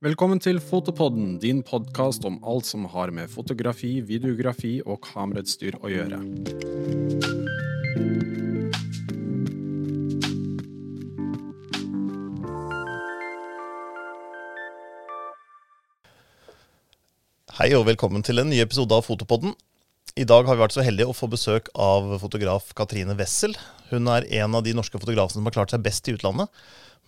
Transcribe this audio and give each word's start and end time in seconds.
Velkommen 0.00 0.38
til 0.40 0.56
Fotopodden, 0.64 1.34
din 1.42 1.58
podkast 1.60 2.24
om 2.24 2.38
alt 2.48 2.64
som 2.64 2.86
har 2.88 3.10
med 3.12 3.28
fotografi, 3.28 3.98
videografi 4.00 4.78
og 4.80 5.02
kamerautstyr 5.04 5.76
å 5.76 5.90
gjøre. 5.92 6.20
Hei 17.60 17.68
og 17.76 17.84
velkommen 17.90 18.24
til 18.24 18.40
en 18.40 18.48
ny 18.48 18.64
episode 18.64 18.96
av 18.96 19.04
Fotopodden. 19.04 19.52
I 20.16 20.24
dag 20.24 20.48
har 20.48 20.56
vi 20.56 20.64
vært 20.64 20.80
så 20.80 20.86
heldige 20.88 21.12
å 21.12 21.18
få 21.20 21.28
besøk 21.28 21.68
av 21.76 22.16
fotograf 22.24 22.72
Katrine 22.72 23.20
Wessel. 23.20 23.52
Hun 23.92 24.08
er 24.08 24.24
en 24.40 24.56
av 24.56 24.64
de 24.64 24.72
norske 24.72 24.96
fotografene 24.96 25.42
som 25.42 25.52
har 25.52 25.60
klart 25.60 25.76
seg 25.76 25.84
best 25.84 26.08
i 26.08 26.16
utlandet. 26.16 26.48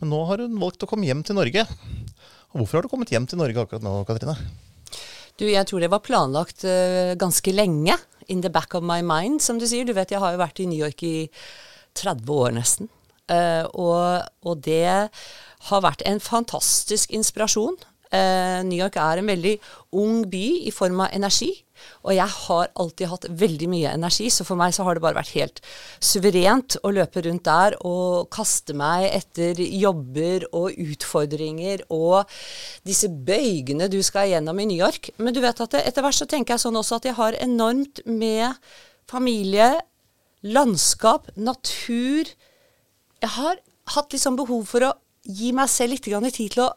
Men 0.03 0.13
nå 0.13 0.25
har 0.29 0.45
hun 0.45 0.61
valgt 0.61 0.85
å 0.85 0.91
komme 0.91 1.09
hjem 1.09 1.25
til 1.25 1.41
Norge. 1.41 1.65
Hvorfor 2.53 2.79
har 2.79 2.85
du 2.85 2.93
kommet 2.93 3.13
hjem 3.13 3.27
til 3.29 3.41
Norge 3.41 3.65
akkurat 3.65 3.85
nå, 3.85 4.03
Katrine? 4.09 4.37
Du, 5.41 5.47
jeg 5.49 5.65
tror 5.69 5.81
det 5.81 5.91
var 5.93 6.05
planlagt 6.05 6.67
uh, 6.69 7.15
ganske 7.19 7.55
lenge. 7.55 7.97
In 8.31 8.43
the 8.45 8.53
back 8.53 8.75
of 8.79 8.85
my 8.87 9.01
mind, 9.03 9.41
som 9.43 9.59
du 9.59 9.67
sier. 9.67 9.87
Du 9.89 9.95
vet, 9.97 10.13
jeg 10.13 10.21
har 10.23 10.35
jo 10.35 10.41
vært 10.41 10.61
i 10.63 10.69
New 10.69 10.79
York 10.79 11.03
i 11.09 11.31
30 11.99 12.29
år 12.37 12.53
nesten. 12.57 12.91
Uh, 13.31 13.65
og, 13.73 14.29
og, 14.45 14.61
det 14.65 15.09
har 15.69 15.85
vært 15.85 16.05
en 16.09 16.21
fantastisk 16.21 17.13
inspirasjon. 17.17 17.79
Uh, 18.13 18.61
New 18.69 18.77
York 18.77 18.99
er 19.01 19.23
en 19.23 19.33
veldig 19.33 19.57
ung 19.97 20.27
by 20.29 20.47
i 20.69 20.75
form 20.75 21.01
av 21.07 21.17
energi. 21.17 21.55
Og 22.03 22.15
jeg 22.17 22.27
har 22.27 22.71
alltid 22.83 23.11
hatt 23.11 23.27
veldig 23.43 23.69
mye 23.73 23.95
energi, 23.95 24.29
så 24.33 24.47
for 24.47 24.59
meg 24.59 24.75
så 24.75 24.87
har 24.87 24.97
det 24.99 25.05
bare 25.05 25.19
vært 25.21 25.35
helt 25.37 25.63
suverent 26.03 26.77
å 26.83 26.93
løpe 26.95 27.23
rundt 27.27 27.47
der 27.47 27.77
og 27.87 28.31
kaste 28.35 28.77
meg 28.79 29.09
etter 29.11 29.61
jobber 29.63 30.47
og 30.51 30.79
utfordringer 30.83 31.85
og 31.93 32.31
disse 32.87 33.11
bøygene 33.11 33.91
du 33.93 34.01
skal 34.05 34.31
gjennom 34.33 34.59
i 34.63 34.69
New 34.71 34.79
York. 34.79 35.13
Men 35.19 35.37
du 35.37 35.43
vet 35.45 35.63
at 35.63 35.79
etter 35.83 36.05
hvert 36.05 36.19
så 36.19 36.29
tenker 36.31 36.57
jeg 36.57 36.67
sånn 36.67 36.81
også 36.81 37.01
at 37.01 37.09
jeg 37.11 37.19
har 37.19 37.39
enormt 37.43 38.03
med 38.07 38.59
familie, 39.11 39.75
landskap, 40.43 41.29
natur 41.37 42.27
Jeg 43.23 43.31
har 43.37 43.59
hatt 43.95 44.11
liksom 44.11 44.35
behov 44.35 44.65
for 44.67 44.83
å 44.83 44.95
gi 45.23 45.53
meg 45.55 45.71
selv 45.71 45.95
litt 45.95 46.03
tid 46.03 46.55
til 46.57 46.65
å 46.65 46.73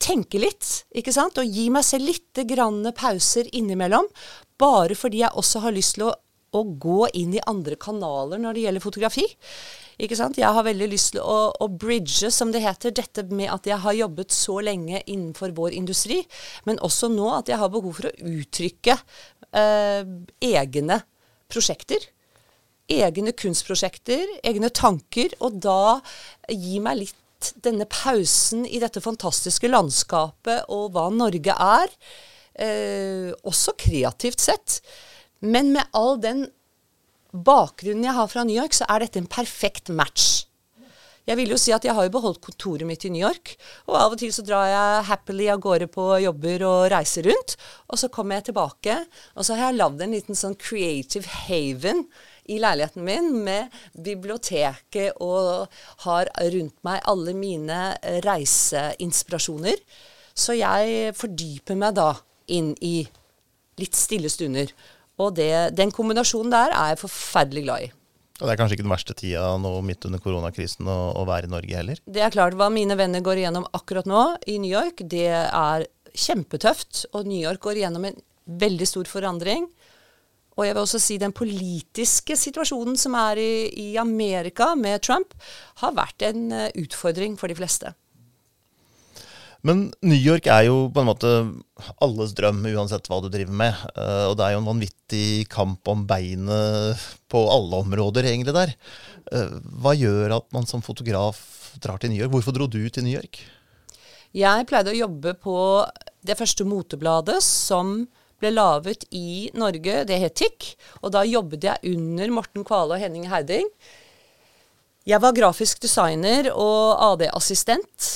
tenke 0.00 0.40
litt, 0.40 0.84
ikke 0.96 1.12
sant? 1.14 1.38
Og 1.38 1.50
gi 1.50 1.68
meg 1.72 1.84
selv 1.84 2.08
litt 2.08 2.94
pauser 2.96 3.50
innimellom. 3.52 4.06
Bare 4.60 4.96
fordi 4.98 5.22
jeg 5.22 5.36
også 5.40 5.64
har 5.64 5.74
lyst 5.76 5.96
til 5.96 6.08
å, 6.08 6.14
å, 6.56 6.62
gå 6.84 7.08
inn 7.18 7.36
i 7.36 7.44
andre 7.48 7.78
kanaler 7.80 8.42
når 8.42 8.56
det 8.56 8.64
gjelder 8.66 8.84
fotografi. 8.84 9.26
Ikke 10.00 10.16
sant? 10.16 10.38
Jeg 10.40 10.52
har 10.56 10.64
veldig 10.66 10.88
lyst 10.92 11.14
til 11.14 11.24
å, 11.24 11.38
å 11.52 11.68
bridge, 11.68 12.30
som 12.32 12.52
det 12.52 12.62
heter, 12.64 12.94
dette 12.96 13.26
med 13.28 13.50
at 13.52 13.68
jeg 13.68 13.80
har 13.82 13.98
jobbet 13.98 14.32
så 14.32 14.60
lenge 14.64 15.02
innenfor 15.04 15.52
vår 15.56 15.76
industri, 15.76 16.22
men 16.68 16.80
også 16.84 17.12
nå 17.12 17.28
at 17.36 17.52
jeg 17.52 17.60
har 17.60 17.72
behov 17.72 18.00
for 18.00 18.08
å 18.08 18.32
uttrykke 18.32 18.96
eh, 18.96 20.16
egne 20.52 21.02
prosjekter 21.50 22.08
egne 22.90 23.32
kunstprosjekter, 23.36 24.26
egne 24.46 24.70
tanker, 24.74 25.34
og 25.44 25.60
da 25.62 26.00
gi 26.50 26.80
meg 26.82 27.04
litt 27.04 27.52
denne 27.64 27.86
pausen 27.88 28.66
i 28.68 28.80
dette 28.82 29.00
fantastiske 29.00 29.70
landskapet 29.70 30.68
og 30.72 30.90
hva 30.94 31.06
Norge 31.14 31.54
er, 31.54 31.94
eh, 32.54 33.30
også 33.46 33.76
kreativt 33.78 34.40
sett. 34.42 34.80
Men 35.40 35.72
med 35.72 35.88
all 35.96 36.18
den 36.20 36.46
bakgrunnen 37.30 38.04
jeg 38.04 38.16
har 38.16 38.30
fra 38.30 38.44
New 38.44 38.56
York, 38.56 38.74
så 38.76 38.88
er 38.90 39.04
dette 39.04 39.20
en 39.22 39.30
perfekt 39.30 39.92
match. 39.94 40.46
Jeg 41.28 41.36
vil 41.38 41.52
jo 41.52 41.58
si 41.60 41.70
at 41.70 41.84
jeg 41.84 41.94
har 41.94 42.06
jo 42.06 42.12
beholdt 42.14 42.40
kontoret 42.42 42.86
mitt 42.88 43.04
i 43.06 43.10
New 43.12 43.22
York, 43.22 43.52
og 43.86 43.94
av 44.00 44.14
og 44.14 44.18
til 44.18 44.32
så 44.34 44.42
drar 44.42 44.66
jeg 44.66 45.04
happily 45.10 45.46
av 45.52 45.60
gårde 45.62 45.86
på 45.92 46.06
jobber 46.24 46.64
og 46.66 46.86
reiser 46.90 47.28
rundt. 47.28 47.54
Og 47.92 48.00
så 48.00 48.08
kommer 48.10 48.38
jeg 48.40 48.48
tilbake, 48.48 48.96
og 49.36 49.46
så 49.46 49.54
har 49.54 49.70
jeg 49.70 49.78
lagd 49.78 50.02
en 50.02 50.16
liten 50.16 50.38
sånn 50.38 50.56
creative 50.58 51.28
haven 51.44 52.06
i 52.50 52.58
leiligheten 52.58 53.06
min 53.06 53.30
med 53.44 53.76
biblioteket 53.94 55.20
og 55.22 55.70
har 56.06 56.32
rundt 56.56 56.78
meg 56.88 57.04
alle 57.12 57.36
mine 57.36 57.78
reiseinspirasjoner. 58.26 59.78
Så 60.34 60.56
jeg 60.58 61.14
fordyper 61.20 61.78
meg 61.78 61.94
da 62.00 62.14
inn 62.50 62.74
i 62.84 63.04
litt 63.80 63.96
stille 63.96 64.30
stunder. 64.32 64.72
Og 65.20 65.34
det, 65.36 65.52
den 65.76 65.92
kombinasjonen 65.94 66.52
der 66.52 66.74
er 66.74 66.92
jeg 66.92 67.02
forferdelig 67.04 67.64
glad 67.66 67.86
i. 67.86 67.90
Og 68.40 68.46
Det 68.48 68.52
er 68.54 68.56
kanskje 68.56 68.78
ikke 68.78 68.86
den 68.86 68.94
verste 68.94 69.16
tida 69.16 69.48
nå 69.60 69.72
midt 69.84 70.06
under 70.08 70.22
koronakrisen 70.24 70.88
å, 70.88 70.98
å 71.20 71.26
være 71.28 71.48
i 71.48 71.52
Norge 71.52 71.76
heller? 71.76 72.00
Det 72.08 72.22
er 72.24 72.32
klart. 72.32 72.56
Hva 72.56 72.70
mine 72.72 72.96
venner 72.96 73.20
går 73.24 73.42
igjennom 73.42 73.68
akkurat 73.76 74.08
nå 74.08 74.22
i 74.48 74.56
New 74.62 74.72
York, 74.72 75.02
det 75.12 75.28
er 75.28 75.84
kjempetøft. 76.16 77.04
Og 77.12 77.28
New 77.28 77.40
York 77.40 77.60
går 77.66 77.82
igjennom 77.82 78.08
en 78.08 78.16
veldig 78.60 78.88
stor 78.88 79.10
forandring. 79.10 79.68
Og 80.56 80.66
jeg 80.66 80.74
vil 80.74 80.82
også 80.82 81.00
si 81.00 81.16
den 81.20 81.34
politiske 81.36 82.36
situasjonen 82.36 82.96
som 83.00 83.14
er 83.16 83.40
i, 83.40 83.52
i 83.80 83.88
Amerika 84.00 84.72
med 84.76 85.04
Trump, 85.04 85.36
har 85.84 85.96
vært 85.96 86.24
en 86.26 86.48
uh, 86.52 86.66
utfordring 86.80 87.36
for 87.40 87.52
de 87.52 87.56
fleste. 87.60 87.92
Men 89.66 89.90
New 90.00 90.16
York 90.16 90.48
er 90.48 90.66
jo 90.70 90.86
på 90.92 91.02
en 91.02 91.08
måte 91.10 91.30
alles 92.00 92.32
drøm, 92.36 92.62
uansett 92.72 93.08
hva 93.10 93.20
du 93.20 93.28
driver 93.32 93.56
med. 93.60 93.76
Uh, 93.92 94.30
og 94.30 94.36
det 94.38 94.46
er 94.46 94.54
jo 94.54 94.62
en 94.62 94.70
vanvittig 94.70 95.28
kamp 95.52 95.88
om 95.92 96.06
beinet 96.08 97.06
på 97.30 97.44
alle 97.52 97.82
områder, 97.84 98.30
egentlig, 98.30 98.56
der. 98.56 98.72
Uh, 99.28 99.58
hva 99.82 99.96
gjør 99.98 100.38
at 100.38 100.48
man 100.56 100.68
som 100.68 100.84
fotograf 100.84 101.42
drar 101.82 102.00
til 102.00 102.12
New 102.12 102.22
York? 102.22 102.32
Hvorfor 102.32 102.56
dro 102.56 102.70
du 102.70 102.82
til 102.88 103.04
New 103.04 103.12
York? 103.12 103.42
Jeg 104.36 104.66
pleide 104.70 104.92
å 104.92 105.00
jobbe 105.00 105.34
på 105.42 105.58
det 106.24 106.36
første 106.38 106.64
motebladet 106.68 107.40
som 107.44 108.04
ble 108.40 108.52
laget 108.54 109.04
i 109.12 109.50
Norge. 109.58 110.04
Det 110.08 110.20
het 110.22 110.38
TIK. 110.40 110.70
Og 111.02 111.12
da 111.14 111.24
jobbet 111.26 111.66
jeg 111.66 111.96
under 111.96 112.32
Morten 112.38 112.64
Kvale 112.64 112.96
og 112.96 113.02
Henning 113.02 113.28
Heiding. 113.28 113.68
Jeg 115.08 115.20
var 115.24 115.34
grafisk 115.36 115.80
designer 115.82 116.50
og 116.52 117.00
AD-assistent, 117.00 118.08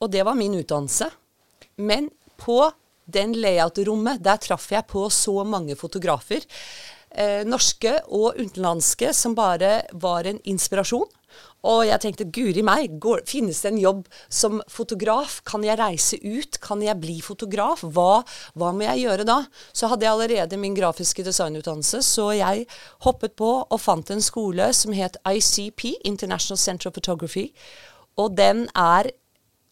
og 0.00 0.12
det 0.12 0.24
var 0.26 0.38
min 0.38 0.54
utdannelse. 0.58 1.08
Men 1.76 2.10
på 2.36 2.60
den 3.06 3.36
layout-rommet, 3.38 4.20
der 4.22 4.40
traff 4.42 4.70
jeg 4.72 4.86
på 4.90 5.06
så 5.10 5.44
mange 5.46 5.76
fotografer. 5.78 6.44
Eh, 7.16 7.46
norske 7.48 7.92
og 8.12 8.36
utenlandske 8.36 9.12
som 9.14 9.36
bare 9.36 9.86
var 9.94 10.26
en 10.26 10.40
inspirasjon. 10.44 11.06
Og 11.66 11.82
jeg 11.88 11.98
tenkte 12.02 12.26
guri 12.30 12.62
meg, 12.64 12.94
går, 13.02 13.24
finnes 13.26 13.58
det 13.64 13.72
en 13.72 13.80
jobb 13.80 14.04
som 14.28 14.60
fotograf? 14.70 15.40
Kan 15.48 15.64
jeg 15.66 15.78
reise 15.80 16.18
ut? 16.22 16.60
Kan 16.62 16.84
jeg 16.84 17.00
bli 17.02 17.16
fotograf? 17.24 17.82
Hva, 17.82 18.22
hva 18.54 18.70
må 18.76 18.86
jeg 18.86 19.06
gjøre 19.06 19.26
da? 19.26 19.40
Så 19.74 19.90
hadde 19.90 20.06
jeg 20.06 20.12
allerede 20.14 20.60
min 20.60 20.76
grafiske 20.76 21.24
designutdannelse, 21.26 22.02
så 22.06 22.30
jeg 22.36 22.68
hoppet 23.06 23.34
på 23.38 23.50
og 23.64 23.82
fant 23.82 24.12
en 24.14 24.22
skole 24.22 24.70
som 24.76 24.94
het 24.96 25.18
ICP, 25.26 25.88
International 26.06 26.60
Center 26.60 26.92
of 26.92 26.98
Photography. 26.98 27.48
Og 28.20 28.36
den 28.38 28.66
er 28.76 29.10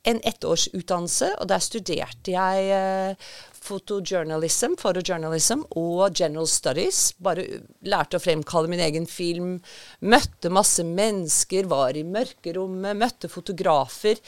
en 0.05 0.21
ettårsutdannelse, 0.29 1.31
og 1.41 1.49
der 1.49 1.63
studerte 1.65 2.35
jeg 2.35 2.71
eh, 2.77 3.29
photojournalism, 3.65 4.77
photojournalism 4.81 5.65
og 5.81 6.13
general 6.17 6.49
studies. 6.51 7.15
Bare 7.25 7.47
lærte 7.89 8.19
å 8.19 8.23
fremkalle 8.23 8.71
min 8.71 8.83
egen 8.85 9.09
film. 9.11 9.57
Møtte 10.05 10.53
masse 10.53 10.85
mennesker, 10.85 11.69
var 11.71 11.97
i 11.97 12.05
mørkerommet, 12.05 13.01
møtte 13.01 13.33
fotografer. 13.33 14.21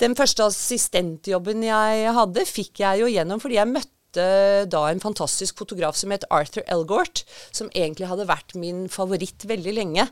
Den 0.00 0.16
første 0.16 0.46
assistentjobben 0.48 1.64
jeg 1.66 2.12
hadde, 2.16 2.44
fikk 2.48 2.84
jeg 2.84 3.02
jo 3.02 3.08
gjennom 3.12 3.40
fordi 3.42 3.58
jeg 3.60 3.72
møtte 3.72 3.99
da 4.16 4.84
en 4.88 5.02
fantastisk 5.02 5.58
fotograf 5.60 5.96
som 5.98 6.10
het 6.14 6.26
Arthur 6.30 6.64
Elgort, 6.66 7.24
som 7.52 7.70
egentlig 7.74 8.08
hadde 8.10 8.28
vært 8.28 8.56
min 8.58 8.86
favoritt 8.90 9.46
veldig 9.48 9.74
lenge. 9.76 10.06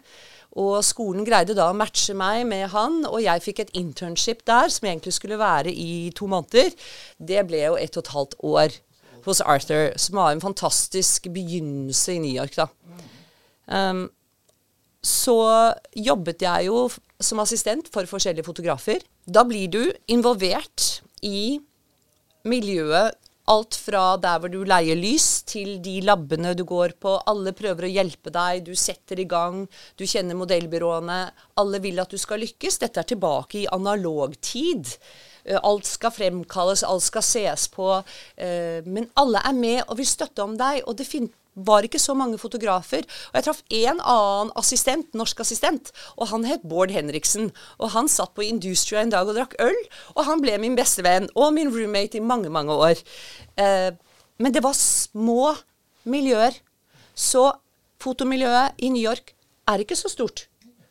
Og 0.59 0.81
skolen 0.86 1.26
greide 1.28 1.56
da 1.56 1.69
å 1.70 1.76
matche 1.76 2.14
meg 2.16 2.47
med 2.48 2.70
han, 2.72 3.03
og 3.06 3.20
jeg 3.20 3.44
fikk 3.44 3.62
et 3.62 3.75
internship 3.76 4.44
der 4.48 4.72
som 4.72 4.88
egentlig 4.88 5.14
skulle 5.19 5.38
være 5.41 5.72
i 5.72 6.10
to 6.16 6.28
måneder. 6.31 6.72
Det 7.19 7.44
ble 7.48 7.67
jo 7.67 7.76
ett 7.76 7.99
og 7.99 8.05
et 8.05 8.14
halvt 8.14 8.38
år 8.49 8.78
hos 9.28 9.43
Arthur, 9.44 9.93
som 10.00 10.17
var 10.20 10.32
en 10.32 10.43
fantastisk 10.43 11.28
begynnelse 11.34 12.14
i 12.14 12.22
New 12.22 12.32
York, 12.32 12.56
da. 12.56 12.69
Um, 13.69 14.06
så 15.05 15.37
jobbet 15.94 16.43
jeg 16.43 16.69
jo 16.69 16.88
som 17.20 17.40
assistent 17.43 17.90
for 17.93 18.08
forskjellige 18.08 18.46
fotografer. 18.46 19.02
Da 19.26 19.44
blir 19.46 19.69
du 19.70 19.82
involvert 20.11 21.02
i 21.22 21.61
miljøet 22.49 23.17
Alt 23.48 23.78
fra 23.80 24.02
der 24.20 24.42
hvor 24.42 24.52
du 24.52 24.60
leier 24.68 24.98
lys, 24.98 25.42
til 25.48 25.78
de 25.84 25.98
labbene 26.04 26.52
du 26.58 26.64
går 26.68 26.98
på. 27.00 27.14
Alle 27.30 27.54
prøver 27.56 27.86
å 27.86 27.92
hjelpe 27.92 28.32
deg, 28.34 28.66
du 28.66 28.74
setter 28.76 29.22
i 29.22 29.28
gang, 29.28 29.62
du 29.96 30.04
kjenner 30.04 30.36
modellbyråene. 30.36 31.18
Alle 31.62 31.80
vil 31.84 32.02
at 32.02 32.12
du 32.12 32.20
skal 32.20 32.42
lykkes. 32.44 32.80
Dette 32.82 33.00
er 33.00 33.08
tilbake 33.08 33.62
i 33.62 33.68
analogtid. 33.72 34.92
Eh, 35.48 35.56
alt 35.62 35.88
skal 35.88 36.12
fremkalles, 36.12 36.84
alt 36.84 37.06
skal 37.06 37.24
ses 37.24 37.68
på. 37.72 37.88
Eh, 38.36 38.84
men 38.84 39.08
alle 39.16 39.42
er 39.48 39.56
med 39.56 39.80
og 39.86 39.96
vil 40.02 40.10
støtte 40.12 40.44
om 40.44 40.56
deg. 40.58 40.82
Og 40.84 40.98
det 41.00 41.08
var 41.66 41.87
ikke 41.87 42.00
så 42.02 42.14
mange 42.19 42.38
fotografer. 42.40 43.06
Og 43.31 43.38
jeg 43.38 43.46
traff 43.46 43.62
en 43.81 44.00
annen 44.00 44.52
assistent, 44.58 45.10
norsk 45.19 45.43
assistent, 45.44 45.93
og 46.16 46.31
han 46.32 46.46
het 46.49 46.66
Bård 46.69 46.93
Henriksen. 46.94 47.50
Og 47.78 47.93
han 47.96 48.10
satt 48.12 48.34
på 48.37 48.46
Industria 48.46 49.02
en 49.02 49.14
dag 49.14 49.28
og 49.28 49.38
drakk 49.38 49.56
øl, 49.62 49.81
og 50.16 50.25
han 50.28 50.44
ble 50.44 50.58
min 50.62 50.78
bestevenn 50.78 51.31
og 51.34 51.55
min 51.56 51.72
roommate 51.75 52.20
i 52.20 52.25
mange, 52.25 52.52
mange 52.52 52.75
år. 52.75 53.02
Eh, 53.58 53.90
men 54.38 54.55
det 54.55 54.62
var 54.64 54.76
små 54.78 55.55
miljøer. 56.08 56.55
Så 57.19 57.50
fotomiljøet 58.02 58.78
i 58.78 58.93
New 58.94 59.02
York 59.02 59.34
er 59.69 59.82
ikke 59.82 59.99
så 59.99 60.10
stort. 60.12 60.46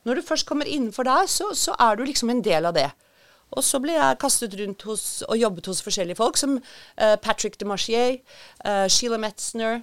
Når 0.08 0.20
du 0.20 0.28
først 0.28 0.48
kommer 0.48 0.68
innenfor 0.68 1.04
der, 1.04 1.28
så, 1.28 1.52
så 1.56 1.76
er 1.80 1.96
du 1.96 2.06
liksom 2.08 2.30
en 2.32 2.44
del 2.44 2.68
av 2.68 2.76
det. 2.76 2.90
Og 3.56 3.64
så 3.64 3.80
ble 3.80 3.96
jeg 3.96 4.20
kastet 4.20 4.56
rundt 4.60 4.84
hos, 4.88 5.04
og 5.28 5.40
jobbet 5.40 5.70
hos 5.72 5.82
forskjellige 5.84 6.20
folk, 6.20 6.40
som 6.40 6.58
uh, 6.60 7.16
Patrick 7.24 7.56
DeMarchier, 7.60 8.20
uh, 8.66 8.88
Sheila 8.92 9.20
Metzner, 9.22 9.82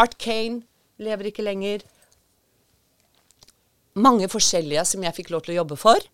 Art 0.00 0.16
Kane 0.20 0.62
lever 1.00 1.30
ikke 1.30 1.44
lenger. 1.46 1.84
Mange 4.00 4.28
forskjellige 4.30 4.84
som 4.88 5.04
jeg 5.04 5.16
fikk 5.16 5.32
lov 5.34 5.44
til 5.44 5.54
å 5.54 5.60
jobbe 5.62 5.78
for. 5.80 6.10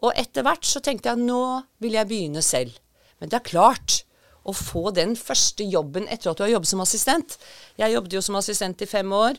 Og 0.00 0.16
etter 0.18 0.44
hvert 0.46 0.64
så 0.64 0.80
tenkte 0.84 1.12
jeg 1.12 1.20
nå 1.26 1.42
vil 1.82 1.98
jeg 1.98 2.08
begynne 2.08 2.42
selv. 2.44 2.78
Men 3.20 3.32
det 3.32 3.40
er 3.40 3.50
klart, 3.50 4.02
å 4.48 4.54
få 4.56 4.88
den 4.96 5.12
første 5.20 5.66
jobben 5.68 6.06
etter 6.08 6.30
at 6.30 6.38
du 6.38 6.46
har 6.46 6.54
jobbet 6.54 6.70
som 6.70 6.80
assistent 6.80 7.34
Jeg 7.76 7.92
jobbet 7.92 8.14
jo 8.16 8.22
som 8.24 8.38
assistent 8.40 8.80
i 8.80 8.88
fem 8.88 9.12
år. 9.12 9.36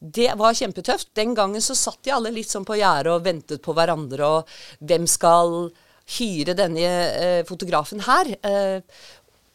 Det 0.00 0.30
var 0.40 0.56
kjempetøft. 0.56 1.10
Den 1.16 1.34
gangen 1.36 1.60
så 1.60 1.76
satt 1.76 2.00
de 2.06 2.14
alle 2.14 2.32
litt 2.32 2.48
sånn 2.48 2.64
på 2.64 2.78
gjerdet 2.80 3.12
og 3.12 3.26
ventet 3.26 3.60
på 3.60 3.74
hverandre, 3.76 4.30
og 4.40 4.86
hvem 4.88 5.04
skal 5.04 5.68
hyre 6.16 6.56
denne 6.56 6.86
eh, 6.88 7.42
fotografen 7.48 8.00
her. 8.06 8.32
Eh, 8.40 8.80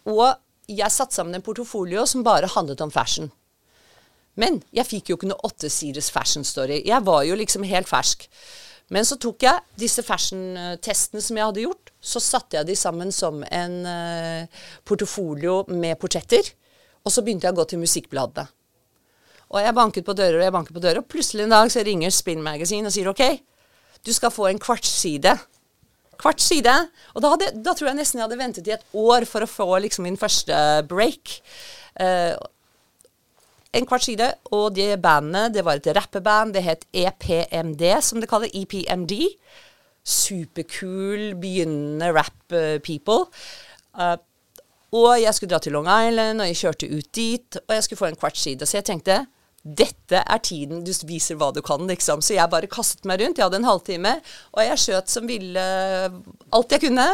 og 0.06 0.28
jeg 0.70 0.94
satte 0.94 1.18
sammen 1.18 1.40
en 1.40 1.46
portofolio 1.46 2.06
som 2.10 2.24
bare 2.26 2.52
handlet 2.54 2.86
om 2.86 2.94
fashion. 2.94 3.32
Men 4.40 4.60
jeg 4.76 4.88
fikk 4.90 5.10
jo 5.10 5.18
ikke 5.20 5.30
noe 5.30 5.48
åttesiders 5.48 6.12
fashion 6.12 6.46
story. 6.48 6.82
Jeg 6.86 7.04
var 7.08 7.24
jo 7.28 7.38
liksom 7.40 7.66
helt 7.68 7.90
fersk. 7.90 8.28
Men 8.94 9.08
så 9.08 9.18
tok 9.18 9.42
jeg 9.48 9.80
disse 9.82 10.04
fashion-testene 10.06 11.24
som 11.24 11.40
jeg 11.40 11.48
hadde 11.48 11.64
gjort, 11.64 11.90
så 11.98 12.22
satte 12.22 12.60
jeg 12.60 12.68
de 12.68 12.76
sammen 12.78 13.10
som 13.16 13.42
en 13.48 13.80
uh, 13.88 14.68
portofolio 14.86 15.64
med 15.74 15.98
portretter. 16.02 16.52
Og 17.06 17.14
så 17.14 17.24
begynte 17.26 17.48
jeg 17.48 17.56
å 17.56 17.60
gå 17.62 17.66
til 17.72 17.82
musikkbladene. 17.82 18.46
Og 19.56 19.62
jeg 19.62 19.78
banket 19.78 20.06
på 20.06 20.14
dører 20.18 20.40
og 20.40 20.46
jeg 20.46 20.54
banket 20.54 20.76
på 20.76 20.82
dører, 20.84 21.00
og 21.02 21.10
plutselig 21.10 21.46
en 21.46 21.54
dag 21.54 21.70
så 21.72 21.84
ringer 21.86 22.14
Spin 22.14 22.42
Magazine 22.44 22.90
og 22.90 22.94
sier 22.94 23.10
OK, 23.10 23.24
du 24.06 24.12
skal 24.14 24.34
få 24.34 24.50
en 24.50 24.62
kvartsside 24.62 25.36
Kvart 26.16 26.40
side. 26.40 26.72
Og 27.14 27.24
da, 27.24 27.32
hadde, 27.34 27.50
da, 27.60 27.74
tror 27.76 27.90
jeg 27.90 28.00
nesten 28.00 28.22
jeg 28.22 28.28
hadde 28.28 28.40
ventet 28.40 28.70
i 28.70 28.76
et 28.76 28.86
år 28.96 29.26
for 29.28 29.44
å 29.44 29.50
få 29.50 29.68
liksom 29.84 30.06
min 30.08 30.20
første 30.20 30.56
break. 30.90 31.40
Uh, 32.00 32.36
en 33.76 33.88
kvart 33.88 34.06
side, 34.08 34.28
og 34.56 34.76
det 34.76 35.02
bandet 35.04 35.54
det 35.56 35.66
var 35.68 35.80
et 35.80 35.90
rappeband. 35.96 36.54
Det 36.56 36.64
het 36.64 36.86
EPMD, 36.94 37.84
som 38.02 38.22
det 38.22 38.30
kaller. 38.32 38.52
EPMD. 38.54 39.14
Superkul, 40.06 41.34
begynnende 41.42 42.12
rap-people. 42.14 43.26
Uh, 43.98 44.18
og 44.96 45.22
jeg 45.22 45.34
skulle 45.36 45.50
dra 45.52 45.60
til 45.60 45.74
Long 45.76 45.88
Island, 45.90 46.42
og 46.42 46.48
jeg 46.48 46.60
kjørte 46.62 46.90
ut 46.92 47.16
dit, 47.16 47.58
og 47.68 47.76
jeg 47.76 47.84
skulle 47.84 47.98
få 47.98 48.12
en 48.12 48.20
kvart 48.20 48.38
side. 48.38 48.66
Så 48.66 48.78
jeg 48.78 48.86
tenkte 48.86 49.26
dette 49.66 50.20
er 50.22 50.42
tiden 50.46 50.84
du 50.86 50.92
viser 51.10 51.40
hva 51.42 51.48
du 51.50 51.58
kan, 51.66 51.82
liksom. 51.90 52.22
Så 52.22 52.36
jeg 52.36 52.52
bare 52.52 52.70
kastet 52.70 53.08
meg 53.10 53.18
rundt. 53.22 53.40
Jeg 53.40 53.48
hadde 53.48 53.58
en 53.58 53.66
halvtime, 53.66 54.12
og 54.54 54.62
jeg 54.62 54.82
skjøt 54.84 55.10
som 55.10 55.26
ville 55.26 55.64
alt 56.54 56.76
jeg 56.76 56.84
kunne. 56.84 57.08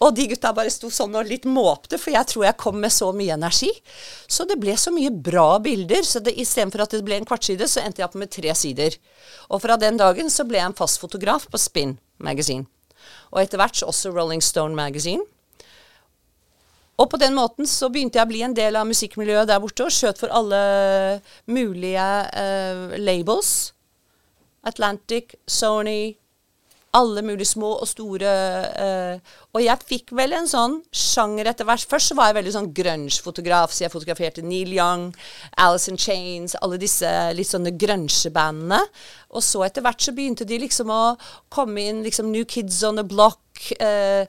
Og 0.00 0.14
de 0.16 0.24
gutta 0.30 0.54
bare 0.56 0.72
sto 0.72 0.88
sånn 0.88 1.18
og 1.20 1.28
litt 1.28 1.44
måpte, 1.44 2.00
for 2.00 2.14
jeg 2.16 2.30
tror 2.32 2.48
jeg 2.48 2.60
kom 2.64 2.80
med 2.80 2.94
så 2.94 3.10
mye 3.12 3.36
energi. 3.36 3.68
Så 4.24 4.48
det 4.48 4.56
ble 4.62 4.78
så 4.80 4.94
mye 4.94 5.12
bra 5.12 5.58
bilder. 5.60 6.00
Så 6.00 6.24
det, 6.24 6.32
istedenfor 6.40 6.86
at 6.86 6.96
det 6.96 7.04
ble 7.04 7.20
en 7.20 7.28
kvartside, 7.28 7.68
så 7.68 7.84
endte 7.84 8.00
jeg 8.00 8.08
opp 8.08 8.16
med 8.16 8.32
tre 8.32 8.56
sider. 8.56 8.96
Og 9.52 9.60
fra 9.66 9.76
den 9.76 10.00
dagen 10.00 10.32
så 10.32 10.48
ble 10.48 10.62
jeg 10.62 10.72
en 10.72 10.80
fast 10.80 11.04
fotograf 11.04 11.44
på 11.52 11.60
Spin 11.60 11.98
Magazine. 12.24 12.64
Og 13.34 13.42
etter 13.42 13.60
hvert 13.60 13.84
også 13.84 14.14
Rolling 14.16 14.40
Stone 14.44 14.72
Magazine. 14.78 15.28
Og 16.98 17.06
på 17.12 17.18
den 17.20 17.36
måten 17.38 17.68
så 17.70 17.90
begynte 17.94 18.18
jeg 18.18 18.26
å 18.26 18.30
bli 18.30 18.44
en 18.46 18.56
del 18.56 18.78
av 18.78 18.88
musikkmiljøet 18.88 19.50
der 19.50 19.60
borte 19.62 19.86
og 19.86 19.94
skjøt 19.94 20.18
for 20.18 20.34
alle 20.34 20.62
mulige 21.46 22.06
uh, 22.34 22.96
labels. 22.98 23.72
Atlantic, 24.66 25.36
Sony, 25.46 26.16
alle 26.98 27.22
mulige 27.22 27.52
små 27.52 27.70
og 27.78 27.86
store. 27.86 28.34
Uh, 28.74 29.38
og 29.54 29.62
jeg 29.62 29.86
fikk 29.92 30.12
vel 30.18 30.34
en 30.34 30.50
sånn 30.50 30.78
sjanger 30.90 31.52
etter 31.52 31.68
hvert. 31.68 31.86
Først 31.86 32.10
så 32.10 32.18
var 32.18 32.32
jeg 32.32 32.40
veldig 32.40 32.54
sånn 32.56 32.70
grunge-fotograf, 32.74 33.72
så 33.72 33.84
jeg 33.86 33.94
fotograferte 33.94 34.42
Neil 34.42 34.74
Young, 34.74 35.10
Alice 35.60 35.92
in 35.92 36.00
Chains, 36.00 36.58
alle 36.58 36.80
disse 36.82 37.08
litt 37.38 37.50
sånne 37.50 37.76
grunge-bandene. 37.78 38.82
Og 39.38 39.44
så 39.46 39.62
etter 39.68 39.86
hvert 39.86 40.02
så 40.02 40.16
begynte 40.16 40.48
de 40.48 40.58
liksom 40.64 40.90
å 40.90 41.02
komme 41.52 41.86
inn, 41.86 42.02
liksom 42.06 42.32
New 42.34 42.48
Kids 42.48 42.82
on 42.88 42.98
the 42.98 43.06
Block. 43.06 43.44
Uh, 43.78 44.26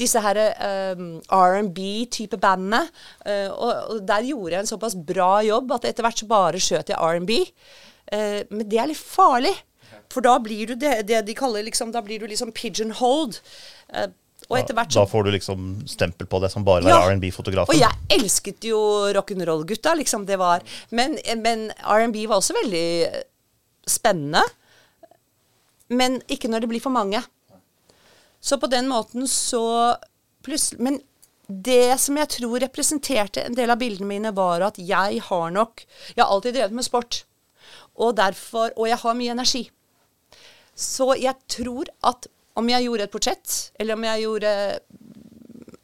disse 0.00 0.20
her 0.24 0.40
um, 0.96 1.18
R&B-type 1.28 2.38
bandene. 2.40 2.82
Uh, 3.24 3.48
og, 3.52 3.72
og, 3.72 3.98
der 4.08 4.28
gjorde 4.30 4.54
jeg 4.56 4.64
en 4.64 4.70
såpass 4.72 4.96
bra 4.96 5.32
jobb 5.46 5.76
at 5.76 5.90
etter 5.90 6.06
hvert 6.06 6.22
så 6.22 6.30
bare 6.30 6.62
skjøt 6.62 6.92
jeg 6.92 6.98
R&B. 6.98 7.42
Uh, 8.10 8.40
men 8.50 8.64
det 8.68 8.80
er 8.80 8.90
litt 8.90 9.00
farlig. 9.00 9.54
For 10.10 10.24
da 10.24 10.36
blir 10.42 10.72
du 10.72 10.78
det, 10.78 11.04
det 11.06 11.20
de 11.26 11.34
kaller 11.38 11.62
liksom 11.66 11.92
Da 11.94 12.00
blir 12.02 12.18
du 12.18 12.26
liksom 12.30 12.50
pigeonholed. 12.54 13.38
Uh, 13.94 14.08
hvert 14.50 14.92
så, 14.92 15.02
Da 15.02 15.06
får 15.06 15.26
du 15.26 15.30
liksom 15.34 15.66
stempel 15.86 16.26
på 16.26 16.40
det 16.42 16.50
som 16.50 16.64
bare 16.66 16.88
ja, 16.88 17.00
R&B-fotografen. 17.06 17.70
Og 17.70 17.78
jeg 17.78 18.18
elsket 18.18 18.64
jo 18.66 18.80
rock'n'roll-gutta, 19.14 19.94
liksom. 20.00 20.26
Det 20.26 20.38
var 20.40 20.64
Men, 20.90 21.18
men 21.38 21.70
R&B 21.84 22.26
var 22.26 22.40
også 22.40 22.56
veldig 22.62 22.86
spennende. 23.86 24.42
Men 25.90 26.20
ikke 26.30 26.50
når 26.50 26.64
det 26.64 26.70
blir 26.72 26.82
for 26.82 26.94
mange. 26.94 27.22
Så 28.40 28.58
på 28.60 28.70
den 28.72 28.88
måten 28.88 29.28
så 29.28 29.96
plutselig 30.44 30.80
Men 30.80 31.00
det 31.50 31.98
som 31.98 32.16
jeg 32.16 32.30
tror 32.30 32.60
representerte 32.62 33.42
en 33.42 33.56
del 33.58 33.72
av 33.72 33.80
bildene 33.80 34.06
mine, 34.06 34.30
var 34.32 34.62
at 34.62 34.78
jeg 34.78 35.18
har 35.26 35.50
nok 35.50 35.82
Jeg 36.14 36.22
har 36.22 36.30
alltid 36.30 36.54
drevet 36.54 36.76
med 36.78 36.86
sport. 36.86 37.24
Og 37.98 38.14
derfor 38.16 38.70
Og 38.76 38.88
jeg 38.88 39.00
har 39.02 39.18
mye 39.18 39.34
energi. 39.34 39.64
Så 40.74 41.12
jeg 41.18 41.34
tror 41.50 41.90
at 42.06 42.30
om 42.56 42.68
jeg 42.68 42.84
gjorde 42.84 43.04
et 43.06 43.12
portrett, 43.12 43.56
eller 43.78 43.94
om 43.94 44.04
jeg 44.04 44.22
gjorde 44.24 44.52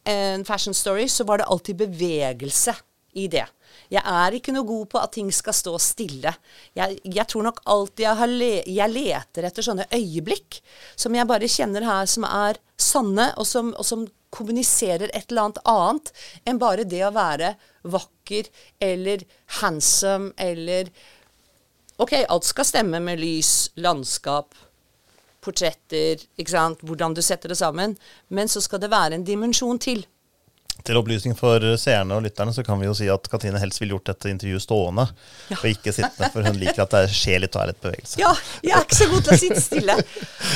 en 0.07 0.45
fashion 0.45 0.75
story, 0.75 1.07
så 1.09 1.25
var 1.25 1.39
det 1.39 1.47
alltid 1.51 1.79
bevegelse 1.79 2.75
i 3.17 3.27
det. 3.33 3.45
Jeg 3.93 4.03
er 4.03 4.37
ikke 4.37 4.55
noe 4.55 4.67
god 4.67 4.87
på 4.93 5.01
at 5.01 5.15
ting 5.15 5.31
skal 5.35 5.55
stå 5.57 5.75
stille. 5.83 6.33
Jeg, 6.77 6.99
jeg 7.05 7.27
tror 7.31 7.47
nok 7.47 7.63
alltid 7.71 8.05
jeg, 8.07 8.31
le, 8.33 8.53
jeg, 8.67 8.93
leter 8.93 9.49
etter 9.49 9.67
sånne 9.67 9.89
øyeblikk 9.95 10.61
som 10.99 11.15
jeg 11.17 11.29
bare 11.31 11.51
kjenner 11.51 11.87
her, 11.87 12.11
som 12.11 12.27
er 12.29 12.61
sanne, 12.81 13.31
og 13.37 13.47
som, 13.49 13.73
og 13.77 13.87
som 13.87 14.07
kommuniserer 14.35 15.11
et 15.15 15.31
eller 15.31 15.47
annet 15.47 15.61
annet 15.71 16.11
enn 16.45 16.61
bare 16.61 16.87
det 16.89 17.05
å 17.07 17.15
være 17.15 17.55
vakker 17.87 18.49
eller 18.83 19.23
handsome 19.61 20.35
eller 20.43 20.91
OK, 22.03 22.13
alt 22.29 22.45
skal 22.45 22.67
stemme 22.69 22.99
med 23.01 23.23
lys, 23.23 23.71
landskap, 23.81 24.53
portretter, 25.41 26.21
ikke 26.37 26.53
sant, 26.53 26.83
hvordan 26.85 27.15
du 27.17 27.23
setter 27.25 27.53
det 27.53 27.57
sammen, 27.57 27.95
men 28.29 28.51
så 28.53 28.61
skal 28.61 28.83
det 28.83 28.93
være 28.93 29.17
en 29.17 29.25
dimensjon 29.25 29.81
til. 29.81 30.05
Til 30.85 30.99
opplysning 31.01 31.35
for 31.39 31.63
seerne 31.81 32.19
og 32.19 32.25
lytterne 32.27 32.53
så 32.55 32.63
kan 32.67 32.79
vi 32.81 32.87
jo 32.87 32.95
si 32.95 33.09
at 33.11 33.25
Katrine 33.31 33.59
helst 33.63 33.81
ville 33.81 33.97
gjort 33.97 34.11
dette 34.11 34.31
intervjuet 34.31 34.63
stående, 34.63 35.07
ja. 35.51 35.57
og 35.57 35.71
ikke 35.71 35.95
sittende, 35.95 36.29
for 36.35 36.47
hun 36.47 36.61
liker 36.61 36.85
at 36.85 36.95
det 36.95 37.03
skjer 37.17 37.43
litt 37.43 37.57
og 37.57 37.63
er 37.63 37.71
litt 37.73 37.81
bevegelse. 37.83 38.21
Ja, 38.21 38.31
jeg 38.67 38.77
er 38.77 38.85
ikke 38.85 38.99
så 38.99 39.09
god 39.11 39.27
til 39.27 39.35
å 39.35 39.41
sitte 39.41 39.65
stille. 39.65 39.97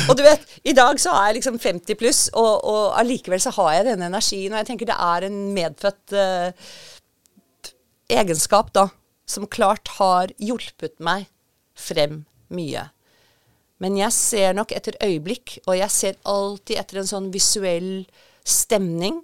Og 0.07 0.19
du 0.19 0.23
vet, 0.27 0.47
i 0.63 0.77
dag 0.77 1.01
så 1.03 1.15
er 1.17 1.31
jeg 1.31 1.41
liksom 1.41 1.59
50 1.63 1.99
pluss, 1.99 2.23
og, 2.39 2.53
og 2.69 2.85
allikevel 3.01 3.43
så 3.43 3.55
har 3.59 3.73
jeg 3.79 3.89
denne 3.91 4.11
energien, 4.13 4.53
og 4.53 4.61
jeg 4.61 4.71
tenker 4.71 4.91
det 4.91 5.01
er 5.09 5.27
en 5.31 5.41
medfødt 5.57 6.17
uh, 6.19 6.71
egenskap, 8.21 8.73
da, 8.77 8.89
som 9.31 9.49
klart 9.51 9.95
har 9.99 10.35
hjulpet 10.43 10.99
meg 11.03 11.31
frem 11.79 12.25
mye. 12.55 12.91
Men 13.81 13.97
jeg 13.97 14.13
ser 14.13 14.55
nok 14.57 14.75
etter 14.77 14.99
øyeblikk, 15.01 15.57
og 15.65 15.79
jeg 15.79 15.95
ser 15.95 16.21
alltid 16.29 16.83
etter 16.83 17.01
en 17.01 17.09
sånn 17.09 17.31
visuell 17.33 17.93
stemning 18.47 19.23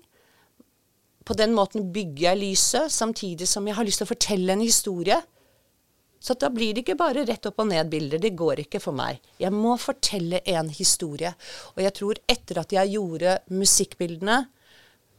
på 1.26 1.34
den 1.34 1.54
måten 1.56 1.88
bygger 1.92 2.28
jeg 2.30 2.40
lyset, 2.42 2.92
samtidig 2.92 3.48
som 3.50 3.66
jeg 3.66 3.74
har 3.74 3.86
lyst 3.86 4.02
til 4.02 4.06
å 4.06 4.12
fortelle 4.12 4.54
en 4.54 4.62
historie. 4.62 5.18
Så 6.22 6.34
da 6.38 6.48
blir 6.50 6.74
det 6.74 6.84
ikke 6.84 6.98
bare 6.98 7.24
rett 7.26 7.46
opp 7.46 7.60
og 7.62 7.68
ned-bilder. 7.70 8.22
Det 8.22 8.34
går 8.38 8.64
ikke 8.64 8.80
for 8.82 8.96
meg. 8.96 9.20
Jeg 9.42 9.52
må 9.54 9.76
fortelle 9.78 10.40
en 10.48 10.70
historie. 10.74 11.32
Og 11.74 11.82
jeg 11.84 11.94
tror 11.98 12.20
etter 12.30 12.62
at 12.62 12.74
jeg 12.74 12.94
gjorde 12.96 13.38
musikkbildene 13.52 14.44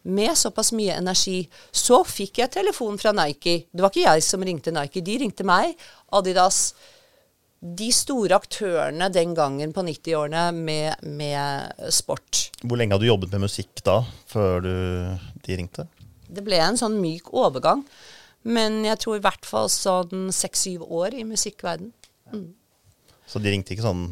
med 0.08 0.38
såpass 0.40 0.72
mye 0.76 0.96
energi, 0.96 1.42
så 1.72 2.02
fikk 2.08 2.40
jeg 2.42 2.54
telefon 2.56 3.00
fra 3.00 3.12
Nike. 3.16 3.66
Det 3.72 3.84
var 3.84 3.92
ikke 3.92 4.06
jeg 4.06 4.24
som 4.24 4.44
ringte 4.48 4.72
Nike, 4.76 5.04
de 5.04 5.18
ringte 5.24 5.48
meg. 5.48 5.76
Adidas. 6.16 6.72
De 7.58 7.90
store 7.92 8.38
aktørene 8.38 9.10
den 9.12 9.34
gangen 9.36 9.74
på 9.74 9.84
90-årene 9.84 10.46
med, 10.56 11.04
med, 11.04 11.88
sport. 11.92 12.50
Hvor 12.64 12.80
lenge 12.80 12.96
hadde 12.96 13.08
du 13.08 13.12
jobbet 13.12 13.34
med 13.34 13.48
musikk 13.48 13.82
da, 13.84 14.00
før 14.30 14.64
du, 14.64 14.74
de 15.44 15.60
ringte? 15.60 15.88
Det 16.27 16.43
ble 16.46 16.60
en 16.62 16.79
sånn 16.79 17.00
myk 17.01 17.31
overgang. 17.34 17.86
Men 18.48 18.84
jeg 18.86 19.00
tror 19.03 19.17
i 19.17 19.24
hvert 19.24 19.48
fall 19.48 19.69
sånn 19.72 20.29
seks-syv 20.36 20.86
år 20.88 21.15
i 21.17 21.25
musikkverden. 21.27 21.91
Så 23.27 23.41
de 23.43 23.51
ringte 23.51 23.74
ikke 23.75 23.88
sånn 23.88 24.05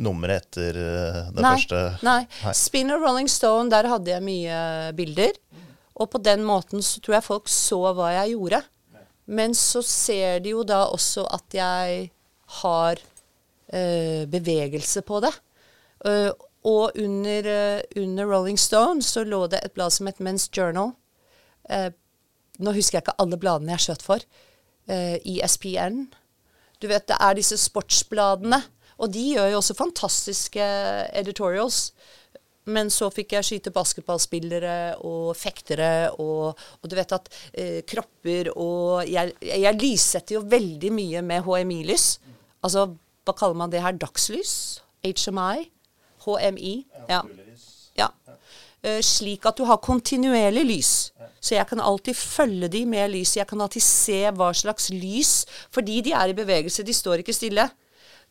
nummeret 0.00 0.46
etter 0.46 0.76
det 0.76 1.42
Nei, 1.44 1.56
første 1.58 1.80
nei. 2.06 2.20
Nei. 2.40 2.54
Spin 2.56 2.92
og 2.94 3.02
Rolling 3.04 3.28
Stone, 3.28 3.68
der 3.72 3.88
hadde 3.90 4.14
jeg 4.14 4.24
mye 4.24 4.60
bilder. 4.96 5.36
Og 6.00 6.08
på 6.14 6.20
den 6.24 6.44
måten 6.48 6.80
så 6.84 7.02
tror 7.04 7.18
jeg 7.18 7.26
folk 7.26 7.50
så 7.52 7.82
hva 7.92 8.14
jeg 8.16 8.32
gjorde. 8.32 8.62
Men 9.30 9.54
så 9.54 9.82
ser 9.86 10.40
de 10.42 10.54
jo 10.54 10.64
da 10.66 10.86
også 10.90 11.26
at 11.30 11.54
jeg 11.54 12.08
har 12.60 13.02
øh, 13.72 14.24
bevegelse 14.30 15.04
på 15.06 15.20
det. 15.22 15.32
Uh, 16.00 16.32
og 16.64 16.96
under, 16.98 17.46
uh, 17.46 18.02
under 18.02 18.26
Rolling 18.26 18.58
Stone 18.58 19.04
så 19.04 19.22
lå 19.24 19.44
det 19.52 19.60
et 19.64 19.74
blad 19.76 19.92
som 19.92 20.08
het 20.08 20.18
Men's 20.24 20.48
Journal. 20.48 20.94
Eh, 21.68 21.90
nå 22.60 22.74
husker 22.76 22.98
jeg 22.98 23.06
ikke 23.06 23.18
alle 23.22 23.38
bladene 23.40 23.74
jeg 23.76 23.86
skjøt 23.86 24.04
for. 24.04 24.24
Eh, 24.90 25.16
ESPN. 25.36 26.06
Du 26.80 26.88
vet, 26.88 27.06
det 27.08 27.18
er 27.20 27.36
disse 27.36 27.58
sportsbladene. 27.60 28.62
Og 29.00 29.12
de 29.12 29.30
gjør 29.34 29.54
jo 29.54 29.60
også 29.60 29.76
fantastiske 29.78 30.64
editorials. 31.16 31.90
Men 32.70 32.90
så 32.92 33.08
fikk 33.12 33.32
jeg 33.34 33.46
skyte 33.46 33.72
basketballspillere 33.72 35.00
og 35.08 35.32
fektere 35.38 36.10
og, 36.20 36.58
og 36.82 36.90
du 36.90 36.96
vet 36.98 37.14
at 37.16 37.30
eh, 37.56 37.80
kropper 37.88 38.50
og 38.52 39.08
jeg, 39.08 39.32
jeg 39.40 39.78
lyssetter 39.80 40.36
jo 40.36 40.44
veldig 40.44 40.92
mye 40.92 41.22
med 41.24 41.46
HMI-lys. 41.46 42.06
Altså, 42.60 42.90
hva 43.24 43.34
kaller 43.36 43.56
man 43.56 43.72
det 43.72 43.80
her? 43.80 43.96
Dagslys? 43.96 44.52
HMI? 45.00 45.70
HMI? 46.26 46.74
Ja. 47.08 47.22
ja. 47.96 48.10
Eh, 48.84 49.00
slik 49.04 49.48
at 49.48 49.56
du 49.56 49.64
har 49.68 49.80
kontinuerlig 49.84 50.66
lys. 50.68 50.92
Så 51.40 51.54
jeg 51.56 51.66
kan 51.70 51.80
alltid 51.80 52.16
følge 52.16 52.68
de 52.68 52.84
med 52.86 53.14
lyset. 53.14 53.40
Jeg 53.40 53.48
kan 53.48 53.60
alltid 53.64 53.84
se 53.84 54.20
hva 54.36 54.50
slags 54.56 54.90
lys, 54.92 55.46
fordi 55.72 56.00
de 56.04 56.12
er 56.12 56.32
i 56.32 56.36
bevegelse, 56.36 56.84
de 56.84 56.94
står 56.94 57.22
ikke 57.22 57.36
stille. 57.36 57.68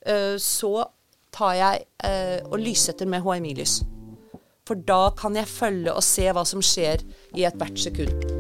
Eh, 0.05 0.37
så 0.37 0.85
tar 1.33 1.55
jeg 1.57 1.85
eh, 2.05 2.37
og 2.45 2.59
lyssetter 2.61 3.09
med 3.09 3.25
HMI-lys. 3.25 3.79
For 4.69 4.77
da 4.85 5.09
kan 5.17 5.35
jeg 5.35 5.49
følge 5.49 5.93
og 5.93 6.05
se 6.05 6.29
hva 6.29 6.45
som 6.45 6.61
skjer 6.61 7.01
i 7.37 7.49
ethvert 7.49 7.81
sekund. 7.81 8.38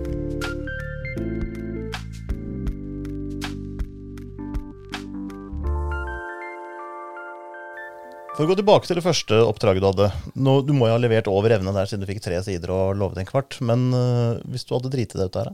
For 8.39 8.47
å 8.47 8.53
gå 8.53 8.55
tilbake 8.55 8.87
til 8.87 8.95
det 8.95 9.03
første 9.03 9.35
oppdraget 9.43 9.83
du 9.83 9.87
hadde. 9.89 10.05
Nå, 10.39 10.51
du 10.63 10.69
må 10.71 10.87
jo 10.87 10.93
ha 10.95 10.99
levert 11.03 11.27
over 11.27 11.51
evne 11.51 11.73
der 11.75 11.89
siden 11.89 12.05
du 12.05 12.07
fikk 12.07 12.21
tre 12.23 12.37
sider 12.45 12.71
og 12.71 12.93
lovet 12.95 13.17
en 13.19 13.27
kvart. 13.27 13.57
Men 13.59 13.89
øh, 13.91 14.37
hvis 14.47 14.63
du 14.63 14.71
hadde 14.77 14.91
driti 14.93 15.17
deg 15.19 15.27
ut 15.27 15.35
der. 15.35 15.49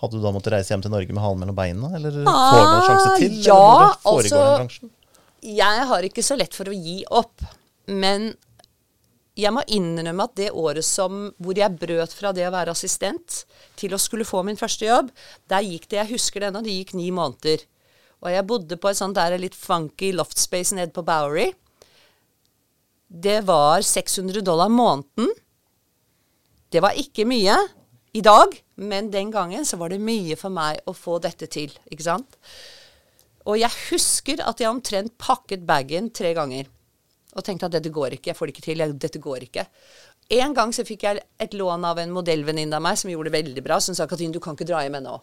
Hadde 0.00 0.16
du 0.16 0.24
da 0.24 0.32
måttet 0.32 0.54
reise 0.54 0.72
hjem 0.72 0.80
til 0.86 0.94
Norge 0.94 1.12
med 1.12 1.20
halen 1.20 1.42
mellom 1.42 1.58
beina? 1.58 1.90
Eller 1.98 2.14
får 2.24 2.24
du 2.24 2.70
noen 2.70 2.86
sjanse 2.88 3.10
til? 3.20 3.34
ja, 3.44 3.58
altså- 4.00 4.88
Jeg 5.44 5.84
har 5.90 6.06
ikke 6.08 6.24
så 6.24 6.38
lett 6.40 6.56
for 6.56 6.72
å 6.72 6.72
gi 6.72 7.02
opp, 7.12 7.44
men 7.92 8.30
jeg 9.36 9.52
må 9.52 9.60
innrømme 9.68 10.24
at 10.24 10.34
det 10.40 10.48
året 10.56 10.88
som, 10.88 11.34
hvor 11.36 11.60
jeg 11.60 11.76
brøt 11.76 12.16
fra 12.16 12.32
det 12.32 12.46
å 12.48 12.54
være 12.54 12.72
assistent 12.72 13.42
til 13.76 13.92
å 13.92 14.00
skulle 14.00 14.24
få 14.24 14.40
min 14.48 14.56
første 14.56 14.88
jobb, 14.88 15.12
der 15.52 15.68
gikk 15.68 15.90
det, 15.90 16.00
jeg 16.00 16.14
husker 16.14 16.40
det 16.40 16.48
ennå, 16.48 16.64
det 16.64 16.78
gikk 16.78 16.94
ni 16.96 17.10
måneder. 17.12 17.66
Og 18.24 18.32
jeg 18.32 18.48
bodde 18.48 18.80
på 18.80 18.88
et 18.88 18.96
sånt 18.96 19.20
der 19.20 19.36
litt 19.36 19.58
funky 19.58 20.14
loftspace 20.16 20.72
nede 20.80 20.96
på 20.96 21.04
Bowery. 21.04 21.50
Det 23.14 23.40
var 23.46 23.82
600 23.82 24.40
dollar 24.42 24.68
måneden. 24.68 25.28
Det 26.68 26.80
var 26.82 26.96
ikke 26.98 27.22
mye 27.30 27.54
i 28.14 28.22
dag, 28.26 28.56
men 28.74 29.10
den 29.10 29.30
gangen 29.30 29.66
så 29.66 29.78
var 29.78 29.92
det 29.92 30.00
mye 30.02 30.34
for 30.38 30.50
meg 30.50 30.80
å 30.90 30.94
få 30.98 31.20
dette 31.22 31.46
til, 31.46 31.70
ikke 31.86 32.06
sant? 32.08 32.34
Og 33.46 33.60
jeg 33.60 33.70
husker 33.92 34.42
at 34.42 34.58
jeg 34.58 34.70
omtrent 34.70 35.14
pakket 35.20 35.62
bagen 35.68 36.10
tre 36.10 36.32
ganger. 36.34 36.66
Og 37.38 37.46
tenkte 37.46 37.68
at 37.68 37.76
dette 37.76 37.94
går 37.94 38.16
ikke, 38.16 38.32
jeg 38.32 38.38
får 38.38 38.50
det 38.50 38.56
ikke 38.56 38.66
til, 38.66 38.84
dette 38.98 39.22
går 39.22 39.46
ikke. 39.46 39.66
En 40.34 40.54
gang 40.56 40.74
så 40.74 40.82
fikk 40.86 41.06
jeg 41.06 41.22
et 41.38 41.54
lån 41.54 41.86
av 41.86 42.02
en 42.02 42.14
modellvenninne 42.14 42.74
av 42.74 42.82
meg 42.82 42.98
som 42.98 43.10
gjorde 43.12 43.30
det 43.30 43.38
veldig 43.38 43.62
bra. 43.66 43.78
Som 43.78 43.94
sa 43.94 44.08
Katrin, 44.10 44.34
du 44.34 44.40
kan 44.42 44.58
ikke 44.58 44.66
dra 44.66 44.82
hjem 44.82 44.98
ennå. 44.98 45.18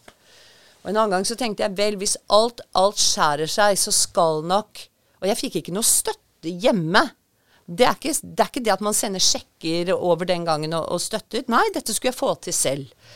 Og 0.81 0.89
en 0.89 0.95
annen 0.95 1.17
gang 1.17 1.27
så 1.27 1.35
tenkte 1.35 1.65
jeg 1.65 1.75
vel, 1.75 1.97
hvis 1.99 2.15
alt, 2.31 2.63
alt 2.77 2.99
skjærer 3.01 3.51
seg, 3.51 3.75
så 3.79 3.91
skal 3.91 4.45
nok 4.47 4.87
Og 5.21 5.27
jeg 5.29 5.37
fikk 5.37 5.59
ikke 5.59 5.73
noe 5.75 5.85
støtte 5.85 6.49
hjemme. 6.49 7.03
Det 7.71 7.85
er, 7.87 7.95
ikke, 7.95 8.11
det 8.19 8.43
er 8.43 8.49
ikke 8.49 8.63
det 8.65 8.73
at 8.73 8.81
man 8.83 8.95
sender 8.95 9.23
sjekker 9.23 9.93
over 9.95 10.27
den 10.27 10.43
gangen 10.47 10.73
og, 10.75 10.89
og 10.91 10.99
støtter. 10.99 11.45
Nei, 11.51 11.63
dette 11.71 11.93
skulle 11.95 12.11
jeg 12.11 12.19
få 12.19 12.33
til 12.43 12.55
selv. 12.55 13.11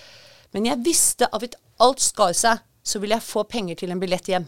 Men 0.56 0.70
jeg 0.70 0.84
visste 0.86 1.28
at 1.28 1.44
hvis 1.44 1.58
alt 1.84 2.04
skar 2.04 2.32
seg, 2.38 2.62
så 2.86 3.02
ville 3.02 3.18
jeg 3.18 3.26
få 3.26 3.44
penger 3.50 3.82
til 3.82 3.92
en 3.92 4.00
billett 4.00 4.30
hjem. 4.32 4.46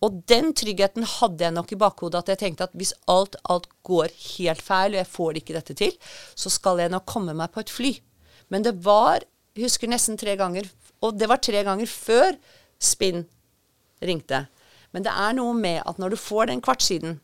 Og 0.00 0.22
den 0.32 0.54
tryggheten 0.56 1.04
hadde 1.04 1.44
jeg 1.44 1.54
nok 1.54 1.74
i 1.74 1.78
bakhodet, 1.78 2.22
at 2.22 2.32
jeg 2.32 2.40
tenkte 2.40 2.66
at 2.66 2.76
hvis 2.78 2.94
alt, 3.12 3.36
alt 3.52 3.68
går 3.86 4.08
helt 4.38 4.62
feil, 4.64 4.94
og 4.94 5.02
jeg 5.02 5.12
får 5.12 5.40
ikke 5.40 5.56
dette 5.58 5.76
til, 5.76 5.92
så 6.34 6.52
skal 6.52 6.80
jeg 6.80 6.92
nok 6.92 7.04
komme 7.08 7.36
meg 7.36 7.52
på 7.52 7.62
et 7.62 7.72
fly. 7.72 7.92
Men 8.50 8.64
det 8.64 8.78
var, 8.84 9.20
jeg 9.54 9.68
husker 9.68 9.92
nesten 9.92 10.16
tre 10.18 10.38
ganger, 10.40 10.70
og 11.04 11.20
det 11.20 11.28
var 11.30 11.42
tre 11.44 11.62
ganger 11.68 11.90
før 11.90 12.32
Spinn 12.80 13.26
ringte. 14.00 14.46
Men 14.96 15.04
det 15.04 15.12
er 15.12 15.36
noe 15.36 15.52
med 15.54 15.84
at 15.84 16.00
når 16.00 16.14
du 16.14 16.18
får 16.18 16.48
den 16.48 16.64
kvartsiden, 16.64 17.18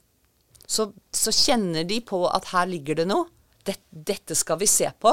så, 0.66 0.90
så 1.14 1.32
kjenner 1.34 1.86
de 1.86 2.00
på 2.04 2.24
at 2.28 2.50
her 2.52 2.68
ligger 2.70 3.00
det 3.00 3.08
noe. 3.08 3.28
Dette, 3.66 3.86
dette 3.90 4.34
skal 4.38 4.58
vi 4.60 4.68
se 4.70 4.90
på. 5.00 5.12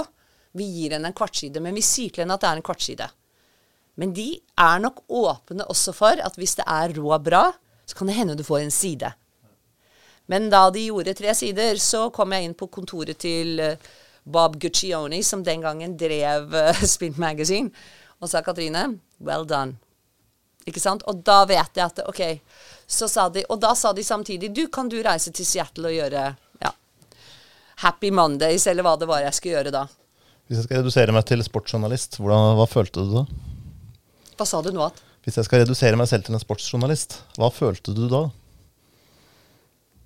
Vi 0.53 0.65
gir 0.69 0.95
henne 0.95 1.10
en 1.10 1.17
kvartside, 1.17 1.62
men 1.62 1.75
vi 1.77 1.86
sier 1.86 2.13
til 2.13 2.24
henne 2.24 2.38
at 2.38 2.43
det 2.43 2.50
er 2.50 2.62
en 2.62 2.65
kvartside. 2.65 3.10
Men 4.01 4.13
de 4.13 4.27
er 4.57 4.81
nok 4.81 5.03
åpne 5.10 5.65
også 5.69 5.93
for 5.95 6.22
at 6.22 6.38
hvis 6.38 6.57
det 6.60 6.65
er 6.69 6.93
rå 6.98 7.17
bra, 7.22 7.48
så 7.86 7.98
kan 7.98 8.10
det 8.10 8.17
hende 8.17 8.38
du 8.38 8.45
får 8.45 8.63
en 8.63 8.74
side. 8.74 9.12
Men 10.31 10.50
da 10.50 10.67
de 10.74 10.86
gjorde 10.88 11.15
tre 11.17 11.33
sider, 11.36 11.77
så 11.81 12.07
kom 12.13 12.33
jeg 12.33 12.48
inn 12.48 12.57
på 12.57 12.69
kontoret 12.72 13.19
til 13.22 13.60
eh, 13.60 13.89
Bob 14.24 14.55
Guccione, 14.62 15.19
som 15.24 15.43
den 15.43 15.62
gangen 15.65 15.98
drev 16.00 16.53
uh, 16.55 16.83
Spin 16.93 17.17
Magazine, 17.19 17.74
og 18.24 18.31
sa 18.31 18.41
Katrine, 18.41 18.86
well 19.19 19.43
done. 19.45 19.75
Ikke 20.63 20.79
sant? 20.79 21.03
Og 21.12 21.19
da 21.27 21.41
vet 21.50 21.75
jeg 21.75 21.83
at 21.83 22.00
OK. 22.07 22.22
Så 22.93 23.07
sa 23.09 23.25
de, 23.33 23.41
og 23.50 23.57
da 23.63 23.71
sa 23.77 23.89
de 23.97 24.03
samtidig 24.05 24.51
du, 24.53 24.67
kan 24.69 24.89
du 24.91 25.00
reise 25.03 25.31
til 25.33 25.47
Seattle 25.50 25.89
og 25.89 25.95
gjøre 25.95 26.25
ja, 26.62 26.71
Happy 27.81 28.12
Mondays, 28.13 28.67
eller 28.69 28.85
hva 28.85 28.93
det 29.01 29.07
var 29.09 29.23
jeg 29.25 29.33
skulle 29.38 29.55
gjøre 29.57 29.73
da. 29.73 29.88
Hvis 30.45 30.59
jeg 30.59 30.67
skal 30.67 30.81
redusere 30.83 31.15
meg 31.15 31.25
til 31.25 31.41
sportsjournalist, 31.45 32.19
hvordan, 32.21 32.53
hva 32.59 32.67
følte 32.69 33.01
du 33.07 33.15
da? 33.15 33.23
Hva 34.38 34.45
sa 34.50 34.62
du 34.65 34.69
nå? 34.75 34.85
at? 34.85 35.01
Hvis 35.23 35.39
jeg 35.39 35.47
skal 35.47 35.63
redusere 35.63 35.97
meg 35.97 36.09
selv 36.12 36.27
til 36.27 36.35
en 36.35 36.41
sportsjournalist, 36.43 37.17
hva 37.39 37.50
følte 37.55 37.95
du 37.95 38.05
da? 38.12 38.25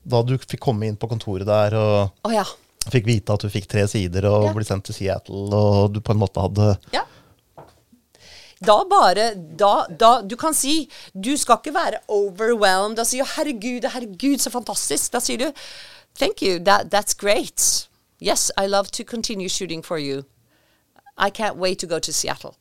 Da 0.07 0.21
du 0.23 0.37
fikk 0.39 0.61
komme 0.63 0.87
inn 0.87 0.95
på 0.99 1.09
kontoret 1.11 1.47
der 1.49 1.75
og 1.75 2.27
oh, 2.29 2.31
ja. 2.31 2.45
fikk 2.93 3.09
vite 3.09 3.33
at 3.35 3.43
du 3.43 3.49
fikk 3.51 3.67
tre 3.71 3.83
sider 3.91 4.29
og 4.29 4.45
Ja. 4.47 4.53
ble 4.55 4.67
sendt 4.67 4.85
til 4.87 4.95
Seattle, 4.95 5.49
og 5.51 5.91
du 5.95 5.99
på 5.99 6.13
en 6.15 6.21
måte 6.21 6.43
hadde 6.45 6.69
Ja. 6.95 7.03
Da 8.65 8.83
bare 8.89 9.35
da, 9.35 9.87
da 9.89 10.21
Du 10.21 10.35
kan 10.35 10.53
si 10.53 10.89
Du 11.13 11.37
skal 11.37 11.59
ikke 11.61 11.73
være 11.75 11.99
overwhelmed. 12.07 13.05
Sier 13.05 13.23
du 13.23 13.29
'herregud, 13.35 13.89
herregud, 13.93 14.39
så 14.39 14.49
fantastisk'. 14.49 15.11
Da 15.11 15.19
sier 15.19 15.37
du 15.37 15.51
'thank 16.17 16.41
you, 16.41 16.63
that, 16.63 16.89
that's 16.93 17.13
great'. 17.13 17.87
Yes, 18.21 18.51
I 18.57 18.65
love 18.67 18.89
to 18.91 19.03
continue 19.03 19.49
shooting 19.49 19.83
for 19.85 19.97
you. 19.97 20.23
I 21.17 21.29
can't 21.29 21.57
wait 21.57 21.79
to 21.79 21.87
go 21.87 21.99
to 21.99 22.11
Seattle. 22.11 22.53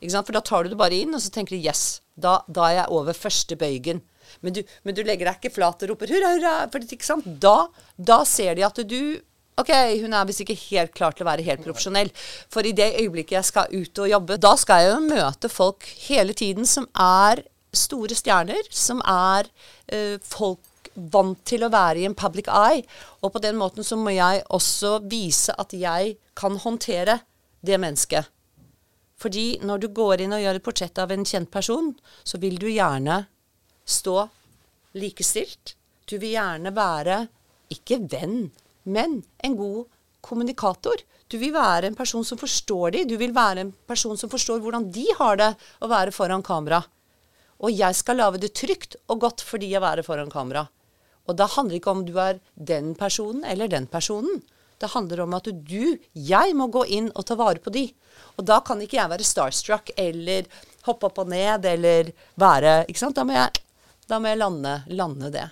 Ikke 0.00 0.10
sant? 0.10 0.26
For 0.26 0.32
da 0.32 0.40
tar 0.40 0.62
du 0.62 0.68
det 0.68 0.78
bare 0.78 0.94
inn, 0.94 1.14
og 1.14 1.20
så 1.20 1.30
tenker 1.30 1.56
du 1.56 1.62
'yes'. 1.62 2.00
Da, 2.16 2.38
da 2.48 2.68
er 2.68 2.74
jeg 2.74 2.86
over 2.88 3.12
første 3.12 3.56
bøygen. 3.56 4.02
Men 4.40 4.52
du, 4.52 4.62
men 4.84 4.94
du 4.94 5.02
legger 5.02 5.26
deg 5.26 5.38
ikke 5.40 5.54
flat 5.54 5.82
og 5.82 5.90
roper 5.90 6.06
'hurra, 6.06 6.34
hurra'. 6.36 6.70
For 6.70 6.78
det, 6.78 6.92
ikke 6.92 7.06
sant? 7.06 7.26
Da, 7.42 7.66
da 7.98 8.24
ser 8.24 8.54
de 8.54 8.64
at 8.64 8.76
du 8.76 9.20
Ok, 9.60 9.70
hun 10.02 10.14
er 10.16 10.26
visst 10.26 10.42
ikke 10.42 10.58
helt 10.58 10.94
klar 10.96 11.14
til 11.14 11.22
å 11.22 11.28
være 11.28 11.44
helt 11.46 11.62
profesjonell. 11.62 12.10
For 12.50 12.66
i 12.66 12.74
det 12.74 12.96
øyeblikket 12.98 13.36
jeg 13.36 13.50
skal 13.52 13.70
ut 13.70 14.00
og 14.02 14.10
jobbe, 14.10 14.38
da 14.42 14.54
skal 14.58 14.82
jeg 14.82 14.90
jo 14.90 15.02
møte 15.06 15.50
folk 15.52 15.86
hele 16.08 16.34
tiden 16.34 16.66
som 16.66 16.88
er 16.98 17.44
store 17.74 18.18
stjerner, 18.18 18.66
som 18.74 19.02
er 19.06 19.46
uh, 19.94 20.16
folk 20.26 20.90
vant 20.94 21.38
til 21.46 21.64
å 21.66 21.70
være 21.70 22.02
i 22.02 22.06
en 22.08 22.16
public 22.18 22.50
eye. 22.50 22.82
Og 23.22 23.34
på 23.34 23.42
den 23.42 23.58
måten 23.58 23.86
så 23.86 23.98
må 23.98 24.14
jeg 24.14 24.42
også 24.54 24.98
vise 25.10 25.54
at 25.58 25.74
jeg 25.74 26.16
kan 26.38 26.58
håndtere 26.62 27.20
det 27.64 27.78
mennesket. 27.82 28.30
Fordi 29.22 29.60
når 29.62 29.84
du 29.84 29.88
går 29.94 30.24
inn 30.24 30.34
og 30.34 30.42
gjør 30.42 30.58
et 30.58 30.66
portrett 30.66 30.98
av 30.98 31.14
en 31.14 31.24
kjent 31.26 31.50
person, 31.50 31.92
så 32.26 32.42
vil 32.42 32.58
du 32.58 32.66
gjerne 32.68 33.22
stå 33.86 34.18
likestilt. 34.98 35.76
Du 36.10 36.18
vil 36.18 36.34
gjerne 36.34 36.74
være 36.74 37.22
ikke 37.72 38.02
venn, 38.10 38.50
men 38.84 39.22
en 39.44 39.56
god 39.58 39.86
kommunikator. 40.24 41.02
Du 41.28 41.38
vil 41.40 41.52
være 41.54 41.88
en 41.88 41.96
person 41.98 42.24
som 42.24 42.38
forstår 42.40 42.94
de. 42.94 43.04
Du 43.08 43.16
vil 43.20 43.34
være 43.34 43.64
en 43.64 43.72
person 43.88 44.16
som 44.20 44.30
forstår 44.32 44.60
hvordan 44.62 44.90
de 44.92 45.06
har 45.18 45.40
det 45.40 45.50
å 45.80 45.90
være 45.90 46.14
foran 46.14 46.44
kamera. 46.44 46.82
Og 47.64 47.72
jeg 47.72 47.96
skal 47.96 48.20
lage 48.20 48.40
det 48.42 48.54
trygt 48.56 48.96
og 49.08 49.22
godt 49.24 49.44
for 49.44 49.62
de 49.62 49.70
å 49.76 49.82
være 49.84 50.04
foran 50.06 50.32
kamera. 50.32 50.66
Og 51.24 51.38
da 51.38 51.48
handler 51.48 51.76
det 51.76 51.80
ikke 51.80 51.94
om 51.94 52.04
du 52.04 52.16
er 52.20 52.40
den 52.54 52.92
personen 52.98 53.44
eller 53.48 53.70
den 53.72 53.88
personen. 53.88 54.42
Det 54.80 54.90
handler 54.92 55.22
om 55.24 55.34
at 55.36 55.48
du, 55.48 55.96
jeg, 56.12 56.54
må 56.58 56.66
gå 56.68 56.84
inn 56.92 57.08
og 57.14 57.24
ta 57.28 57.36
vare 57.40 57.62
på 57.62 57.72
de. 57.72 57.86
Og 58.36 58.44
da 58.44 58.58
kan 58.66 58.82
ikke 58.82 58.98
jeg 58.98 59.12
være 59.12 59.26
starstruck 59.26 59.92
eller 59.96 60.48
hoppe 60.84 61.08
opp 61.08 61.22
og 61.22 61.30
ned 61.32 61.64
eller 61.64 62.10
være 62.40 62.82
Ikke 62.90 63.00
sant? 63.00 63.16
Da 63.16 63.24
må 63.24 63.36
jeg, 63.36 63.62
da 64.10 64.20
må 64.20 64.28
jeg 64.28 64.42
lande, 64.42 64.74
lande 64.92 65.30
det. 65.32 65.46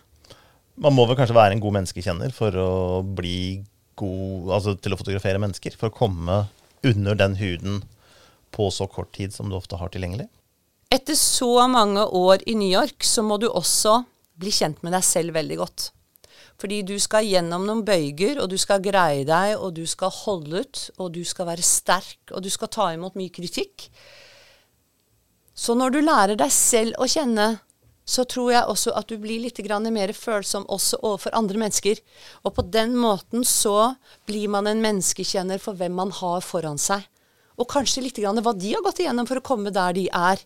Man 0.80 0.94
må 0.96 1.04
vel 1.08 1.18
kanskje 1.18 1.36
være 1.36 1.56
en 1.56 1.62
god 1.62 1.76
menneskekjenner 1.78 2.32
for 2.34 2.56
å 2.56 2.72
bli 3.04 3.62
god 4.00 4.52
Altså 4.56 4.72
til 4.80 4.94
å 4.94 4.98
fotografere 4.98 5.40
mennesker? 5.42 5.74
For 5.76 5.90
å 5.90 5.94
komme 5.94 6.38
under 6.88 7.18
den 7.18 7.36
huden 7.36 7.82
på 8.52 8.70
så 8.72 8.88
kort 8.90 9.12
tid 9.16 9.34
som 9.34 9.50
du 9.50 9.56
ofte 9.58 9.76
har 9.80 9.92
tilgjengelig? 9.92 10.28
Etter 10.92 11.16
så 11.16 11.66
mange 11.72 12.04
år 12.04 12.42
i 12.48 12.56
New 12.58 12.68
York, 12.68 13.04
så 13.04 13.24
må 13.24 13.38
du 13.40 13.46
også 13.48 14.02
bli 14.40 14.52
kjent 14.52 14.82
med 14.84 14.92
deg 14.96 15.04
selv 15.06 15.36
veldig 15.36 15.58
godt. 15.60 15.86
Fordi 16.60 16.82
du 16.84 16.94
skal 17.00 17.26
gjennom 17.26 17.64
noen 17.66 17.80
bøyger, 17.86 18.42
og 18.42 18.50
du 18.52 18.58
skal 18.60 18.82
greie 18.84 19.24
deg, 19.28 19.54
og 19.56 19.72
du 19.78 19.86
skal 19.88 20.12
holde 20.12 20.64
ut, 20.64 20.82
og 21.00 21.14
du 21.14 21.22
skal 21.26 21.48
være 21.48 21.64
sterk, 21.64 22.20
og 22.30 22.44
du 22.44 22.50
skal 22.52 22.70
ta 22.72 22.90
imot 22.92 23.16
mye 23.18 23.32
kritikk. 23.32 23.88
Så 25.56 25.76
når 25.78 25.94
du 25.94 26.00
lærer 26.04 26.38
deg 26.38 26.52
selv 26.52 27.00
å 27.00 27.08
kjenne, 27.08 27.54
så 28.04 28.24
tror 28.26 28.50
jeg 28.52 28.66
også 28.66 28.92
at 28.98 29.08
du 29.08 29.16
blir 29.22 29.42
litt 29.44 29.60
mer 29.94 30.12
følsom 30.12 30.66
også 30.68 30.98
overfor 31.02 31.34
andre 31.38 31.58
mennesker. 31.58 32.00
Og 32.44 32.54
på 32.54 32.62
den 32.62 32.96
måten 32.96 33.44
så 33.44 33.94
blir 34.26 34.48
man 34.48 34.66
en 34.66 34.82
menneskekjenner 34.82 35.58
for 35.58 35.74
hvem 35.74 35.94
man 35.94 36.10
har 36.10 36.40
foran 36.40 36.78
seg. 36.78 37.06
Og 37.58 37.68
kanskje 37.68 38.02
litt 38.02 38.18
hva 38.18 38.52
de 38.54 38.74
har 38.74 38.82
gått 38.82 39.00
igjennom 39.00 39.26
for 39.26 39.38
å 39.38 39.44
komme 39.44 39.70
der 39.70 39.94
de 39.94 40.08
er. 40.10 40.40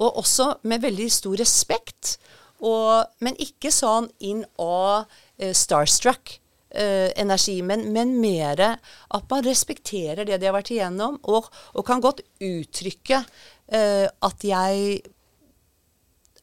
Og 0.00 0.16
også 0.22 0.54
med 0.62 0.80
veldig 0.80 1.10
stor 1.12 1.36
respekt. 1.36 2.16
Og, 2.60 3.04
men 3.20 3.36
ikke 3.40 3.72
sånn 3.72 4.08
in 4.20 4.44
og 4.56 5.04
uh, 5.04 5.52
starstruck. 5.52 6.38
Uh, 6.70 7.10
energi, 7.18 7.56
men, 7.66 7.88
men 7.90 8.12
mer 8.22 8.60
at 8.62 9.24
man 9.26 9.40
respekterer 9.42 10.22
det 10.22 10.36
de 10.38 10.46
har 10.46 10.54
vært 10.54 10.68
igjennom, 10.70 11.16
og, 11.26 11.48
og 11.74 11.82
kan 11.82 11.98
godt 11.98 12.20
uttrykke 12.46 13.24
uh, 13.24 14.06
at 14.06 14.46
jeg 14.46 15.00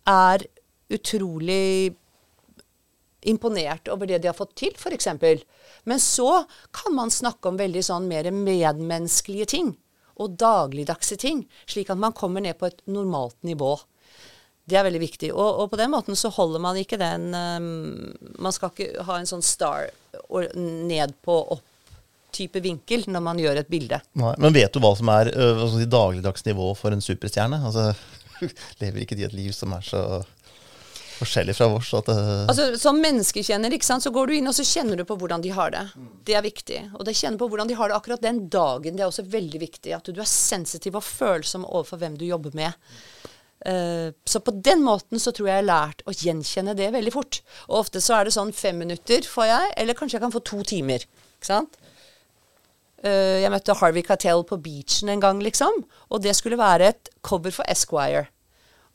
er 0.07 0.45
utrolig 0.93 1.95
imponert 3.27 3.89
over 3.91 4.07
det 4.07 4.21
de 4.23 4.29
har 4.29 4.37
fått 4.37 4.55
til, 4.59 4.75
f.eks. 4.77 5.09
Men 5.83 5.99
så 5.99 6.45
kan 6.75 6.95
man 6.95 7.11
snakke 7.11 7.49
om 7.49 7.59
veldig 7.59 7.83
sånn 7.83 8.07
mer 8.07 8.29
medmenneskelige 8.31 9.49
ting 9.57 9.73
og 10.17 10.37
dagligdagse 10.39 11.17
ting, 11.21 11.43
slik 11.69 11.91
at 11.93 11.99
man 12.01 12.15
kommer 12.17 12.41
ned 12.41 12.57
på 12.57 12.69
et 12.69 12.81
normalt 12.89 13.37
nivå. 13.45 13.75
Det 14.67 14.75
er 14.75 14.87
veldig 14.87 15.01
viktig. 15.03 15.31
Og, 15.31 15.61
og 15.63 15.71
på 15.71 15.79
den 15.79 15.93
måten 15.93 16.17
så 16.19 16.31
holder 16.33 16.63
man 16.63 16.79
ikke 16.79 16.99
den 16.99 17.29
um, 17.31 17.67
Man 18.35 18.55
skal 18.55 18.73
ikke 18.73 19.05
ha 19.07 19.19
en 19.19 19.29
sånn 19.29 19.45
star 19.45 19.87
ned 20.57 21.13
på 21.23 21.37
opp-type 21.55 22.59
vinkel 22.65 23.05
når 23.07 23.23
man 23.23 23.39
gjør 23.39 23.61
et 23.61 23.69
bilde. 23.71 24.01
Nei, 24.19 24.33
men 24.43 24.55
vet 24.57 24.73
du 24.73 24.81
hva 24.83 24.91
som 24.97 25.11
er 25.13 25.31
uh, 25.37 25.77
dagligdags 25.85 26.43
nivå 26.49 26.73
for 26.75 26.91
en 26.95 27.03
superstjerne? 27.03 27.61
Altså, 27.69 27.93
lever 28.81 29.03
ikke 29.03 29.17
de 29.17 29.27
et 29.27 29.35
liv 29.35 29.53
som 29.55 29.73
er 29.77 29.85
så 29.85 30.01
forskjellig 31.17 31.55
fra 31.57 31.69
vårt? 31.71 31.91
At 31.97 32.09
det 32.09 32.17
altså, 32.51 32.67
som 32.81 32.99
menneskekjenner 33.01 33.73
ikke 33.75 33.87
sant, 33.87 34.05
så 34.05 34.13
går 34.13 34.29
du 34.29 34.37
inn 34.37 34.49
og 34.49 34.55
så 34.57 34.65
kjenner 34.67 34.99
du 34.99 35.05
på 35.07 35.17
hvordan 35.19 35.43
de 35.43 35.53
har 35.55 35.73
det. 35.73 35.85
Det 36.27 36.37
er 36.37 36.45
viktig. 36.45 36.81
Og 36.97 37.07
det 37.07 37.17
kjenner 37.17 37.41
på 37.41 37.49
hvordan 37.51 37.69
de 37.69 37.77
har 37.79 37.91
det 37.91 37.97
akkurat 37.97 38.23
den 38.23 38.45
dagen. 38.53 38.97
Det 38.97 39.05
er 39.05 39.09
også 39.09 39.25
veldig 39.27 39.61
viktig. 39.63 39.95
At 39.97 40.11
du 40.11 40.21
er 40.21 40.29
sensitiv 40.29 40.99
og 40.99 41.05
følsom 41.05 41.65
overfor 41.67 42.01
hvem 42.03 42.19
du 42.19 42.27
jobber 42.27 42.55
med. 42.57 42.77
Uh, 43.65 44.13
så 44.29 44.39
på 44.45 44.53
den 44.63 44.83
måten 44.85 45.19
så 45.19 45.33
tror 45.33 45.49
jeg 45.49 45.55
jeg 45.55 45.63
har 45.63 45.71
lært 45.71 46.03
å 46.05 46.13
gjenkjenne 46.13 46.77
det 46.77 46.91
veldig 46.93 47.13
fort. 47.15 47.41
Og 47.67 47.81
ofte 47.81 48.03
så 48.03 48.19
er 48.19 48.27
det 48.27 48.35
sånn 48.37 48.53
fem 48.55 48.77
minutter 48.85 49.25
får 49.25 49.49
jeg, 49.49 49.75
eller 49.81 49.97
kanskje 49.97 50.19
jeg 50.19 50.25
kan 50.27 50.35
få 50.35 50.45
to 50.45 50.61
timer. 50.67 51.05
Ikke 51.37 51.49
sant? 51.49 51.79
Uh, 53.07 53.39
jeg 53.39 53.51
møtte 53.53 53.75
Harvey 53.79 54.03
Cattell 54.03 54.43
på 54.47 54.59
beachen 54.59 55.13
en 55.13 55.23
gang, 55.23 55.39
liksom. 55.43 55.85
Og 56.11 56.23
det 56.25 56.35
skulle 56.35 56.59
være 56.59 56.91
et 56.91 57.13
cover 57.23 57.55
for 57.55 57.67
Esquire. 57.71 58.27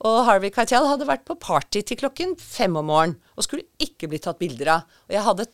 Og 0.02 0.24
Harvey 0.26 0.50
Keitel 0.50 0.88
hadde 0.90 1.06
vært 1.06 1.24
på 1.28 1.38
party 1.38 1.84
til 1.86 2.00
klokken 2.00 2.34
fem 2.38 2.74
om 2.78 2.88
morgenen 2.90 3.18
og 3.38 3.46
skulle 3.46 3.68
ikke 3.82 4.08
bli 4.10 4.18
tatt 4.22 4.40
bilder 4.40 4.72
av. 4.74 4.96
Og 5.06 5.14
jeg 5.14 5.26
hadde 5.28 5.50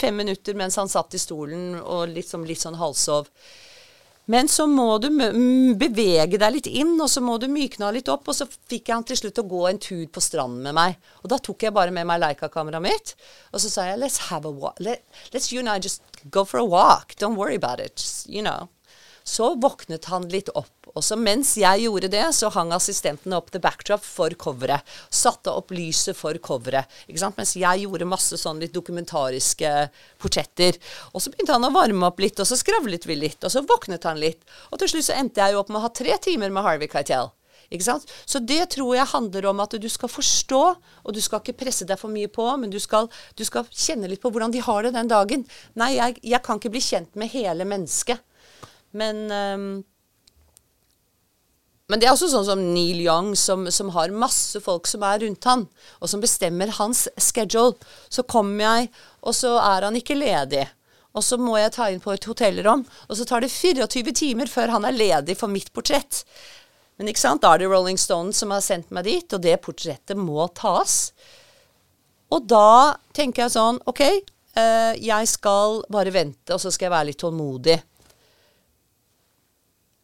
fem 0.00 0.16
minutter 0.16 0.56
mens 0.56 0.78
han 0.80 0.88
satt 0.88 1.14
i 1.16 1.20
stolen 1.20 1.74
og 1.80 2.08
liksom 2.14 2.46
litt 2.48 2.62
sånn 2.62 2.78
halvsov. 2.80 3.28
Men 4.30 4.48
så 4.48 4.66
må 4.70 4.98
du 5.02 5.08
bevege 5.78 6.38
deg 6.38 6.52
litt 6.54 6.68
inn, 6.70 6.92
og 7.00 7.08
så 7.10 7.22
må 7.24 7.36
du 7.40 7.48
mykne 7.50 7.88
av 7.88 7.96
litt 7.96 8.10
opp. 8.12 8.28
Og 8.30 8.36
så 8.36 8.46
fikk 8.46 8.90
jeg 8.90 8.94
han 8.94 9.06
til 9.08 9.18
slutt 9.18 9.40
å 9.42 9.46
gå 9.50 9.62
en 9.70 9.80
tur 9.82 10.04
på 10.12 10.22
stranden 10.22 10.62
med 10.66 10.76
meg. 10.76 10.98
Og 11.24 11.32
da 11.32 11.40
tok 11.42 11.66
jeg 11.66 11.74
bare 11.74 11.94
med 11.94 12.06
meg 12.06 12.20
Leica-kameraet 12.22 12.84
mitt. 12.84 13.14
Og 13.50 13.64
så 13.64 13.72
sa 13.72 13.88
jeg 13.88 13.98
let's 14.02 14.28
have 14.30 14.46
a 14.46 14.52
walk. 14.52 14.78
Let, 14.78 15.02
let's 15.34 15.50
you 15.50 15.64
and 15.64 15.72
I 15.72 15.80
just 15.82 16.02
go 16.30 16.44
for 16.44 16.60
a 16.60 16.64
walk. 16.64 17.16
Don't 17.18 17.40
worry 17.40 17.56
about 17.58 17.80
it. 17.80 18.04
You 18.28 18.42
know. 18.42 18.68
Så 19.30 19.52
våknet 19.62 20.08
han 20.10 20.26
litt 20.32 20.48
opp. 20.58 20.88
Og 20.90 21.04
så 21.06 21.14
mens 21.14 21.52
jeg 21.60 21.84
gjorde 21.84 22.08
det, 22.10 22.24
så 22.34 22.48
hang 22.50 22.72
assistenten 22.74 23.34
opp 23.36 23.52
the 23.54 23.60
backdrop 23.62 24.02
for 24.02 24.34
coveret. 24.34 24.82
Satte 25.06 25.52
opp 25.54 25.70
lyset 25.70 26.18
for 26.18 26.34
coveret. 26.42 26.90
Ikke 27.06 27.22
sant? 27.22 27.38
Mens 27.38 27.54
jeg 27.58 27.84
gjorde 27.84 28.08
masse 28.10 28.38
sånn 28.40 28.58
litt 28.62 28.74
dokumentariske 28.74 29.74
portretter. 30.18 30.78
Og 31.14 31.22
så 31.22 31.30
begynte 31.30 31.54
han 31.54 31.68
å 31.68 31.74
varme 31.74 32.08
opp 32.10 32.18
litt, 32.22 32.42
og 32.42 32.48
så 32.48 32.58
skravlet 32.58 33.06
vi 33.06 33.20
litt, 33.20 33.38
og 33.46 33.54
så 33.54 33.62
våknet 33.62 34.08
han 34.08 34.18
litt. 34.18 34.42
Og 34.72 34.82
til 34.82 34.90
slutt 34.96 35.06
så 35.12 35.18
endte 35.20 35.44
jeg 35.44 35.54
jo 35.54 35.60
opp 35.62 35.70
med 35.70 35.78
å 35.78 35.84
ha 35.86 35.92
tre 35.94 36.16
timer 36.26 36.50
med 36.50 36.66
Harvey 36.66 36.90
Keitel. 36.90 37.30
Ikke 37.70 37.86
sant? 37.86 38.10
Så 38.26 38.40
det 38.42 38.64
tror 38.74 38.96
jeg 38.96 39.12
handler 39.12 39.46
om 39.52 39.62
at 39.62 39.76
du 39.78 39.86
skal 39.92 40.10
forstå, 40.10 40.62
og 41.06 41.14
du 41.14 41.20
skal 41.22 41.38
ikke 41.38 41.60
presse 41.60 41.86
deg 41.86 42.00
for 42.00 42.10
mye 42.10 42.30
på, 42.32 42.48
men 42.58 42.72
du 42.72 42.80
skal, 42.82 43.06
du 43.38 43.44
skal 43.46 43.68
kjenne 43.70 44.10
litt 44.10 44.22
på 44.24 44.32
hvordan 44.34 44.50
de 44.50 44.64
har 44.66 44.82
det 44.82 44.96
den 44.98 45.12
dagen. 45.12 45.46
Nei, 45.78 45.92
jeg, 46.00 46.18
jeg 46.32 46.42
kan 46.42 46.58
ikke 46.58 46.74
bli 46.74 46.82
kjent 46.82 47.14
med 47.14 47.30
hele 47.30 47.68
mennesket. 47.68 48.26
Men 48.96 49.24
um, 49.30 49.70
men 51.90 51.98
det 51.98 52.06
er 52.06 52.14
også 52.14 52.28
sånn 52.30 52.46
som 52.46 52.60
Neil 52.70 53.00
Young, 53.02 53.32
som, 53.34 53.64
som, 53.74 53.88
har 53.96 54.12
masse 54.14 54.60
folk 54.62 54.86
som 54.86 55.02
er 55.02 55.24
rundt 55.24 55.46
han, 55.48 55.64
og 55.98 56.10
som 56.12 56.22
bestemmer 56.22 56.70
hans 56.76 57.08
schedule. 57.18 57.74
Så 58.06 58.22
kommer 58.30 58.62
jeg, 58.62 58.92
og 59.26 59.34
så 59.34 59.56
er 59.58 59.88
han 59.88 59.98
ikke 59.98 60.14
ledig. 60.14 60.68
Og 61.18 61.26
så 61.26 61.34
må 61.40 61.56
jeg 61.58 61.74
ta 61.74 61.88
inn 61.90 62.02
på 62.02 62.14
et 62.14 62.28
hotellrom, 62.30 62.84
og 63.08 63.18
så 63.18 63.26
tar 63.26 63.42
det 63.42 63.50
24 63.50 64.14
timer 64.14 64.50
før 64.50 64.76
han 64.76 64.86
er 64.86 64.94
ledig 64.94 65.34
for 65.40 65.50
mitt 65.50 65.72
portrett. 65.74 66.22
Men 67.00 67.10
ikke 67.10 67.24
sant, 67.24 67.42
da 67.42 67.56
er 67.56 67.64
det 67.64 67.70
Rolling 67.72 67.98
Stone 67.98 68.30
som 68.36 68.54
har 68.54 68.62
sendt 68.62 68.94
meg 68.94 69.08
dit, 69.08 69.34
og 69.34 69.42
det 69.42 69.58
portrettet 69.64 70.20
må 70.20 70.46
tas. 70.54 71.10
Og 72.30 72.46
da 72.46 72.94
tenker 73.16 73.48
jeg 73.48 73.56
sånn 73.56 73.82
OK, 73.90 74.04
uh, 74.06 74.94
jeg 74.94 75.32
skal 75.32 75.80
bare 75.90 76.14
vente, 76.14 76.54
og 76.54 76.62
så 76.62 76.70
skal 76.70 76.86
jeg 76.86 76.94
være 76.94 77.10
litt 77.10 77.22
tålmodig. 77.24 77.80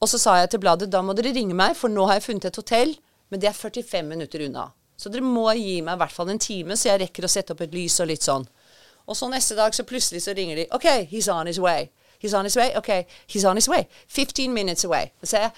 Og 0.06 0.10
så 0.12 0.20
sa 0.22 0.36
jeg 0.38 0.52
til 0.52 0.60
bladet 0.62 0.86
da 0.92 1.00
må 1.02 1.16
dere 1.18 1.32
ringe 1.34 1.54
meg, 1.58 1.72
for 1.74 1.90
nå 1.90 2.04
har 2.06 2.20
jeg 2.20 2.28
funnet 2.28 2.44
et 2.46 2.58
hotell, 2.60 2.92
men 3.34 3.40
det 3.42 3.48
er 3.50 3.56
45 3.58 4.06
minutter 4.06 4.44
unna. 4.46 4.68
Så 4.94 5.10
dere 5.10 5.26
må 5.26 5.48
gi 5.58 5.80
meg 5.82 5.96
i 5.96 6.00
hvert 6.04 6.14
fall 6.14 6.30
en 6.30 6.38
time, 6.38 6.76
så 6.78 6.92
jeg 6.92 7.00
rekker 7.02 7.26
å 7.26 7.30
sette 7.32 7.56
opp 7.56 7.64
et 7.66 7.74
lys 7.74 7.98
og 8.04 8.06
litt 8.12 8.22
sånn. 8.22 8.46
Og 9.10 9.18
så 9.18 9.26
neste 9.32 9.56
dag 9.58 9.74
så 9.74 9.82
plutselig 9.82 10.22
så 10.22 10.34
ringer 10.38 10.60
de. 10.62 10.68
OK, 10.78 10.86
he's 11.10 11.26
on 11.32 11.50
his 11.50 11.58
way. 11.58 11.90
He's 12.22 12.36
on 12.38 12.46
his 12.46 12.54
way. 12.56 12.70
OK, 12.78 13.02
he's 13.26 13.48
on 13.50 13.58
his 13.58 13.66
way. 13.68 13.88
15 14.06 14.54
minutes 14.54 14.86
away. 14.86 15.10
Så 15.26 15.42
jeg 15.42 15.50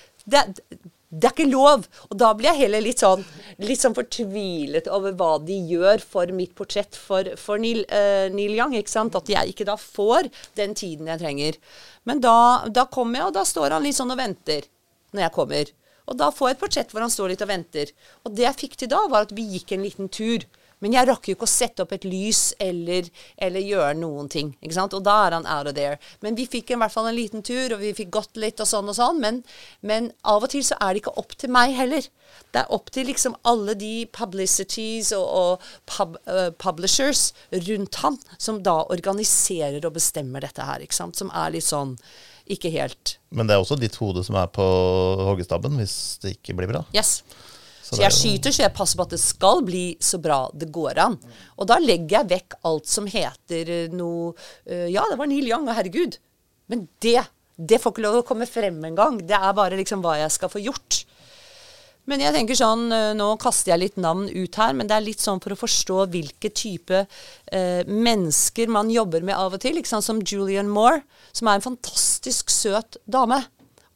det, 1.09 1.25
er 1.25 1.33
ikke 1.33 1.49
lov. 1.49 1.87
Og 2.11 2.19
da 2.21 2.31
blir 2.37 2.51
jeg 2.51 2.67
heller 2.67 2.85
litt 2.85 3.01
sånn, 3.01 3.25
litt 3.65 3.81
sånn 3.81 3.97
fortvilet 3.97 4.91
over 4.93 5.17
hva 5.17 5.31
de 5.41 5.57
gjør 5.71 6.05
for 6.05 6.31
mitt 6.37 6.55
portrett 6.59 6.99
for, 6.99 7.33
for 7.41 7.61
Neil, 7.63 7.85
uh, 7.89 8.29
Neil, 8.35 8.57
Young. 8.59 8.77
ikke 8.77 8.93
sant? 8.93 9.17
At 9.17 9.31
jeg 9.33 9.55
ikke 9.55 9.69
da 9.69 9.79
får 9.81 10.29
den 10.59 10.77
tiden 10.79 11.09
jeg 11.09 11.23
trenger. 11.23 11.61
Men 12.09 12.21
da, 12.25 12.69
da 12.69 12.85
kommer 12.93 13.23
jeg, 13.23 13.31
og 13.31 13.39
da 13.39 13.47
står 13.49 13.77
han 13.77 13.89
litt 13.89 13.97
sånn 13.97 14.13
og 14.13 14.21
venter 14.21 14.69
når 15.17 15.25
jeg 15.25 15.37
kommer. 15.39 15.75
Og 16.09 16.17
da 16.17 16.31
får 16.33 16.51
jeg 16.51 16.57
et 16.57 16.63
portrett 16.63 16.93
hvor 16.93 17.05
han 17.05 17.13
står 17.13 17.33
litt 17.33 17.45
og 17.45 17.51
venter. 17.51 17.93
Og 18.25 18.37
det 18.37 18.47
jeg 18.47 18.61
fikk 18.63 18.79
til 18.81 18.93
da, 18.93 19.03
var 19.13 19.29
at 19.29 19.35
vi 19.37 19.45
gikk 19.57 19.75
en 19.77 19.85
liten 19.85 20.13
tur. 20.13 20.45
Men 20.85 20.95
jeg 20.95 21.09
rakk 21.09 21.29
jo 21.29 21.37
ikke 21.37 21.49
å 21.49 21.51
sette 21.51 21.85
opp 21.85 21.93
et 21.97 22.07
lys 22.07 22.53
eller, 22.63 23.09
eller, 23.37 23.67
gjøre 23.69 23.97
noen 23.99 24.31
ting. 24.33 24.53
ikke 24.63 24.77
sant? 24.77 24.95
Og 24.95 25.05
da 25.07 25.17
er 25.27 25.37
han 25.39 25.49
out 25.49 25.71
of 25.71 25.77
there. 25.79 25.99
Men 26.25 26.39
vi 26.39 26.47
fikk 26.51 26.73
i 26.73 26.79
hvert 26.79 26.95
fall 26.95 27.11
en 27.11 27.19
liten 27.19 27.45
tur, 27.47 27.75
og 27.75 27.83
vi 27.83 27.95
fikk 27.97 28.13
gått 28.15 28.39
litt 28.41 28.63
og 28.63 28.71
sånn 28.71 28.91
og 28.91 28.97
sånn. 28.99 29.21
Men, 29.25 29.43
men 29.81 30.13
av 30.23 30.47
og 30.47 30.53
til 30.55 30.65
så 30.67 30.79
er 30.79 30.95
det 30.95 31.03
ikke 31.03 31.17
opp 31.21 31.35
til 31.39 31.53
meg 31.55 31.75
heller. 31.77 32.07
Det 32.55 32.63
er 32.63 32.73
opp 32.75 32.93
til 32.95 33.09
liksom 33.11 33.37
alle 33.49 33.75
de 33.79 33.93
publicities 34.15 35.13
og, 35.17 35.27
og 35.27 35.69
pub, 35.91 36.17
uh, 36.31 36.49
publishers 36.61 37.33
rundt 37.67 38.01
han, 38.05 38.19
som 38.39 38.63
da 38.65 38.81
organiserer 38.93 39.85
og 39.85 39.97
bestemmer 39.99 40.45
dette 40.45 40.65
her. 40.65 40.85
ikke 40.85 40.97
sant? 40.97 41.19
Som 41.19 41.33
er 41.35 41.57
litt 41.57 41.67
sånn 41.67 41.97
ikke 42.49 42.71
helt 42.73 43.19
Men 43.29 43.49
det 43.49 43.55
er 43.55 43.61
også 43.61 43.77
ditt 43.77 43.97
hode 44.01 44.23
som 44.25 44.39
er 44.41 44.49
på 44.53 44.65
hoggestabben 45.29 45.77
hvis 45.81 45.95
det 46.23 46.39
ikke 46.39 46.57
blir 46.57 46.71
bra? 46.71 46.85
Yes. 46.97 47.19
Så, 47.89 48.03
jeg 48.03 48.13
skyter 48.13 48.53
så 48.53 48.67
jeg 48.67 48.77
passer 48.77 48.99
på 48.99 49.07
at 49.07 49.15
det 49.15 49.21
skal 49.23 49.63
bli 49.65 49.85
så 50.05 50.21
bra 50.21 50.43
det 50.53 50.69
går 50.75 51.01
an. 51.01 51.17
Og 51.57 51.69
da 51.71 51.79
legger 51.81 52.19
jeg 52.19 52.31
vekk 52.35 52.59
alt 52.69 52.91
som 52.91 53.09
heter 53.09 53.73
eh, 53.73 53.95
noe 53.95 54.35
uh, 54.69 54.89
Ja, 54.93 55.07
det 55.09 55.17
var 55.17 55.31
Neil 55.31 55.49
Young, 55.49 55.65
og 55.71 55.79
herregud. 55.79 56.19
Men 56.69 56.85
det, 57.01 57.23
det 57.57 57.81
får 57.81 57.95
ikke 57.95 58.05
lov 58.05 58.21
å 58.21 58.27
komme 58.29 58.49
frem 58.51 58.77
engang. 58.85 59.23
Det 59.25 59.39
er 59.39 59.57
bare 59.57 59.79
liksom 59.81 60.05
hva 60.05 60.19
jeg 60.21 60.35
skal 60.37 60.53
få 60.53 60.61
gjort. 60.67 61.03
Men 62.09 62.23
jeg 62.25 62.33
tenker 62.33 62.57
sånn, 62.57 62.87
eh, 62.93 63.15
nå 63.17 63.29
kaster 63.41 63.75
jeg 63.75 63.83
litt 63.83 63.99
navn 64.01 64.31
ut 64.33 64.57
her, 64.57 64.73
men 64.77 64.89
det 64.89 64.97
er 64.97 65.05
litt 65.05 65.21
sånn 65.21 65.43
for 65.45 65.53
å 65.53 65.61
forstå 65.61 66.07
hvilke 66.15 66.51
type 66.57 67.03
eh, 67.05 67.83
mennesker 67.85 68.73
man 68.73 68.93
jobber 68.93 69.25
med 69.29 69.37
av 69.37 69.59
og 69.59 69.61
til. 69.65 69.77
Som 69.85 70.23
Julian 70.25 70.71
Moore, 70.73 71.03
som 71.37 71.49
er 71.49 71.59
en 71.59 71.67
fantastisk 71.69 72.53
søt 72.53 72.97
dame. 73.05 73.43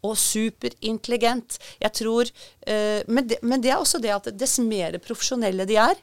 Og 0.03 0.17
superintelligent. 0.19 1.59
Jeg 1.83 1.95
tror 1.95 2.27
eh, 2.27 3.03
men, 3.07 3.29
det, 3.31 3.39
men, 3.47 3.63
det, 3.63 3.71
er 3.71 3.81
også 3.81 4.01
det 4.03 4.15
at 4.15 4.31
dess 4.35 4.59
mer 4.63 4.99
profesjonelle 5.03 5.67
de 5.69 5.79
er, 5.79 5.99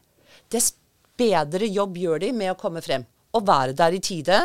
dess 0.52 0.72
bedre 1.20 1.68
jobb 1.68 1.98
gjør 2.00 2.24
de 2.24 2.34
med 2.36 2.54
å 2.54 2.60
komme 2.60 2.84
frem. 2.86 3.04
Og 3.36 3.46
være 3.46 3.76
der 3.78 3.98
i 3.98 4.02
tide 4.04 4.40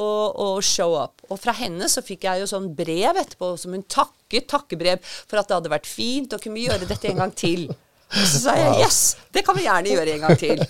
og, 0.00 0.38
og, 0.40 0.62
show 0.64 0.94
up. 0.96 1.22
Og 1.28 1.40
fra 1.40 1.54
henne 1.56 1.88
så 1.90 2.02
fikk 2.04 2.26
jeg 2.28 2.42
jo 2.42 2.50
sånn 2.50 2.70
brev 2.76 3.18
etterpå 3.20 3.52
som 3.60 3.74
hun 3.76 3.84
takket, 3.84 4.48
takkebrev, 4.50 5.02
for 5.02 5.40
at 5.40 5.50
det 5.50 5.58
hadde 5.58 5.72
vært 5.72 5.88
fint, 5.88 6.32
og 6.32 6.42
kunne 6.42 6.62
gjøre 6.62 6.88
dette 6.88 7.10
en 7.10 7.24
gang 7.24 7.34
til. 7.36 7.66
Og 8.12 8.28
så 8.28 8.42
sa 8.42 8.54
jeg 8.58 8.84
yes, 8.84 9.00
det 9.32 9.44
kan 9.46 9.56
vi 9.56 9.64
gjerne 9.64 9.92
gjøre 9.94 10.14
en 10.16 10.24
gang 10.26 10.40
til. 10.40 10.64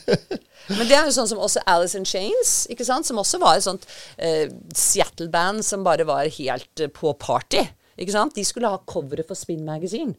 Men 0.70 0.86
det 0.86 0.94
er 0.94 1.08
jo 1.08 1.14
sånn 1.16 1.30
som 1.32 1.40
også 1.42 1.64
Alice 1.66 1.98
in 1.98 2.06
Chains, 2.06 2.52
ikke 2.70 2.86
sant? 2.86 3.06
som 3.08 3.18
også 3.18 3.40
var 3.42 3.58
et 3.58 3.66
sånt 3.66 3.86
uh, 4.22 4.46
Seattle-band 4.78 5.64
som 5.66 5.82
bare 5.86 6.06
var 6.06 6.30
helt 6.30 6.84
uh, 6.84 6.90
på 6.94 7.14
party. 7.18 7.64
Ikke 8.02 8.14
sant? 8.14 8.36
De 8.36 8.44
skulle 8.46 8.70
ha 8.70 8.82
coveret 8.88 9.28
for 9.28 9.38
Spin 9.38 9.64
Magazine. 9.66 10.14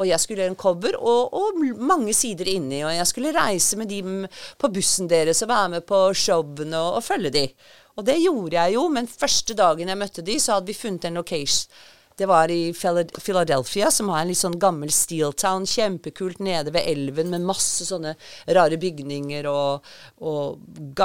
Og 0.00 0.08
jeg 0.08 0.22
skulle 0.22 0.40
gjøre 0.40 0.54
en 0.54 0.60
cover 0.60 0.96
og, 0.96 1.34
og, 1.36 1.60
mange 1.76 2.14
sider 2.16 2.48
inni. 2.48 2.80
Og 2.86 2.94
jeg 2.94 3.06
skulle 3.10 3.34
reise 3.36 3.76
med 3.76 3.90
dem 3.90 4.24
på 4.58 4.72
bussen 4.72 5.10
deres 5.10 5.42
og 5.44 5.50
være 5.52 5.70
med 5.76 5.86
på 5.88 6.02
showene 6.16 6.78
og, 6.78 7.00
og 7.00 7.04
følge 7.04 7.32
dem. 7.34 7.54
Og 7.98 8.06
det 8.06 8.20
gjorde 8.22 8.56
jeg 8.56 8.76
jo, 8.78 8.84
men 8.92 9.10
første 9.10 9.56
dagen 9.58 9.90
jeg 9.90 10.00
møtte 10.00 10.24
de, 10.24 10.38
så 10.40 10.56
hadde 10.56 10.70
vi 10.70 10.78
funnet 10.78 11.08
en 11.08 11.18
location. 11.20 11.72
Det 12.20 12.26
var 12.28 12.50
i 12.52 12.74
Philadelphia, 12.76 13.88
som 13.90 14.10
har 14.12 14.22
en 14.22 14.28
litt 14.28 14.40
sånn 14.40 14.58
gammel 14.60 14.90
steel 14.92 15.32
town. 15.40 15.64
Kjempekult 15.64 16.42
nede 16.44 16.72
ved 16.74 16.84
elven 16.90 17.30
med 17.32 17.46
masse 17.48 17.86
sånne 17.88 18.12
rare 18.52 18.76
bygninger 18.80 19.48
og, 19.48 19.86
og 20.20 21.00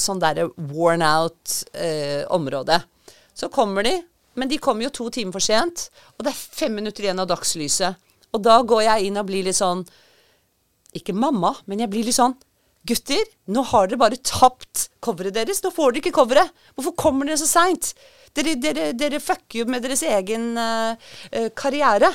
sånn 0.00 0.22
derre 0.22 0.48
worn 0.72 1.04
out 1.04 1.58
eh, 1.76 2.24
område. 2.32 2.80
Så 3.36 3.50
kommer 3.52 3.84
de, 3.84 3.98
men 4.38 4.50
de 4.50 4.60
kommer 4.62 4.86
jo 4.86 4.94
to 4.94 5.10
timer 5.14 5.36
for 5.36 5.44
sent, 5.44 5.88
og 6.16 6.26
det 6.26 6.32
er 6.32 6.40
fem 6.60 6.74
minutter 6.74 7.06
igjen 7.06 7.22
av 7.22 7.28
dagslyset. 7.30 8.00
Og 8.34 8.42
da 8.42 8.58
går 8.66 8.82
jeg 8.88 9.08
inn 9.08 9.20
og 9.20 9.28
blir 9.28 9.46
litt 9.46 9.60
sånn 9.60 9.84
Ikke 10.94 11.14
mamma, 11.14 11.52
men 11.70 11.84
jeg 11.84 11.90
blir 11.92 12.06
litt 12.06 12.16
sånn 12.18 12.34
Gutter, 12.84 13.22
nå 13.48 13.62
har 13.70 13.88
dere 13.88 13.96
bare 13.96 14.18
tapt 14.20 14.90
coveret 15.00 15.32
deres. 15.38 15.62
Nå 15.64 15.70
får 15.72 15.94
dere 15.94 16.02
ikke 16.02 16.18
coveret. 16.18 16.50
Hvorfor 16.76 16.92
kommer 17.00 17.24
dere 17.24 17.38
så 17.40 17.46
seint? 17.48 17.94
Dere, 18.36 18.58
dere, 18.60 18.90
dere, 18.92 19.22
fucker 19.24 19.62
jo 19.62 19.68
med 19.72 19.86
deres 19.86 20.02
egen 20.04 20.50
uh, 20.60 20.92
karriere. 21.56 22.10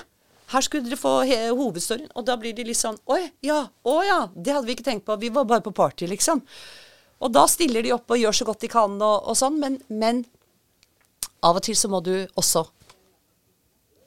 Her 0.54 0.66
skulle 0.66 0.86
dere 0.86 1.00
få 1.02 1.16
hovedstoryen. 1.26 2.12
Og 2.14 2.28
da 2.28 2.38
blir 2.38 2.54
de 2.54 2.68
litt 2.68 2.78
sånn 2.78 3.00
Oi, 3.10 3.24
ja. 3.46 3.64
Å 3.66 3.96
ja. 4.06 4.20
Det 4.36 4.54
hadde 4.54 4.70
vi 4.70 4.78
ikke 4.78 4.86
tenkt 4.92 5.08
på. 5.10 5.18
Vi 5.18 5.34
var 5.34 5.50
bare 5.50 5.66
på 5.66 5.74
party, 5.74 6.06
liksom. 6.14 6.44
Og 7.20 7.34
da 7.34 7.48
stiller 7.50 7.84
de 7.84 7.96
opp 7.98 8.14
og 8.14 8.22
gjør 8.22 8.38
så 8.38 8.48
godt 8.48 8.62
de 8.64 8.70
kan 8.72 8.94
og, 8.94 9.26
og 9.26 9.36
sånn, 9.42 9.58
men, 9.60 9.82
men 9.90 10.22
av 11.46 11.60
og 11.60 11.64
til 11.66 11.78
så 11.78 11.90
må 11.92 12.02
du 12.06 12.14
også 12.40 12.66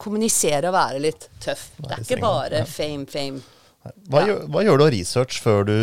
kommunisere 0.02 0.70
og 0.70 0.76
være 0.76 1.02
litt 1.02 1.28
tøff. 1.42 1.70
Det 1.78 1.94
er 1.94 2.04
ikke 2.04 2.22
bare 2.22 2.64
fame, 2.68 3.06
fame. 3.10 3.42
Hva, 3.82 4.20
ja. 4.22 4.28
gjør, 4.28 4.44
hva, 4.52 4.62
gjør, 4.62 4.78
du 4.78 4.84
av 4.84 4.92
research 4.94 5.40
før 5.42 5.66
du 5.66 5.74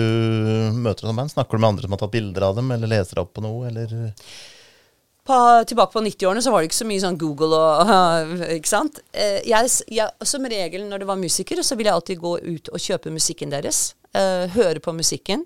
møter 0.76 1.08
noen 1.08 1.20
band? 1.20 1.34
Snakker 1.34 1.58
du 1.58 1.64
med 1.64 1.74
andre 1.74 1.88
som 1.88 1.96
har 1.96 2.02
tatt 2.04 2.14
bilder 2.14 2.46
av 2.48 2.56
dem, 2.60 2.72
eller 2.76 2.92
leser 2.92 3.20
opp 3.20 3.34
på 3.36 3.44
noe, 3.44 3.68
eller? 3.68 4.14
På, 5.28 5.36
tilbake 5.68 5.94
på 5.94 6.04
90-årene 6.06 6.42
så 6.42 6.54
var 6.54 6.64
det 6.64 6.70
ikke 6.70 6.80
så 6.80 6.88
mye 6.90 7.04
sånn 7.04 7.20
Google 7.22 7.58
og 7.60 8.32
Ikke 8.58 8.72
sant? 8.72 9.02
Eh, 9.12 9.44
jeg, 9.48 9.72
jeg, 9.92 10.30
som 10.32 10.48
regel 10.50 10.88
når 10.88 11.04
det 11.04 11.10
var 11.12 11.20
musikere, 11.20 11.66
så 11.66 11.78
ville 11.78 11.92
jeg 11.92 12.00
alltid 12.00 12.24
gå 12.24 12.34
ut 12.40 12.72
og 12.72 12.84
kjøpe 12.86 13.14
musikken 13.14 13.54
deres. 13.54 13.92
Uh, 14.16 14.48
høre 14.56 14.82
på 14.82 14.96
musikken. 14.96 15.44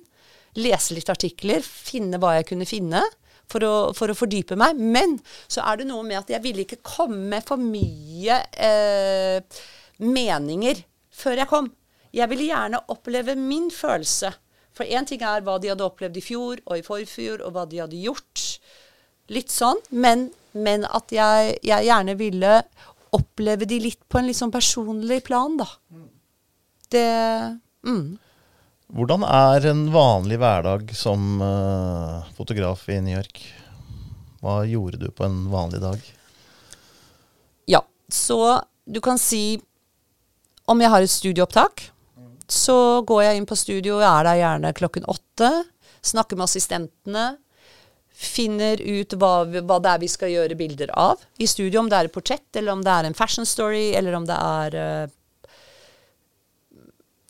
Lese 0.55 0.95
litt 0.95 1.09
artikler. 1.11 1.65
Finne 1.65 2.21
hva 2.21 2.37
jeg 2.37 2.47
kunne 2.53 2.69
finne. 2.69 3.01
For 3.51 3.65
å, 3.67 3.73
for 3.93 4.09
å, 4.09 4.15
fordype 4.17 4.55
meg. 4.57 4.79
Men 4.79 5.17
så 5.51 5.65
er 5.67 5.81
det 5.81 5.87
noe 5.89 6.05
med 6.07 6.21
at 6.21 6.31
jeg 6.31 6.43
ville 6.43 6.63
ikke 6.63 6.81
komme 6.85 7.19
med 7.35 7.45
for 7.45 7.61
mye 7.61 8.39
eh, 8.55 9.61
meninger 10.01 10.79
før 11.13 11.43
jeg 11.43 11.51
kom. 11.51 11.67
Jeg 12.13 12.29
ville 12.31 12.47
gjerne 12.47 12.81
oppleve 12.93 13.35
min 13.37 13.69
følelse. 13.73 14.31
For 14.73 14.89
én 14.89 15.05
ting 15.05 15.21
er 15.21 15.43
hva 15.45 15.59
de 15.61 15.69
hadde 15.69 15.85
opplevd 15.85 16.17
i 16.17 16.23
fjor 16.25 16.61
og 16.65 16.79
i 16.79 16.85
forfjor, 16.85 17.43
og 17.45 17.53
hva 17.53 17.67
de 17.69 17.81
hadde 17.83 18.01
gjort. 18.01 18.43
Litt 19.33 19.53
sånn. 19.53 19.79
Men, 19.91 20.27
men 20.57 20.87
at 20.89 21.13
jeg, 21.13 21.57
jeg, 21.61 21.87
gjerne 21.89 22.17
ville 22.19 22.57
oppleve 23.13 23.67
de 23.69 23.79
litt 23.83 24.01
på 24.09 24.19
en 24.19 24.29
litt 24.29 24.39
sånn 24.39 24.53
personlig 24.53 25.21
plan, 25.27 25.57
da. 25.59 25.67
Det 26.93 27.09
mm. 27.85 28.07
Hvordan 28.93 29.23
er 29.25 29.65
en 29.71 29.87
vanlig 29.89 30.37
hverdag 30.37 30.91
som 30.93 31.39
uh, 31.41 32.21
fotograf 32.37 32.83
i 32.93 32.99
New 33.01 33.15
York? 33.17 33.39
Hva 34.43 34.59
gjorde 34.69 34.99
du 35.01 35.07
på 35.09 35.25
en 35.25 35.47
vanlig 35.49 35.79
dag? 35.81 36.03
Ja, 37.65 37.81
så 38.13 38.37
du 38.85 38.99
kan 39.01 39.17
si 39.17 39.57
om 40.69 40.83
jeg 40.83 40.93
har 40.93 41.01
et 41.01 41.11
studieopptak, 41.11 41.87
så 42.45 43.01
går 43.07 43.23
jeg 43.23 43.39
inn 43.39 43.47
på 43.49 43.57
studio, 43.57 43.97
og 43.97 44.05
er 44.05 44.27
der 44.27 44.41
gjerne 44.43 44.73
klokken 44.77 45.09
åtte. 45.09 45.49
Snakker 46.05 46.37
med 46.37 46.45
assistentene. 46.45 47.25
Finner 48.13 48.77
ut 48.77 49.17
hva, 49.17 49.33
hva, 49.57 49.79
det 49.81 49.89
er 49.89 50.03
vi 50.03 50.11
skal 50.11 50.31
gjøre 50.35 50.59
bilder 50.59 50.93
av 50.93 51.23
i 51.41 51.49
studio. 51.49 51.81
Om 51.81 51.89
det 51.89 51.97
er 51.97 52.11
et 52.11 52.13
portrett, 52.13 52.45
eller 52.53 52.77
om 52.77 52.85
det 52.85 52.93
er 52.93 53.09
en 53.09 53.17
fashion 53.17 53.49
story, 53.49 53.89
eller 53.97 54.13
om 54.19 54.29
det 54.29 54.37
er 54.37 54.77
uh, 54.77 55.13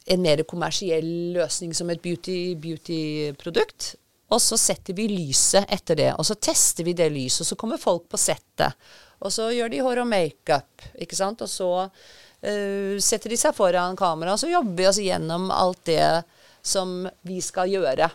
en 0.06 0.24
mer 0.24 0.44
kommersiell 0.48 1.34
løsning 1.38 1.74
som 1.76 1.90
et 1.94 2.02
beauty-produkt. 2.04 3.92
Beauty 3.94 4.00
og 4.34 4.42
så 4.42 4.58
setter 4.58 4.96
vi 4.98 5.08
lyset 5.12 5.70
etter 5.72 5.98
det, 6.00 6.12
og 6.18 6.26
så 6.26 6.36
tester 6.42 6.88
vi 6.88 6.96
det 6.98 7.10
lyset. 7.14 7.44
Og 7.44 7.52
så 7.52 7.58
kommer 7.60 7.82
folk 7.82 8.08
på 8.10 8.20
settet, 8.20 8.74
og 9.22 9.34
så 9.34 9.50
gjør 9.54 9.72
de 9.72 9.82
hår 9.86 10.02
og 10.04 10.10
makeup, 10.10 10.86
ikke. 10.98 11.18
Og 11.30 11.50
så 11.50 11.70
uh, 11.86 12.96
setter 12.98 13.34
de 13.34 13.40
seg 13.40 13.56
foran 13.56 14.00
kamera, 14.00 14.34
og 14.34 14.42
så 14.42 14.50
jobber 14.50 14.80
vi 14.80 14.90
oss 14.90 15.02
gjennom 15.04 15.52
alt 15.54 15.84
det 15.90 16.08
som 16.66 17.04
vi 17.28 17.42
skal 17.44 17.70
gjøre. 17.70 18.10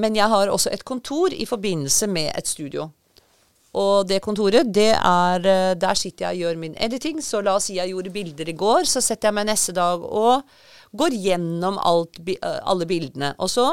Men 0.00 0.16
jeg 0.16 0.30
har 0.30 0.50
også 0.50 0.72
et 0.74 0.86
kontor 0.86 1.34
i 1.34 1.46
forbindelse 1.46 2.08
med 2.10 2.32
et 2.32 2.48
studio. 2.48 2.88
Og 3.74 4.06
det 4.06 4.20
kontoret, 4.22 4.70
det 4.70 4.92
er 4.94 5.48
eh, 5.50 5.74
Der 5.74 5.98
sitter 5.98 6.28
jeg 6.28 6.36
og 6.36 6.44
gjør 6.44 6.60
min 6.62 6.76
editing. 6.78 7.20
Så 7.22 7.42
la 7.42 7.56
oss 7.58 7.68
si 7.70 7.78
jeg 7.78 7.90
gjorde 7.90 8.14
bilder 8.14 8.50
i 8.50 8.56
går, 8.58 8.86
så 8.88 9.02
setter 9.02 9.30
jeg 9.30 9.38
meg 9.40 9.50
neste 9.50 9.74
dag 9.76 10.02
og 10.04 10.46
går 10.94 11.16
gjennom 11.18 11.78
alt, 11.82 12.20
eh, 12.30 12.60
alle 12.62 12.86
bildene. 12.86 13.32
Og 13.42 13.50
så 13.50 13.66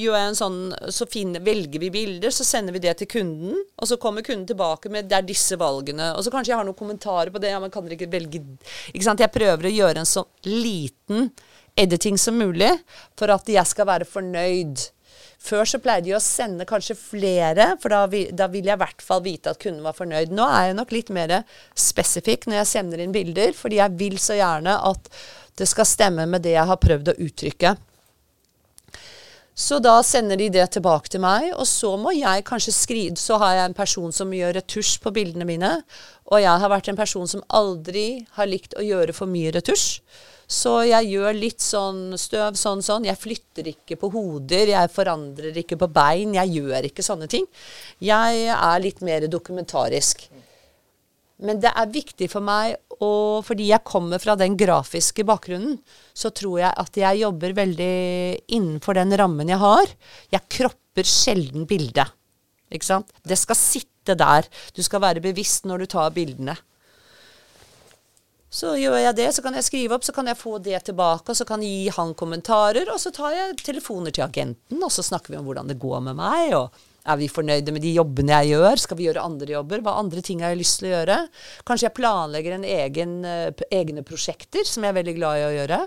gjør 0.00 0.16
jeg 0.16 0.30
en 0.30 0.38
sånn, 0.38 0.58
så 0.88 1.06
finner, 1.10 1.44
velger 1.44 1.82
vi 1.82 1.92
bilder, 1.92 2.32
så 2.32 2.46
sender 2.48 2.72
vi 2.72 2.82
det 2.84 2.96
til 3.00 3.10
kunden. 3.12 3.60
Og 3.76 3.90
så 3.90 4.00
kommer 4.00 4.24
kunden 4.24 4.46
tilbake 4.48 4.88
med 4.88 5.08
'det 5.08 5.18
er 5.18 5.28
disse 5.28 5.56
valgene'. 5.56 6.14
Og 6.16 6.24
så 6.24 6.30
kanskje 6.30 6.52
jeg 6.52 6.56
har 6.56 6.64
noen 6.64 6.78
kommentarer 6.78 7.30
på 7.30 7.40
det. 7.40 7.50
ja, 7.50 7.60
men 7.60 7.70
kan 7.70 7.84
dere 7.84 7.98
ikke 7.98 8.12
velge 8.12 8.40
Ikke 8.94 9.04
sant. 9.04 9.20
Jeg 9.20 9.32
prøver 9.32 9.68
å 9.68 9.76
gjøre 9.76 9.98
en 9.98 10.06
så 10.06 10.24
liten 10.44 11.30
editing 11.76 12.18
som 12.18 12.36
mulig 12.38 12.72
for 13.16 13.30
at 13.32 13.44
jeg 13.46 13.66
skal 13.66 13.86
være 13.86 14.04
fornøyd. 14.04 14.90
Før 15.42 15.66
så 15.66 15.80
pleide 15.82 16.06
jeg 16.06 16.18
å 16.20 16.22
sende 16.22 16.66
kanskje 16.68 16.94
flere, 16.94 17.72
for 17.82 17.90
da, 17.90 18.04
vi, 18.10 18.24
da 18.30 18.46
vil 18.50 18.68
jeg 18.68 18.78
i 18.78 18.82
hvert 18.84 19.02
fall 19.02 19.24
vite 19.24 19.50
at 19.50 19.58
kunden 19.62 19.82
var 19.82 19.96
fornøyd. 19.96 20.30
Nå 20.30 20.46
er 20.46 20.68
jeg 20.68 20.76
nok 20.78 20.94
litt 20.94 21.10
mer 21.14 21.40
spesifikk 21.74 22.46
når 22.46 22.60
jeg 22.60 22.70
sender 22.76 23.02
inn 23.02 23.14
bilder, 23.14 23.50
fordi 23.58 23.80
jeg 23.80 23.98
vil 23.98 24.20
så 24.22 24.38
gjerne 24.38 24.76
at 24.92 25.10
det 25.58 25.66
skal 25.68 25.88
stemme 25.88 26.28
med 26.30 26.46
det 26.46 26.54
jeg 26.54 26.68
har 26.70 26.78
prøvd 26.80 27.10
å 27.10 27.18
uttrykke. 27.26 27.74
Så 29.52 29.76
da 29.84 29.98
sender 30.06 30.38
de 30.40 30.46
det 30.48 30.64
tilbake 30.72 31.10
til 31.12 31.20
meg, 31.20 31.50
og 31.52 31.66
så 31.68 31.90
må 32.00 32.14
jeg 32.16 32.44
kanskje 32.48 32.72
skrive 32.72 33.20
Så 33.20 33.36
har 33.42 33.58
jeg 33.58 33.68
en 33.68 33.76
person 33.76 34.14
som 34.14 34.32
gjør 34.32 34.56
retusj 34.56 34.94
på 35.02 35.12
bildene 35.12 35.44
mine, 35.48 35.72
og 36.30 36.40
jeg 36.40 36.62
har 36.62 36.72
vært 36.72 36.88
en 36.88 36.96
person 36.96 37.28
som 37.28 37.44
aldri 37.52 38.24
har 38.38 38.48
likt 38.48 38.78
å 38.78 38.84
gjøre 38.86 39.12
for 39.12 39.28
mye 39.28 39.52
retusj. 39.52 40.00
Så 40.52 40.72
jeg 40.84 41.08
gjør 41.14 41.32
litt 41.38 41.64
sånn 41.64 42.18
støv, 42.20 42.58
sånn, 42.60 42.82
sånn. 42.84 43.06
Jeg 43.08 43.20
flytter 43.20 43.70
ikke 43.72 43.96
på 44.00 44.10
hoder, 44.12 44.68
jeg 44.74 44.92
forandrer 44.92 45.56
ikke 45.62 45.78
på 45.80 45.88
bein. 45.92 46.34
Jeg 46.36 46.58
gjør 46.58 46.88
ikke 46.90 47.04
sånne 47.06 47.28
ting. 47.32 47.46
Jeg 48.04 48.48
er 48.52 48.82
litt 48.84 49.00
mer 49.04 49.24
dokumentarisk. 49.32 50.26
Men 51.42 51.58
det 51.62 51.72
er 51.72 51.90
viktig 51.90 52.28
for 52.30 52.44
meg, 52.44 52.76
og 53.02 53.42
fordi 53.46 53.70
jeg 53.72 53.82
kommer 53.88 54.20
fra 54.22 54.36
den 54.38 54.54
grafiske 54.60 55.24
bakgrunnen, 55.26 55.78
så 56.14 56.30
tror 56.30 56.60
jeg 56.60 56.82
at 56.84 56.98
jeg 57.00 57.22
jobber 57.24 57.56
veldig 57.56 57.94
innenfor 58.54 59.00
den 59.00 59.16
rammen 59.18 59.50
jeg 59.50 59.58
har. 59.62 59.94
Jeg 60.30 60.52
kropper 60.58 61.08
sjelden 61.08 61.64
bildet. 61.66 62.12
Ikke 62.72 62.88
sant? 62.92 63.10
Det 63.26 63.40
skal 63.40 63.58
sitte 63.58 64.14
der. 64.18 64.46
Du 64.76 64.84
skal 64.84 65.02
være 65.02 65.24
bevisst 65.24 65.66
når 65.68 65.82
du 65.82 65.90
tar 65.96 66.14
bildene. 66.14 66.54
Så 68.52 68.74
gjør 68.76 68.98
jeg 69.00 69.16
det, 69.16 69.30
så 69.32 69.40
kan 69.40 69.54
jeg 69.56 69.64
skrive 69.64 69.96
opp, 69.96 70.04
så 70.04 70.12
kan 70.12 70.28
jeg 70.28 70.36
få 70.36 70.58
det 70.60 70.82
tilbake, 70.84 71.32
og 71.32 71.38
så 71.38 71.46
kan 71.48 71.62
jeg 71.64 71.72
gi 71.72 71.92
han 71.96 72.12
kommentarer, 72.12 72.90
og 72.92 73.00
så 73.00 73.08
tar 73.14 73.32
jeg 73.32 73.60
telefoner 73.64 74.12
til 74.12 74.26
agenten, 74.26 74.76
og 74.76 74.92
så 74.92 75.04
snakker 75.06 75.32
vi 75.32 75.38
om 75.38 75.46
hvordan 75.48 75.72
det 75.72 75.80
går 75.80 76.02
med 76.10 76.18
meg, 76.20 76.56
og 76.58 76.88
Er 77.02 77.16
vi 77.18 77.26
fornøyde 77.26 77.72
med 77.74 77.82
de 77.82 77.96
jobbene 77.96 78.36
jeg 78.44 78.52
gjør? 78.54 78.78
Skal 78.78 78.98
vi 78.98 79.08
gjøre 79.08 79.24
andre 79.26 79.56
jobber? 79.56 79.80
Hva 79.82 79.96
andre 79.98 80.22
ting 80.22 80.38
har 80.42 80.52
jeg 80.52 80.60
lyst 80.60 80.78
til 80.78 80.86
å 80.86 80.92
gjøre? 80.92 81.16
Kanskje 81.66 81.88
jeg 81.88 81.96
planlegger 81.96 82.54
en 82.54 82.66
egen, 82.76 83.16
uh, 83.26 83.64
egne 83.74 84.04
prosjekter, 84.06 84.62
som 84.62 84.86
jeg 84.86 84.94
er 84.94 84.98
veldig 85.00 85.14
glad 85.16 85.40
i 85.40 85.46
å 85.48 85.56
gjøre. 85.56 85.80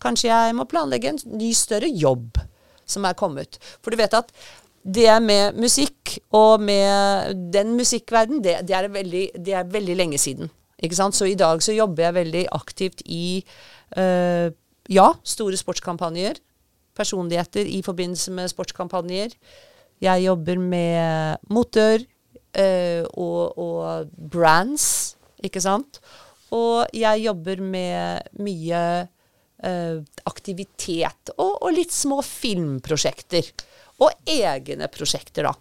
Kanskje 0.00 0.30
jeg 0.30 0.56
må 0.56 0.64
planlegge 0.64 1.12
en 1.12 1.20
ny, 1.36 1.50
større 1.52 1.90
jobb 1.92 2.40
som 2.88 3.04
er 3.04 3.18
kommet. 3.20 3.60
For 3.84 3.92
du 3.92 4.00
vet 4.00 4.16
at 4.16 4.32
det 4.80 5.10
med 5.20 5.60
musikk 5.60 6.16
og 6.32 6.64
med 6.64 7.36
den 7.52 7.76
musikkverdenen, 7.76 8.40
det, 8.40 8.62
det, 8.64 8.80
det 9.36 9.60
er 9.60 9.72
veldig 9.76 9.98
lenge 10.00 10.22
siden. 10.22 10.48
Ikke 10.82 10.98
sant? 10.98 11.16
Så 11.16 11.28
i 11.30 11.38
dag 11.38 11.62
så 11.64 11.74
jobber 11.76 12.08
jeg 12.08 12.18
veldig 12.18 12.44
aktivt 12.56 13.02
i 13.08 13.40
uh, 13.96 14.52
ja, 14.92 15.08
store 15.24 15.56
sportskampanjer. 15.58 16.40
Personligheter 16.96 17.68
i 17.68 17.80
forbindelse 17.84 18.34
med 18.36 18.52
sportskampanjer. 18.52 19.34
Jeg 20.04 20.24
jobber 20.26 20.60
med 20.60 21.48
motor 21.48 21.96
uh, 21.96 23.02
og, 23.16 23.58
og, 23.58 24.14
brands, 24.32 25.16
ikke 25.44 25.62
sant. 25.64 26.00
Og 26.54 26.86
jeg 26.94 27.24
jobber 27.24 27.62
med 27.64 28.28
mye 28.44 28.82
uh, 29.64 29.96
aktivitet 30.28 31.32
og, 31.36 31.56
og, 31.62 31.70
litt 31.74 31.94
små 31.94 32.20
filmprosjekter. 32.24 33.48
Og 34.04 34.12
egne 34.28 34.90
prosjekter, 34.92 35.48
da. 35.48 35.54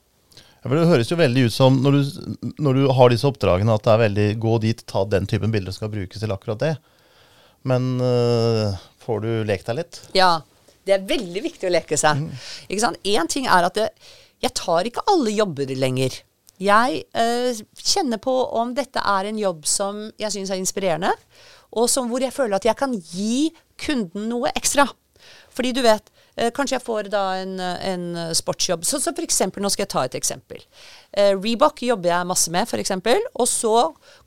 Ja, 0.66 0.72
for 0.72 0.80
Det 0.80 0.90
høres 0.90 1.12
jo 1.12 1.20
veldig 1.20 1.44
ut 1.46 1.54
som, 1.54 1.76
når 1.78 1.94
du, 1.94 2.38
når 2.58 2.74
du 2.74 2.86
har 2.98 3.12
disse 3.14 3.28
oppdragene, 3.30 3.70
at 3.78 3.84
det 3.86 3.92
er 3.94 4.00
veldig 4.02 4.24
gå 4.42 4.54
dit, 4.64 4.80
ta 4.90 5.04
den 5.06 5.28
typen 5.30 5.54
bilder 5.54 5.70
som 5.70 5.84
skal 5.84 5.92
brukes 5.94 6.24
til 6.24 6.34
akkurat 6.34 6.64
det. 6.64 6.72
Men 7.70 8.02
øh, 8.02 8.74
får 9.06 9.22
du 9.22 9.30
lekt 9.46 9.70
deg 9.70 9.78
litt? 9.84 10.00
Ja. 10.18 10.40
Det 10.86 10.96
er 10.96 11.06
veldig 11.06 11.44
viktig 11.46 11.70
å 11.70 11.74
leke 11.74 11.98
seg. 11.98 12.18
Mm. 12.18 12.42
Ikke 12.66 12.82
sant? 12.82 12.98
Én 13.06 13.30
ting 13.30 13.46
er 13.46 13.70
at 13.70 13.78
det, 13.78 13.86
jeg 14.42 14.58
tar 14.58 14.90
ikke 14.90 15.06
alle 15.14 15.36
jobber 15.38 15.70
lenger. 15.78 16.18
Jeg 16.62 17.04
øh, 17.14 17.62
kjenner 17.86 18.22
på 18.26 18.34
om 18.58 18.74
dette 18.74 19.06
er 19.06 19.30
en 19.30 19.42
jobb 19.42 19.70
som 19.70 20.02
jeg 20.18 20.34
syns 20.34 20.50
er 20.50 20.62
inspirerende, 20.62 21.14
og 21.78 21.90
som, 21.94 22.10
hvor 22.10 22.26
jeg 22.26 22.34
føler 22.34 22.58
at 22.58 22.66
jeg 22.66 22.78
kan 22.80 22.98
gi 22.98 23.52
kunden 23.86 24.30
noe 24.34 24.50
ekstra. 24.58 24.88
Fordi 25.54 25.76
du 25.78 25.84
vet, 25.86 26.10
kanskje 26.36 26.76
jeg 26.76 26.84
får 26.84 27.10
da 27.14 27.24
en, 27.40 27.56
en 27.60 28.06
sportsjobb. 28.36 28.84
Så, 28.86 29.00
så 29.00 29.14
for 29.16 29.24
eksempel, 29.24 29.64
nå 29.64 29.72
skal 29.72 29.86
jeg 29.86 29.94
ta 29.94 30.06
et 30.06 30.18
eksempel. 30.20 30.64
Eh, 31.16 31.32
Reebok 31.32 31.80
jobber 31.88 32.12
jeg 32.12 32.28
masse 32.28 32.52
med, 32.52 32.68
f.eks. 32.68 32.92
Og 33.40 33.48
så 33.48 33.76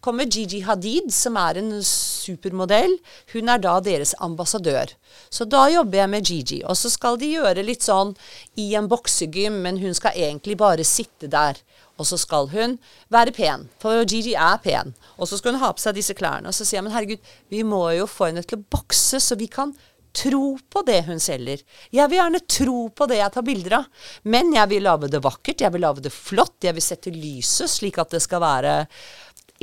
kommer 0.04 0.24
Gigi 0.24 0.62
Hadid, 0.64 1.10
som 1.12 1.36
er 1.36 1.60
en 1.60 1.72
supermodell. 1.84 2.96
Hun 3.34 3.52
er 3.52 3.60
da 3.60 3.76
deres 3.84 4.14
ambassadør. 4.24 4.94
Så 5.28 5.44
da 5.44 5.66
jobber 5.68 6.00
jeg 6.00 6.12
med 6.14 6.30
Gigi. 6.32 6.62
Og 6.64 6.78
så 6.80 6.90
skal 6.92 7.20
de 7.20 7.34
gjøre 7.34 7.66
litt 7.66 7.84
sånn 7.84 8.14
i 8.56 8.70
en 8.78 8.88
boksegym, 8.88 9.60
men 9.66 9.82
hun 9.82 9.96
skal 9.96 10.16
egentlig 10.16 10.56
bare 10.60 10.86
sitte 10.88 11.28
der. 11.28 11.60
Og 11.98 12.06
så 12.06 12.16
skal 12.20 12.46
hun 12.52 12.76
være 13.10 13.34
pen, 13.34 13.66
for 13.82 14.04
Gigi 14.06 14.36
er 14.38 14.60
pen. 14.62 14.94
Og 15.18 15.28
så 15.28 15.38
skal 15.38 15.56
hun 15.56 15.62
ha 15.64 15.72
på 15.74 15.82
seg 15.82 15.98
disse 15.98 16.14
klærne. 16.16 16.48
Og 16.48 16.54
så 16.54 16.64
sier 16.64 16.78
jeg 16.78 16.86
men 16.86 16.94
herregud, 16.94 17.32
vi 17.50 17.64
må 17.66 17.82
jo 17.98 18.06
få 18.08 18.30
henne 18.30 18.44
til 18.46 18.60
å 18.60 18.66
bokse, 18.70 19.18
så 19.20 19.36
vi 19.36 19.50
kan 19.50 19.74
tro 20.16 20.58
på 20.70 20.82
det 20.86 21.02
hun 21.08 21.20
selger. 21.22 21.62
Jeg 21.94 22.10
vil 22.10 22.18
gjerne 22.20 22.40
tro 22.50 22.78
på 22.94 23.08
det 23.10 23.20
jeg 23.20 23.34
tar 23.34 23.46
bilder 23.46 23.78
av. 23.80 23.88
Men 24.28 24.52
jeg 24.56 24.70
vil 24.72 24.86
lage 24.86 25.10
det 25.12 25.22
vakkert, 25.24 25.64
jeg 25.64 25.74
vil 25.74 25.84
lage 25.84 26.04
det 26.04 26.14
flott, 26.14 26.56
jeg 26.64 26.76
vil 26.76 26.84
sette 26.84 27.14
lyset 27.14 27.70
slik 27.70 27.98
at 28.00 28.14
det 28.14 28.22
skal 28.24 28.42
være 28.44 28.76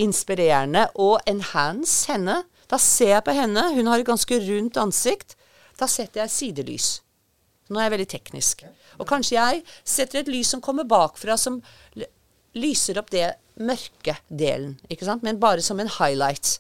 inspirerende 0.01 0.88
og 1.01 1.17
enhance 1.29 2.12
henne. 2.12 2.41
Da 2.71 2.79
ser 2.81 3.15
jeg 3.15 3.25
på 3.25 3.36
henne, 3.38 3.69
hun 3.75 3.89
har 3.91 4.01
et 4.01 4.08
ganske 4.08 4.39
rundt 4.47 4.79
ansikt. 4.81 5.38
Da 5.79 5.88
setter 5.91 6.23
jeg 6.23 6.34
sidelys. 6.34 6.89
Nå 7.69 7.79
er 7.79 7.88
jeg 7.88 7.95
veldig 7.95 8.12
teknisk. 8.12 8.65
Og 9.01 9.08
kanskje 9.10 9.38
jeg 9.38 9.63
setter 9.88 10.21
et 10.21 10.29
lys 10.31 10.51
som 10.53 10.62
kommer 10.63 10.88
bakfra, 10.88 11.38
som 11.38 11.60
lyser 12.55 13.01
opp 13.01 13.10
det 13.12 13.34
mørke 13.55 14.17
delen, 14.27 14.75
ikke 14.91 15.08
sant? 15.08 15.23
men 15.23 15.39
bare 15.39 15.63
som 15.63 15.79
en 15.79 15.91
highlight. 15.97 16.60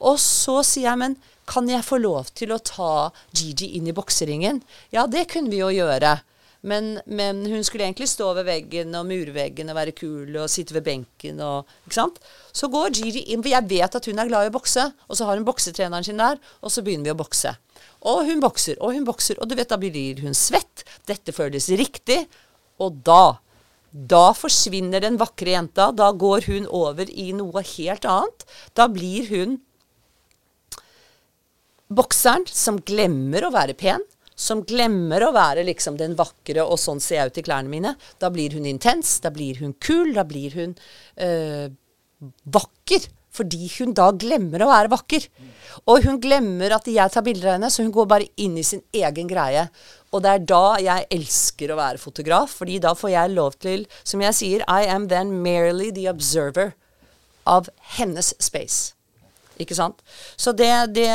Og 0.00 0.18
så 0.20 0.60
sier 0.66 0.90
jeg, 0.90 1.00
men 1.00 1.16
kan 1.46 1.68
jeg 1.70 1.86
få 1.86 2.00
lov 2.02 2.32
til 2.36 2.52
å 2.54 2.62
ta 2.62 3.10
Gigi 3.36 3.76
inn 3.78 3.86
i 3.88 3.94
bokseringen? 3.96 4.62
Ja, 4.94 5.06
det 5.10 5.28
kunne 5.32 5.52
vi 5.52 5.62
jo 5.62 5.70
gjøre. 5.74 6.18
Men, 6.66 6.96
men, 7.06 7.44
hun 7.46 7.62
skulle 7.64 7.84
egentlig 7.86 8.08
stå 8.10 8.32
ved 8.34 8.48
veggen 8.48 8.94
og 8.98 9.06
murveggen 9.06 9.70
og 9.70 9.76
være 9.78 9.94
kul 9.94 10.34
og 10.40 10.50
sitte 10.50 10.74
ved 10.74 10.86
benken 10.88 11.38
og 11.44 11.68
Ikke 11.86 11.98
sant? 12.00 12.18
Så 12.50 12.66
går 12.72 12.96
Gigi 12.96 13.22
inn, 13.30 13.44
for 13.44 13.52
jeg 13.52 13.68
vet 13.70 13.98
at 13.98 14.08
hun 14.10 14.18
er 14.18 14.30
glad 14.30 14.48
i 14.48 14.50
å 14.50 14.56
bokse, 14.56 14.88
og 15.06 15.18
så 15.18 15.28
har 15.28 15.38
hun 15.38 15.46
boksetreneren 15.46 16.06
sin 16.06 16.18
der, 16.18 16.40
og 16.64 16.72
så 16.72 16.82
begynner 16.82 17.10
vi 17.10 17.14
å 17.14 17.20
bokse. 17.20 17.54
Og 18.08 18.24
hun 18.26 18.42
bokser, 18.42 18.80
og 18.80 18.96
hun 18.96 19.06
bokser, 19.06 19.38
og 19.38 19.50
du 19.50 19.54
vet, 19.58 19.70
da 19.70 19.78
blir 19.78 20.24
hun 20.24 20.34
svett. 20.34 20.82
Dette 21.06 21.34
føles 21.36 21.68
riktig. 21.78 22.24
Og 22.82 22.98
da 23.06 23.36
da 23.96 24.34
forsvinner 24.36 25.00
den 25.00 25.16
vakre 25.16 25.54
jenta. 25.54 25.88
Da 25.94 26.10
går 26.12 26.50
hun 26.50 26.66
over 26.68 27.08
i 27.08 27.30
noe 27.32 27.62
helt 27.64 28.04
annet. 28.04 28.44
Da 28.76 28.90
blir 28.92 29.30
hun 29.30 29.56
bokseren 31.88 32.46
som 32.50 32.80
glemmer 32.86 33.46
å 33.46 33.52
være 33.54 33.76
pen, 33.78 34.04
som 34.36 34.60
glemmer 34.68 35.24
å 35.24 35.32
være 35.32 35.64
liksom 35.64 35.96
den 35.96 36.16
vakre, 36.18 36.64
og 36.64 36.78
sånn 36.80 37.00
ser 37.00 37.22
jeg 37.22 37.32
ut 37.32 37.38
i 37.40 37.44
klærne 37.46 37.72
mine. 37.72 37.94
Da 38.20 38.28
blir 38.32 38.52
hun 38.56 38.68
intens, 38.68 39.16
da 39.24 39.32
blir 39.32 39.62
hun 39.62 39.72
kul, 39.80 40.12
da 40.16 40.26
blir 40.28 40.56
hun 40.58 40.74
øh, 41.24 41.68
vakker. 42.44 43.08
Fordi 43.36 43.66
hun 43.74 43.92
da 43.96 44.08
glemmer 44.16 44.62
å 44.64 44.70
være 44.70 44.88
vakker. 44.92 45.26
Og 45.92 46.06
hun 46.06 46.20
glemmer 46.22 46.72
at 46.72 46.86
jeg 46.88 47.12
tar 47.12 47.24
bilder 47.24 47.50
av 47.50 47.56
henne, 47.58 47.68
så 47.72 47.84
hun 47.84 47.92
går 47.92 48.08
bare 48.08 48.28
inn 48.40 48.56
i 48.56 48.64
sin 48.64 48.80
egen 48.96 49.28
greie. 49.28 49.66
Og 50.12 50.24
det 50.24 50.32
er 50.32 50.46
da 50.48 50.64
jeg 50.80 51.08
elsker 51.18 51.72
å 51.72 51.78
være 51.80 52.00
fotograf, 52.00 52.56
fordi 52.62 52.78
da 52.80 52.94
får 52.96 53.12
jeg 53.12 53.34
lov 53.36 53.58
til, 53.60 53.84
som 54.04 54.24
jeg 54.24 54.38
sier, 54.40 54.64
I 54.64 54.88
am 54.88 55.08
then 55.12 55.36
merely 55.44 55.90
the 55.92 56.08
observer 56.12 56.72
av 57.44 57.68
hennes 57.98 58.32
space. 58.40 58.95
Ikke 59.62 59.76
sant? 59.78 60.02
Så 60.36 60.52
det, 60.56 60.72
det 60.96 61.10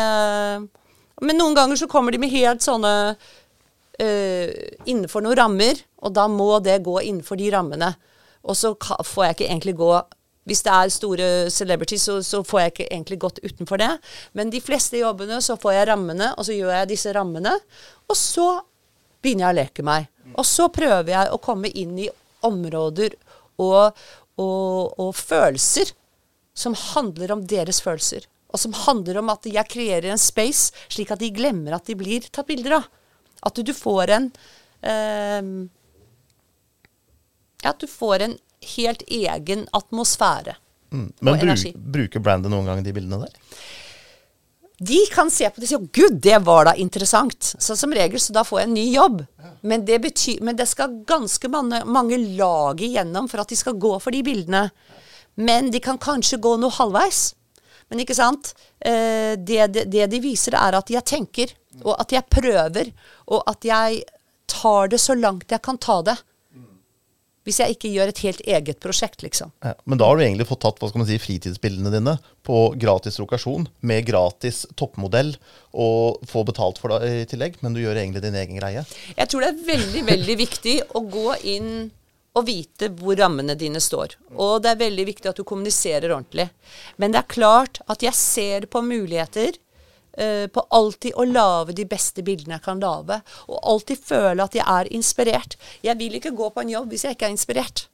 Men 1.22 1.38
noen 1.38 1.58
ganger 1.58 1.78
så 1.80 1.90
kommer 1.92 2.12
de 2.12 2.22
med 2.22 2.34
helt 2.34 2.64
sånne 2.66 2.94
uh, 3.14 4.50
Innenfor 4.86 5.22
noen 5.22 5.38
rammer, 5.38 5.84
og 6.02 6.16
da 6.18 6.26
må 6.32 6.56
det 6.64 6.82
gå 6.86 6.98
innenfor 7.04 7.38
de 7.38 7.52
rammene. 7.54 7.94
Og 8.42 8.58
så 8.58 8.74
får 8.80 9.26
jeg 9.26 9.38
ikke 9.38 9.50
egentlig 9.52 9.78
gå 9.78 9.94
hvis 10.50 10.64
det 10.66 10.72
er 10.74 10.90
store 10.90 11.28
celebrities, 11.54 12.08
så, 12.08 12.16
så, 12.26 12.42
får 12.44 12.60
jeg 12.60 12.72
ikke 12.72 12.88
egentlig 12.88 13.20
gått 13.22 13.40
utenfor 13.44 13.78
det. 13.78 13.92
Men 14.34 14.50
de 14.50 14.62
fleste 14.64 14.98
jobbene 14.98 15.38
så 15.46 15.54
får 15.62 15.76
jeg 15.76 15.88
rammene, 15.92 16.32
og 16.34 16.48
så 16.48 16.56
gjør 16.56 16.74
jeg 16.80 16.90
disse 16.90 17.14
rammene. 17.14 17.54
Og 18.10 18.18
så 18.18 18.48
begynner 19.22 19.46
jeg 19.46 19.54
å 19.54 19.60
leke 19.60 19.86
meg. 19.86 20.10
Og 20.34 20.48
så 20.48 20.68
prøver 20.74 21.14
jeg 21.14 21.30
å 21.30 21.40
komme 21.44 21.70
inn 21.70 21.94
i 22.02 22.10
områder 22.48 23.14
og, 23.62 23.98
og, 24.42 24.98
og 24.98 25.12
følelser 25.14 25.94
som 26.54 26.76
handler 26.76 27.34
om 27.36 27.44
deres 27.48 27.82
følelser. 27.84 28.28
Og 28.52 28.60
som 28.60 28.74
handler 28.76 29.22
om 29.22 29.32
at 29.32 29.48
jeg 29.48 29.70
kreerer 29.72 30.12
en 30.12 30.22
space 30.22 30.74
slik 30.92 31.14
at 31.14 31.22
de 31.22 31.32
glemmer 31.34 31.78
at 31.78 31.88
de 31.88 31.96
blir 31.98 32.26
tatt 32.28 32.50
bilder 32.50 32.82
av. 32.82 32.90
At 33.48 33.58
du 33.58 33.74
får 33.74 34.12
en 34.18 34.28
eh, 34.86 35.46
At 37.66 37.80
du 37.82 37.88
får 37.90 38.26
en 38.26 38.36
helt 38.76 39.02
egen 39.08 39.68
atmosfære. 39.74 40.58
Mm. 40.92 41.08
Men 41.20 41.40
bruk, 41.40 41.78
bruker 41.96 42.20
brandet 42.20 42.52
noen 42.52 42.68
gang 42.68 42.84
de 42.84 42.94
bildene 42.94 43.24
der? 43.24 43.62
De 44.82 44.98
kan 45.14 45.30
se 45.30 45.46
på 45.46 45.62
det 45.62 45.68
og 45.68 45.70
si 45.70 45.78
'Å, 45.78 45.90
gud, 45.94 46.16
det 46.26 46.40
var 46.42 46.66
da 46.66 46.74
interessant'. 46.74 47.56
Så 47.62 47.78
som 47.78 47.94
regel, 47.94 48.20
så 48.20 48.34
da 48.34 48.44
får 48.44 48.60
jeg 48.60 48.68
en 48.68 48.74
ny 48.74 48.86
jobb. 48.96 49.20
Men 49.62 49.86
det, 49.86 50.00
betyr, 50.02 50.42
men 50.42 50.58
det 50.58 50.68
skal 50.68 51.04
ganske 51.06 51.48
mange, 51.54 51.84
mange 51.86 52.18
lag 52.18 52.82
igjennom 52.82 53.30
for 53.30 53.44
at 53.44 53.50
de 53.50 53.56
skal 53.56 53.78
gå 53.78 53.94
for 54.02 54.12
de 54.12 54.24
bildene. 54.26 54.72
Men 55.36 55.72
de 55.72 55.80
kan 55.84 56.00
kanskje 56.02 56.42
gå 56.42 56.56
noe 56.60 56.74
halvveis. 56.76 57.32
Men 57.92 58.04
ikke 58.04 58.16
sant? 58.16 58.54
Eh, 58.80 59.36
det, 59.36 59.68
det, 59.76 59.86
det, 59.92 60.08
de 60.12 60.24
viser, 60.24 60.56
er 60.56 60.78
at 60.80 60.92
jeg 60.92 61.04
tenker, 61.08 61.54
og 61.84 61.96
at 62.00 62.14
jeg 62.16 62.28
prøver, 62.32 62.92
og 63.32 63.44
at 63.52 63.68
jeg 63.68 64.04
tar 64.52 64.92
det 64.92 65.00
så 65.02 65.16
langt 65.18 65.52
jeg 65.52 65.64
kan 65.64 65.80
ta 65.82 66.02
det. 66.08 66.18
Hvis 67.42 67.58
jeg 67.58 67.74
ikke 67.74 67.90
gjør 67.90 68.12
et 68.12 68.20
helt 68.22 68.42
eget 68.46 68.80
prosjekt, 68.84 69.24
liksom. 69.26 69.50
Ja, 69.66 69.74
men 69.90 69.98
da 69.98 70.06
har 70.06 70.20
du 70.20 70.22
egentlig 70.22 70.46
fått 70.46 70.62
tatt 70.62 70.78
hva 70.78 70.92
skal 70.92 71.02
man 71.02 71.08
si, 71.10 71.18
fritidsbildene 71.18 71.90
dine 71.90 72.14
på 72.46 72.60
gratis 72.78 73.18
lokasjon, 73.18 73.66
med 73.82 74.06
gratis 74.06 74.62
toppmodell, 74.78 75.34
og 75.74 76.22
få 76.30 76.44
betalt 76.46 76.78
for 76.78 76.94
det 76.94 77.10
i 77.10 77.26
tillegg, 77.32 77.58
men 77.66 77.74
du 77.74 77.82
gjør 77.82 77.98
egentlig 77.98 78.22
din 78.28 78.38
egen 78.38 78.62
greie. 78.62 78.86
Jeg 79.18 79.32
tror 79.32 79.42
det 79.42 79.50
er 79.56 79.66
veldig, 79.72 80.06
veldig 80.12 80.38
viktig 80.44 80.76
å 80.94 81.02
gå 81.16 81.26
inn 81.56 81.72
å 82.32 82.44
vite 82.48 82.92
hvor 82.96 83.18
rammene 83.20 83.58
dine 83.60 83.82
står. 83.84 84.16
Og 84.40 84.62
det 84.64 84.72
er 84.72 84.84
veldig 84.86 85.06
viktig 85.10 85.32
at 85.32 85.40
du 85.40 85.44
kommuniserer 85.48 86.14
ordentlig. 86.14 86.48
Men 87.02 87.14
det 87.14 87.24
er 87.24 87.34
klart 87.34 87.82
at 87.92 88.06
jeg 88.06 88.18
ser 88.18 88.68
på 88.72 88.84
muligheter 88.86 89.58
uh, 89.58 90.48
på 90.48 90.66
alltid 90.80 91.18
å 91.20 91.28
lage 91.28 91.76
de 91.76 91.88
beste 91.90 92.24
bildene 92.24 92.58
jeg 92.58 92.66
kan 92.68 92.84
lage. 92.84 93.20
Og 93.50 93.60
alltid 93.74 94.04
føle 94.08 94.48
at 94.48 94.56
jeg 94.56 94.68
er 94.68 94.92
inspirert. 94.96 95.58
Jeg 95.84 96.00
vil 96.00 96.20
ikke 96.20 96.36
gå 96.38 96.52
på 96.54 96.64
en 96.64 96.76
jobb 96.78 96.94
hvis 96.94 97.08
jeg 97.08 97.18
ikke 97.18 97.28
er 97.30 97.36
inspirert. 97.36 97.88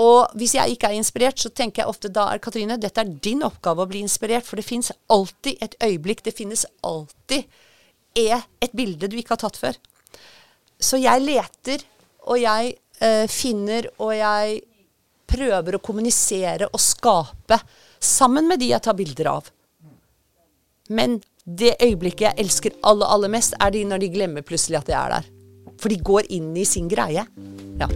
Og 0.00 0.32
hvis 0.40 0.54
jeg 0.56 0.72
ikke 0.72 0.88
er 0.88 0.96
inspirert, 0.96 1.36
så 1.36 1.50
tenker 1.52 1.82
jeg 1.82 1.92
ofte 1.92 2.08
da 2.08 2.30
er 2.32 2.40
Katrine, 2.40 2.78
dette 2.80 3.02
er 3.02 3.10
din 3.24 3.44
oppgave 3.44 3.84
å 3.84 3.90
bli 3.90 4.00
inspirert. 4.00 4.46
For 4.48 4.56
det 4.56 4.64
fins 4.64 4.88
alltid 5.12 5.60
et 5.60 5.76
øyeblikk, 5.84 6.24
det 6.24 6.32
finnes 6.38 6.64
alltid 6.80 7.44
et 8.16 8.76
bilde 8.76 9.08
du 9.08 9.18
ikke 9.20 9.36
har 9.36 9.42
tatt 9.44 9.60
før. 9.60 9.76
Så 10.82 10.96
jeg 11.00 11.24
leter, 11.24 11.84
og 12.24 12.40
jeg 12.40 12.72
eh, 13.02 13.26
finner 13.30 13.88
og 13.98 14.14
jeg 14.16 14.60
prøver 15.32 15.76
å 15.76 15.82
kommunisere 15.82 16.68
og 16.70 16.80
skape 16.82 17.58
sammen 18.02 18.48
med 18.50 18.60
de 18.60 18.72
jeg 18.72 18.84
tar 18.84 18.96
bilder 18.98 19.30
av. 19.32 19.50
Men 20.92 21.20
det 21.42 21.76
øyeblikket 21.82 22.28
jeg 22.28 22.44
elsker 22.44 22.74
aller, 22.86 23.08
aller 23.08 23.32
mest, 23.32 23.56
er 23.58 23.72
de 23.74 23.84
når 23.88 24.04
de 24.04 24.12
glemmer 24.14 24.46
plutselig 24.46 24.82
at 24.82 24.90
jeg 24.92 24.98
er 24.98 25.16
der. 25.16 25.30
For 25.80 25.90
de 25.90 25.98
går 25.98 26.28
inn 26.30 26.52
i 26.58 26.66
sin 26.68 26.90
greie. 26.90 27.24
Ja. 27.80 27.88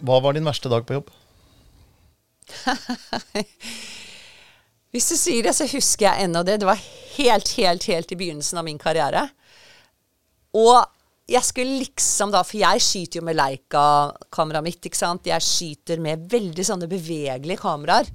Hva 0.00 0.16
var 0.24 0.34
din 0.34 0.48
verste 0.48 0.70
dag 0.72 0.86
på 0.88 0.96
jobb? 0.96 1.10
Hvis 4.90 5.06
du 5.12 5.16
sier 5.18 5.46
det, 5.46 5.54
så 5.54 5.68
husker 5.70 6.08
jeg 6.08 6.26
ennå 6.26 6.42
det. 6.46 6.58
Det 6.60 6.68
var 6.68 6.80
helt, 7.16 7.52
helt, 7.60 7.84
helt 7.86 8.10
i 8.10 8.18
begynnelsen 8.18 8.58
av 8.58 8.66
min 8.66 8.80
karriere. 8.80 9.28
Og 10.58 10.80
jeg 11.30 11.46
skulle 11.46 11.78
liksom 11.84 12.32
da 12.34 12.42
For 12.42 12.58
jeg 12.58 12.82
skyter 12.82 13.20
jo 13.20 13.26
med 13.28 13.38
Leica-kameraet 13.38 14.66
mitt, 14.66 14.82
ikke 14.82 14.98
sant. 14.98 15.28
Jeg 15.30 15.46
skyter 15.46 16.02
med 16.02 16.26
veldig 16.32 16.64
sånne 16.66 16.90
bevegelige 16.90 17.62
kameraer. 17.62 18.10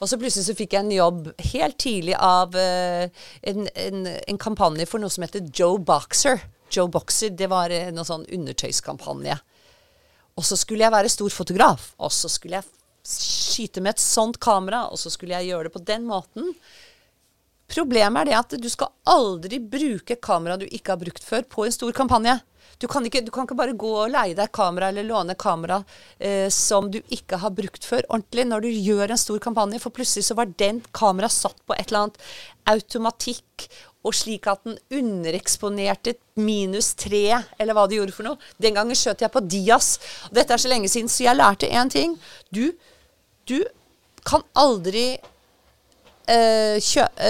Og 0.00 0.08
så 0.08 0.18
plutselig 0.20 0.48
så 0.48 0.56
fikk 0.56 0.74
jeg 0.76 0.84
en 0.84 0.92
jobb 0.92 1.28
helt 1.52 1.76
tidlig 1.80 2.16
av 2.20 2.56
uh, 2.56 3.04
en, 3.48 3.68
en, 3.72 4.02
en, 4.16 4.40
kampanje 4.40 4.84
for 4.88 5.00
noe 5.00 5.12
som 5.12 5.24
heter 5.24 5.48
Joe 5.56 5.80
Boxer. 5.80 6.42
Joe 6.72 6.90
Boxer, 6.92 7.32
det 7.32 7.48
var 7.52 7.72
uh, 7.72 7.92
noe 7.96 8.08
sånn 8.08 8.26
undertøyskampanje. 8.36 9.36
Og 10.36 10.44
så 10.44 10.58
skulle 10.60 10.84
jeg 10.84 10.92
være 10.92 11.12
stor 11.12 11.32
fotograf. 11.32 11.90
Og 11.96 12.12
så 12.12 12.28
skulle 12.32 12.60
jeg 12.60 12.68
skyte 13.06 13.82
med 13.84 13.94
et 13.94 14.02
sånt 14.02 14.40
kamera, 14.42 14.86
og 14.90 15.00
så 15.00 15.12
skulle 15.12 15.36
jeg 15.38 15.52
gjøre 15.52 15.68
det 15.68 15.76
på 15.76 15.84
den 15.86 16.04
måten. 16.08 16.52
Problemet 17.70 18.22
er 18.22 18.30
det 18.30 18.36
at 18.38 18.58
du 18.62 18.68
skal 18.70 18.92
aldri 19.10 19.58
bruke 19.58 20.18
kamera 20.22 20.58
du 20.58 20.68
ikke 20.68 20.94
har 20.94 21.00
brukt 21.00 21.24
før, 21.24 21.46
på 21.50 21.66
en 21.66 21.74
stor 21.74 21.94
kampanje. 21.96 22.36
Du 22.78 22.84
kan 22.90 23.04
ikke, 23.08 23.22
du 23.24 23.30
kan 23.32 23.46
ikke 23.46 23.56
bare 23.56 23.74
gå 23.78 23.90
og 24.02 24.12
leie 24.12 24.36
deg 24.36 24.52
kamera 24.54 24.90
eller 24.92 25.06
låne 25.06 25.34
kamera 25.38 25.78
eh, 26.18 26.50
som 26.52 26.90
du 26.92 26.98
ikke 27.14 27.38
har 27.40 27.54
brukt 27.56 27.86
før 27.88 28.04
ordentlig 28.10 28.44
når 28.50 28.66
du 28.66 28.68
gjør 28.70 29.14
en 29.14 29.20
stor 29.20 29.40
kampanje, 29.42 29.80
for 29.80 29.94
plutselig 29.96 30.26
så 30.28 30.36
var 30.36 30.52
den 30.60 30.82
kamera 30.92 31.30
satt 31.32 31.56
på 31.64 31.76
et 31.76 31.88
eller 31.88 32.06
annet 32.06 32.26
automatikk 32.68 33.68
og 34.06 34.14
slik 34.14 34.46
at 34.50 34.62
den 34.66 34.76
undereksponerte 34.94 36.14
minus 36.38 36.92
tre, 36.98 37.40
eller 37.58 37.74
hva 37.74 37.86
det 37.88 37.98
gjorde 37.98 38.14
for 38.14 38.28
noe. 38.28 38.38
Den 38.62 38.76
gangen 38.76 38.98
skjøt 38.98 39.24
jeg 39.24 39.32
på 39.34 39.42
Dias. 39.42 39.96
Dette 40.30 40.54
er 40.54 40.62
så 40.62 40.70
lenge 40.70 40.90
siden, 40.92 41.10
så 41.10 41.24
jeg 41.26 41.38
lærte 41.40 41.66
én 41.66 41.90
ting. 41.90 42.14
Du, 42.54 42.70
du 43.48 43.60
kan 44.26 44.42
aldri 44.58 45.16
uh, 46.30 46.76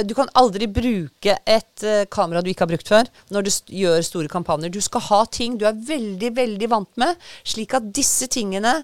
Du 0.09 0.15
kan 0.17 0.31
aldri 0.35 0.69
bruke 0.69 1.37
et 1.45 1.85
uh, 1.85 2.05
kamera 2.11 2.43
du 2.43 2.51
ikke 2.51 2.65
har 2.65 2.73
brukt 2.73 2.89
før, 2.89 3.11
når 3.31 3.47
du 3.47 3.51
gjør 3.83 4.07
store 4.07 4.33
kampanjer. 4.33 4.73
Du 4.73 4.81
skal 4.81 5.05
ha 5.11 5.25
ting 5.31 5.59
du 5.61 5.67
er 5.69 5.77
veldig, 5.77 6.33
veldig 6.37 6.71
vant 6.73 6.93
med, 7.01 7.21
slik 7.45 7.77
at 7.77 7.93
disse 7.95 8.31
tingene 8.33 8.81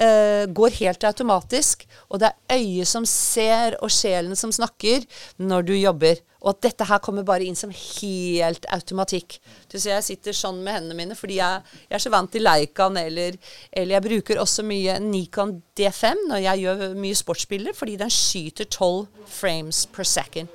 uh, 0.00 0.44
går 0.48 0.76
helt 0.80 1.04
automatisk. 1.04 1.86
Og 2.10 2.20
det 2.22 2.30
er 2.32 2.58
øyet 2.58 2.88
som 2.88 3.06
ser, 3.08 3.76
og 3.82 3.92
sjelen 3.92 4.36
som 4.38 4.52
snakker, 4.54 5.04
når 5.38 5.66
du 5.68 5.74
jobber. 5.76 6.20
Og 6.42 6.56
at 6.56 6.62
dette 6.66 6.86
her 6.88 6.98
kommer 7.02 7.26
bare 7.26 7.46
inn 7.46 7.58
som 7.58 7.70
helt 7.70 8.66
automatikk. 8.74 9.38
Du 9.70 9.78
ser 9.78 9.94
jeg 9.94 10.06
sitter 10.08 10.34
sånn 10.34 10.58
med 10.64 10.74
hendene 10.74 10.98
mine 10.98 11.16
fordi 11.18 11.38
jeg, 11.38 11.62
jeg 11.86 11.98
er 11.98 12.02
så 12.02 12.10
vant 12.10 12.32
til 12.34 12.42
Leicaen, 12.42 12.98
eller, 12.98 13.38
eller, 13.70 13.94
jeg 13.94 14.06
bruker 14.08 14.42
også 14.42 14.64
mye 14.66 14.98
Nikon 15.04 15.60
D5 15.78 16.26
når 16.32 16.42
jeg 16.48 16.64
gjør 16.64 16.84
mye 16.98 17.20
sportsbilder, 17.20 17.76
fordi 17.78 17.94
den 18.00 18.10
skyter 18.10 18.66
12 18.66 19.28
frames 19.30 19.84
per 19.94 20.08
second. 20.08 20.50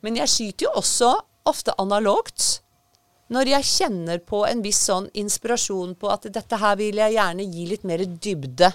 Men 0.00 0.16
jeg 0.22 0.32
skyter 0.32 0.70
jo 0.70 0.76
også 0.80 1.12
ofte 1.46 1.76
analogt 1.82 2.62
når 3.32 3.50
jeg 3.50 3.68
kjenner 3.68 4.20
på 4.22 4.44
en 4.46 4.62
viss 4.62 4.84
sånn 4.86 5.08
inspirasjon 5.18 5.96
på 5.98 6.10
at 6.12 6.28
dette 6.32 6.58
her 6.62 6.76
vil 6.78 7.00
jeg 7.00 7.16
gjerne 7.16 7.46
gi 7.50 7.66
litt 7.72 7.86
mer 7.88 8.04
dybde. 8.06 8.70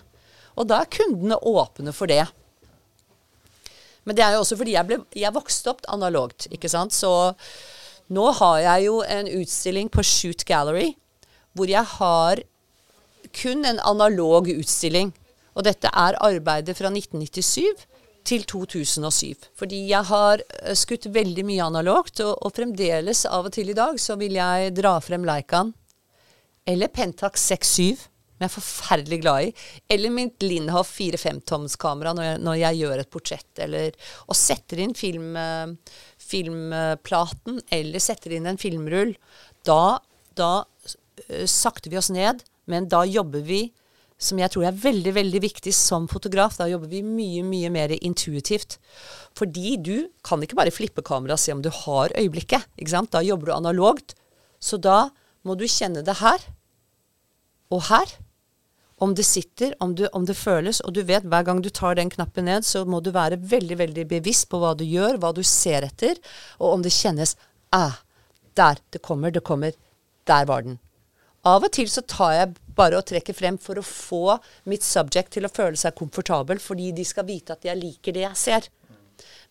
Og 0.59 0.67
da 0.67 0.81
er 0.81 0.91
kundene 0.91 1.37
åpne 1.39 1.93
for 1.95 2.11
det. 2.11 2.25
Men 4.03 4.17
det 4.17 4.25
er 4.25 4.35
jo 4.35 4.41
også 4.43 4.57
fordi 4.59 4.75
jeg, 4.75 4.87
ble, 4.89 4.97
jeg 5.15 5.35
vokste 5.35 5.71
opp 5.71 5.85
analogt, 5.93 6.49
ikke 6.51 6.71
sant. 6.71 6.91
Så 6.91 7.11
nå 8.11 8.27
har 8.41 8.57
jeg 8.65 8.89
jo 8.89 8.99
en 9.05 9.29
utstilling 9.39 9.91
på 9.93 10.03
Shoot 10.03 10.43
Gallery 10.47 10.91
hvor 11.55 11.67
jeg 11.67 11.83
har 11.97 12.41
kun 13.35 13.65
en 13.67 13.79
analog 13.87 14.49
utstilling. 14.51 15.11
Og 15.55 15.65
dette 15.67 15.89
er 15.91 16.19
arbeidet 16.23 16.77
fra 16.77 16.91
1997 16.91 17.87
til 18.27 18.45
2007. 18.47 19.49
Fordi 19.57 19.81
jeg 19.89 20.07
har 20.11 20.43
eh, 20.61 20.75
skutt 20.77 21.09
veldig 21.13 21.45
mye 21.47 21.67
analogt, 21.71 22.21
og, 22.23 22.35
og, 22.39 22.53
fremdeles 22.55 23.25
av 23.29 23.49
og 23.49 23.55
til 23.55 23.71
i 23.73 23.77
dag 23.77 23.99
så 24.01 24.17
vil 24.21 24.37
jeg 24.39 24.73
dra 24.77 24.97
frem 25.03 25.25
Leicaen. 25.27 25.73
Eller 26.69 26.91
Pentax 26.93 27.47
6-7, 27.49 27.97
som 27.97 28.45
jeg 28.45 28.47
er 28.47 28.53
forferdelig 28.53 29.19
glad 29.23 29.47
i. 29.47 29.51
Eller 29.93 30.13
mitt 30.13 30.45
Lindhoff 30.45 30.93
4-5-tomskamera 30.97 32.13
når, 32.17 32.31
når, 32.43 32.59
jeg 32.61 32.81
gjør 32.83 33.03
et 33.03 33.11
portrett. 33.13 33.51
Eller 33.65 33.97
og 34.27 34.37
setter 34.37 34.83
inn 34.85 34.95
film, 34.97 35.33
eh, 35.39 35.97
filmplaten, 36.21 37.61
eller 37.73 38.03
setter 38.03 38.37
inn 38.37 38.49
en 38.49 38.61
filmrull. 38.61 39.15
Da, 39.67 39.99
da 40.37 40.53
uh, 40.63 41.45
sakter 41.45 41.93
vi 41.93 41.99
oss 41.99 42.09
ned, 42.13 42.41
men 42.71 42.87
da 42.89 43.03
jobber 43.05 43.43
vi 43.45 43.67
som 44.21 44.39
jeg 44.39 44.53
tror 44.53 44.67
er 44.69 44.77
veldig 44.77 45.13
veldig 45.17 45.41
viktig 45.41 45.73
som 45.75 46.07
fotograf. 46.11 46.57
Da 46.59 46.67
jobber 46.69 46.91
vi 46.91 47.01
mye 47.05 47.43
mye 47.45 47.71
mer 47.73 47.93
intuitivt. 47.97 48.77
Fordi 49.37 49.77
du 49.81 49.95
kan 50.27 50.43
ikke 50.43 50.59
bare 50.59 50.73
flippe 50.73 51.03
kameraet 51.05 51.39
og 51.39 51.43
se 51.43 51.55
om 51.55 51.63
du 51.65 51.71
har 51.73 52.13
øyeblikket. 52.17 52.67
ikke 52.77 52.93
sant? 52.93 53.11
Da 53.11 53.23
jobber 53.25 53.49
du 53.49 53.55
analogt. 53.55 54.15
Så 54.61 54.77
da 54.77 55.09
må 55.43 55.57
du 55.57 55.65
kjenne 55.65 56.05
det 56.05 56.19
her 56.21 56.45
og 57.71 57.87
her. 57.89 58.17
Om 59.01 59.15
det 59.17 59.25
sitter, 59.25 59.73
om, 59.81 59.95
du, 59.97 60.05
om 60.13 60.27
det 60.29 60.37
føles. 60.37 60.83
Og 60.85 60.93
du 60.93 61.01
vet 61.01 61.25
hver 61.25 61.47
gang 61.47 61.63
du 61.65 61.71
tar 61.73 61.97
den 61.97 62.11
knappen 62.13 62.45
ned, 62.45 62.67
så 62.67 62.83
må 62.85 62.99
du 63.01 63.09
være 63.15 63.39
veldig 63.41 63.79
veldig 63.79 64.05
bevisst 64.11 64.45
på 64.51 64.59
hva 64.61 64.75
du 64.77 64.85
gjør, 64.85 65.17
hva 65.17 65.31
du 65.33 65.41
ser 65.41 65.87
etter, 65.87 66.21
og 66.61 66.75
om 66.75 66.85
det 66.85 66.93
kjennes 66.93 67.33
ah, 67.73 67.97
der. 68.53 68.77
Det 68.93 69.01
kommer, 69.01 69.33
det 69.33 69.41
kommer. 69.41 69.73
Der 70.29 70.45
var 70.45 70.61
den. 70.61 70.77
Av 71.47 71.63
og 71.65 71.71
til 71.73 71.89
så 71.89 72.03
tar 72.05 72.35
jeg 72.35 72.51
bare 72.77 72.99
og 72.99 73.07
trekker 73.09 73.33
frem 73.33 73.57
for 73.61 73.79
å 73.79 73.85
få 73.85 74.37
mitt 74.69 74.85
subject 74.85 75.33
til 75.33 75.47
å 75.47 75.51
føle 75.53 75.79
seg 75.79 75.97
komfortabel, 75.97 76.61
fordi 76.61 76.91
de 76.93 77.05
skal 77.07 77.25
vite 77.25 77.55
at 77.55 77.65
jeg 77.65 77.79
liker 77.79 78.13
det 78.15 78.27
jeg 78.27 78.37
ser. 78.37 78.69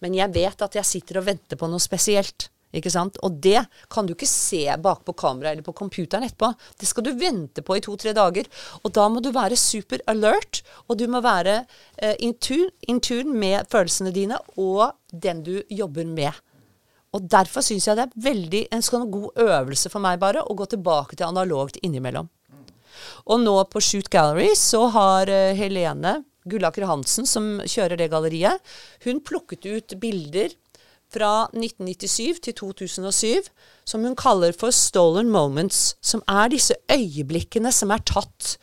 Men 0.01 0.15
jeg 0.17 0.33
vet 0.35 0.63
at 0.63 0.79
jeg 0.79 0.87
sitter 0.87 1.21
og 1.21 1.27
venter 1.27 1.59
på 1.59 1.69
noe 1.71 1.83
spesielt. 1.83 2.49
Ikke 2.71 2.93
sant? 2.93 3.17
Og 3.27 3.41
det 3.43 3.65
kan 3.91 4.07
du 4.07 4.15
ikke 4.15 4.29
se 4.31 4.63
bakpå 4.79 5.15
kameraet 5.19 5.57
eller 5.57 5.67
på 5.67 5.75
computeren 5.81 6.27
etterpå. 6.27 6.53
Det 6.79 6.87
skal 6.87 7.07
du 7.07 7.11
vente 7.19 7.65
på 7.67 7.77
i 7.77 7.83
to-tre 7.83 8.15
dager. 8.15 8.47
Og 8.85 8.95
da 8.95 9.09
må 9.11 9.23
du 9.23 9.33
være 9.35 9.59
super 9.59 10.03
alert, 10.11 10.63
og 10.87 11.01
du 11.01 11.09
må 11.11 11.23
være 11.25 11.65
uh, 11.67 12.15
in, 12.23 12.37
tune, 12.39 12.71
in 12.87 13.03
tune 13.03 13.35
med 13.35 13.67
følelsene 13.73 14.15
dine 14.15 14.39
og 14.55 14.93
den 15.11 15.43
du 15.47 15.57
jobber 15.67 16.07
med. 16.07 16.39
Og 17.17 17.27
derfor 17.27 17.65
syns 17.67 17.89
jeg 17.89 17.99
det 17.99 18.07
er 18.07 18.27
veldig, 18.29 18.65
en 18.71 18.85
sånn 18.85 19.09
god 19.11 19.41
øvelse 19.43 19.91
for 19.91 20.03
meg 20.03 20.21
bare 20.23 20.45
å 20.45 20.57
gå 20.57 20.69
tilbake 20.71 21.19
til 21.19 21.27
analogt 21.27 21.81
innimellom. 21.83 22.29
Og 23.31 23.41
nå 23.43 23.55
på 23.71 23.83
Shoot 23.83 24.11
Gallery 24.13 24.53
så 24.59 24.85
har 24.95 25.31
uh, 25.31 25.53
Helene 25.57 26.21
Gullaker 26.51 26.87
Hansen, 26.89 27.27
som 27.29 27.59
kjører 27.69 28.01
det 28.01 28.11
galleriet, 28.13 28.63
hun 29.05 29.21
plukket 29.25 29.67
ut 29.67 29.97
bilder 30.01 30.55
fra 31.11 31.49
1997 31.53 32.41
til 32.47 32.57
2007 32.57 33.51
som 33.89 34.07
hun 34.07 34.17
kaller 34.19 34.55
for 34.57 34.75
stolen 34.75 35.31
moments, 35.33 35.97
som 36.01 36.23
er 36.31 36.53
disse 36.53 36.77
øyeblikkene 36.91 37.73
som 37.75 37.91
er 37.91 38.05
tatt 38.07 38.55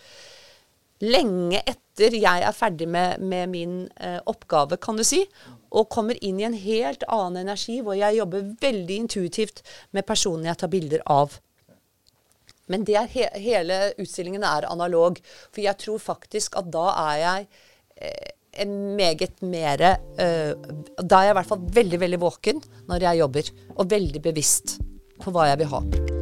lenge 1.03 1.59
etter 1.65 1.86
jeg 1.97 2.43
er 2.45 2.55
ferdig 2.55 2.87
med, 2.87 3.19
med 3.19 3.49
min 3.49 3.75
eh, 3.99 4.19
oppgave, 4.25 4.77
kan 4.77 4.97
du 4.97 5.03
si, 5.07 5.23
og 5.71 5.89
kommer 5.89 6.17
inn 6.23 6.39
i 6.39 6.45
en 6.47 6.55
helt 6.57 7.03
annen 7.09 7.43
energi, 7.47 7.81
hvor 7.81 7.97
jeg 7.97 8.19
jobber 8.19 8.53
veldig 8.61 9.01
intuitivt 9.03 9.63
med 9.91 10.07
personene 10.07 10.51
jeg 10.51 10.61
tar 10.61 10.71
bilder 10.71 11.03
av. 11.05 11.39
Men 12.67 12.83
he 12.87 13.27
hele 13.39 13.93
utstillingen 13.97 14.43
er 14.43 14.67
analog, 14.69 15.19
for 15.51 15.63
jeg 15.63 15.79
tror 15.79 16.01
faktisk 16.03 16.57
at 16.59 16.71
da 16.73 16.89
er 17.11 17.15
jeg 17.21 17.47
eh, 18.01 18.67
meget 18.67 19.41
mer 19.45 19.81
eh, 19.85 20.51
Da 20.97 21.19
er 21.19 21.29
jeg 21.29 21.35
i 21.35 21.37
hvert 21.39 21.51
fall 21.53 21.65
veldig, 21.79 21.99
veldig 22.01 22.21
våken 22.21 22.61
når 22.89 23.09
jeg 23.09 23.23
jobber, 23.23 23.55
og 23.77 23.89
veldig 23.89 24.23
bevisst 24.31 24.77
på 25.21 25.33
hva 25.33 25.51
jeg 25.51 25.63
vil 25.63 25.75
ha. 25.75 26.16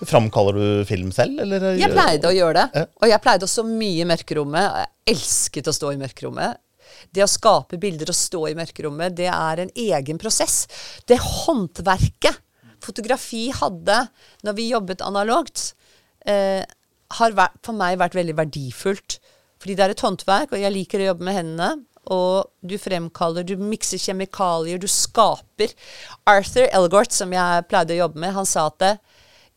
Framkaller 0.00 0.56
du 0.56 0.84
film 0.88 1.10
selv, 1.12 1.42
eller? 1.44 1.74
Jeg 1.78 1.92
pleide 1.92 2.30
å 2.30 2.34
gjøre 2.34 2.64
det. 2.72 2.84
Og 3.02 3.10
jeg 3.10 3.22
pleide 3.24 3.46
også 3.46 3.64
mye 3.68 4.04
i 4.04 4.08
mørkerommet. 4.08 4.80
Jeg 4.80 5.16
elsket 5.16 5.68
å 5.68 5.74
stå 5.76 5.92
i 5.94 6.00
mørkerommet. 6.00 6.60
Det 7.14 7.24
å 7.24 7.30
skape 7.30 7.78
bilder 7.80 8.10
og 8.12 8.16
stå 8.18 8.44
i 8.50 8.56
mørkerommet, 8.58 9.16
det 9.18 9.28
er 9.30 9.64
en 9.64 9.72
egen 9.78 10.20
prosess. 10.20 10.64
Det 11.08 11.18
håndverket 11.20 12.40
fotografi 12.80 13.48
hadde 13.54 14.06
når 14.46 14.56
vi 14.56 14.70
jobbet 14.70 15.04
analogt, 15.04 15.74
eh, 16.26 16.64
har 17.18 17.36
for 17.62 17.76
meg 17.76 17.98
vært 17.98 18.16
veldig 18.16 18.36
verdifullt. 18.38 19.18
Fordi 19.60 19.76
det 19.76 19.84
er 19.84 19.92
et 19.92 20.02
håndverk, 20.04 20.52
og 20.54 20.62
jeg 20.62 20.72
liker 20.72 21.02
å 21.02 21.10
jobbe 21.10 21.26
med 21.26 21.36
hendene. 21.36 21.70
Og 22.10 22.48
du 22.64 22.78
fremkaller, 22.80 23.44
du 23.44 23.60
mikser 23.60 24.00
kjemikalier, 24.00 24.80
du 24.80 24.88
skaper. 24.88 25.74
Arthur 26.26 26.66
Elgort, 26.72 27.12
som 27.12 27.30
jeg 27.34 27.66
pleide 27.68 27.92
å 27.92 28.06
jobbe 28.06 28.22
med, 28.22 28.32
han 28.32 28.48
sa 28.48 28.70
at 28.70 28.78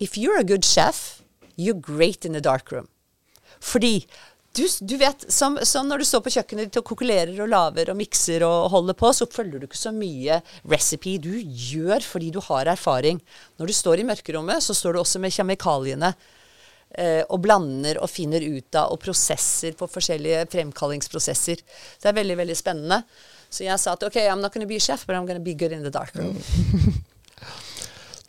If 0.03 0.17
you're 0.19 0.39
a 0.39 0.43
good 0.43 0.65
chef, 0.65 1.21
you're 1.55 1.79
great 1.79 2.25
in 2.25 2.33
the 2.33 2.41
dark 2.43 2.71
room. 2.71 2.87
Fordi 3.63 4.01
du, 4.53 4.67
du 4.81 4.97
vet, 4.97 5.25
som, 5.33 5.57
som, 5.63 5.87
når 5.87 6.03
du 6.03 6.05
står 6.05 6.21
på 6.25 6.33
kjøkkenet 6.35 6.67
ditt 6.67 6.77
og 6.81 6.85
kokulerer 6.91 7.33
og 7.41 7.49
lager 7.49 7.89
og 7.89 7.97
mikser 7.97 8.43
og 8.45 8.67
holder 8.73 8.97
på, 8.99 9.09
så 9.15 9.25
følger 9.31 9.61
du 9.61 9.65
ikke 9.65 9.79
så 9.79 9.93
mye 9.95 10.41
recipe. 10.69 11.15
Du 11.23 11.31
gjør 11.39 12.05
fordi 12.05 12.29
du 12.35 12.41
har 12.49 12.69
erfaring. 12.69 13.21
Når 13.57 13.71
du 13.71 13.73
står 13.73 14.03
i 14.03 14.07
mørkerommet, 14.11 14.61
så 14.61 14.75
står 14.77 14.93
du 14.93 15.01
også 15.01 15.21
med 15.23 15.33
kjemikaliene 15.33 16.11
eh, 16.11 17.23
og 17.23 17.39
blander 17.47 18.01
og 18.03 18.11
finner 18.13 18.45
ut 18.45 18.77
av 18.77 18.93
og 18.93 19.01
prosesser 19.01 19.73
på 19.79 19.89
forskjellige 19.89 20.45
fremkallingsprosesser. 20.53 21.63
Det 22.03 22.11
er 22.11 22.19
veldig, 22.19 22.37
veldig 22.43 22.59
spennende. 22.59 23.01
Så 23.49 23.65
jeg 23.65 23.81
sa 23.81 23.95
at 23.97 24.05
OK, 24.05 24.21
I'm 24.21 24.43
not 24.43 24.53
to 24.53 24.69
be 24.69 24.77
chef, 24.81 25.07
but 25.07 25.15
I'm 25.15 25.25
to 25.29 25.39
be 25.39 25.57
good 25.57 25.71
in 25.71 25.81
the 25.81 25.93
dark 25.93 26.13
room. 26.19 26.37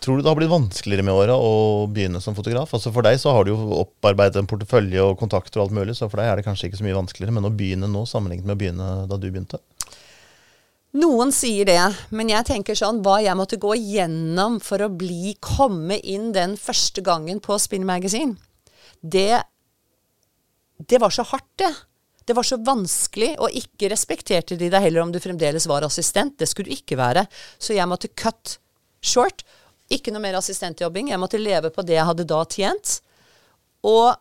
Tror 0.05 0.19
du 0.19 0.23
det 0.23 0.29
har 0.29 0.37
blitt 0.37 0.53
vanskeligere 0.53 1.05
med 1.07 1.17
åra 1.17 1.35
å 1.41 1.87
begynne 1.89 2.21
som 2.21 2.35
fotograf? 2.37 2.75
Altså 2.77 2.91
For 2.93 3.07
deg 3.07 3.17
så 3.23 3.33
har 3.33 3.47
du 3.47 3.55
jo 3.55 3.79
opparbeidet 3.79 4.37
en 4.37 4.49
portefølje 4.51 5.01
og 5.01 5.15
kontakter 5.17 5.63
og 5.63 5.71
alt 5.71 5.79
mulig, 5.79 5.95
så 5.97 6.11
for 6.13 6.21
deg 6.21 6.29
er 6.29 6.37
det 6.37 6.45
kanskje 6.45 6.69
ikke 6.69 6.81
så 6.83 6.85
mye 6.85 6.99
vanskeligere. 6.99 7.33
Men 7.33 7.49
å 7.49 7.53
begynne 7.57 7.89
nå 7.89 8.03
sammenlignet 8.11 8.45
med 8.45 8.53
å 8.53 8.61
begynne 8.61 8.89
da 9.09 9.17
du 9.17 9.25
begynte? 9.31 9.63
Noen 11.01 11.33
sier 11.35 11.67
det, 11.67 11.81
men 12.15 12.29
jeg 12.31 12.47
tenker 12.51 12.77
sånn 12.79 13.01
hva 13.03 13.17
jeg 13.25 13.35
måtte 13.39 13.59
gå 13.63 13.73
igjennom 13.81 14.61
for 14.63 14.85
å 14.85 14.91
bli, 14.93 15.33
komme 15.43 15.97
inn 15.99 16.29
den 16.37 16.59
første 16.61 17.03
gangen 17.03 17.41
på 17.43 17.57
Spin 17.59 17.89
Magazine, 17.89 18.37
det, 19.01 19.41
det 20.79 21.01
var 21.01 21.17
så 21.17 21.25
hardt, 21.33 21.49
det. 21.65 21.73
Det 22.29 22.37
var 22.37 22.47
så 22.47 22.61
vanskelig, 22.61 23.35
og 23.41 23.57
ikke 23.57 23.89
respekterte 23.93 24.61
de 24.61 24.69
deg 24.69 24.85
heller 24.85 25.03
om 25.03 25.11
du 25.13 25.19
fremdeles 25.21 25.67
var 25.69 25.89
assistent. 25.89 26.37
Det 26.41 26.47
skulle 26.49 26.71
du 26.71 26.77
ikke 26.77 27.01
være. 27.01 27.27
Så 27.57 27.75
jeg 27.77 27.89
måtte 27.89 28.13
cut 28.17 28.59
short 29.05 29.45
ikke 29.97 30.13
noe 30.15 30.23
mer 30.25 30.39
assistentjobbing. 30.39 31.11
Jeg 31.13 31.21
måtte 31.23 31.41
leve 31.41 31.71
på 31.75 31.85
det 31.87 31.97
jeg 31.97 32.09
hadde 32.11 32.27
da 32.29 32.43
tjent. 32.51 32.99
Og 33.87 34.15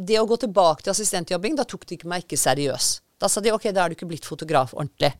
det 0.00 0.18
å 0.20 0.26
gå 0.28 0.38
tilbake 0.40 0.84
til 0.84 0.94
assistentjobbing, 0.94 1.56
da 1.58 1.66
tok 1.68 1.86
de 1.86 1.98
ikke 1.98 2.10
meg 2.10 2.24
ikke 2.24 2.40
seriøs. 2.40 2.90
Da 3.20 3.28
sa 3.28 3.42
de 3.44 3.52
OK, 3.52 3.68
da 3.74 3.84
er 3.84 3.92
du 3.92 3.98
ikke 3.98 4.08
blitt 4.08 4.28
fotograf 4.28 4.72
ordentlig. 4.76 5.12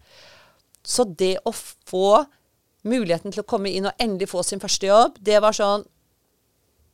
Så 0.81 1.05
det 1.05 1.37
å 1.45 1.53
få 1.53 2.23
muligheten 2.89 3.35
til 3.35 3.43
å 3.43 3.49
komme 3.49 3.73
inn 3.73 3.91
og 3.91 4.01
endelig 4.01 4.31
få 4.31 4.45
sin 4.47 4.63
første 4.63 4.89
jobb, 4.89 5.19
det 5.21 5.41
var 5.45 5.57
sånn 5.57 5.85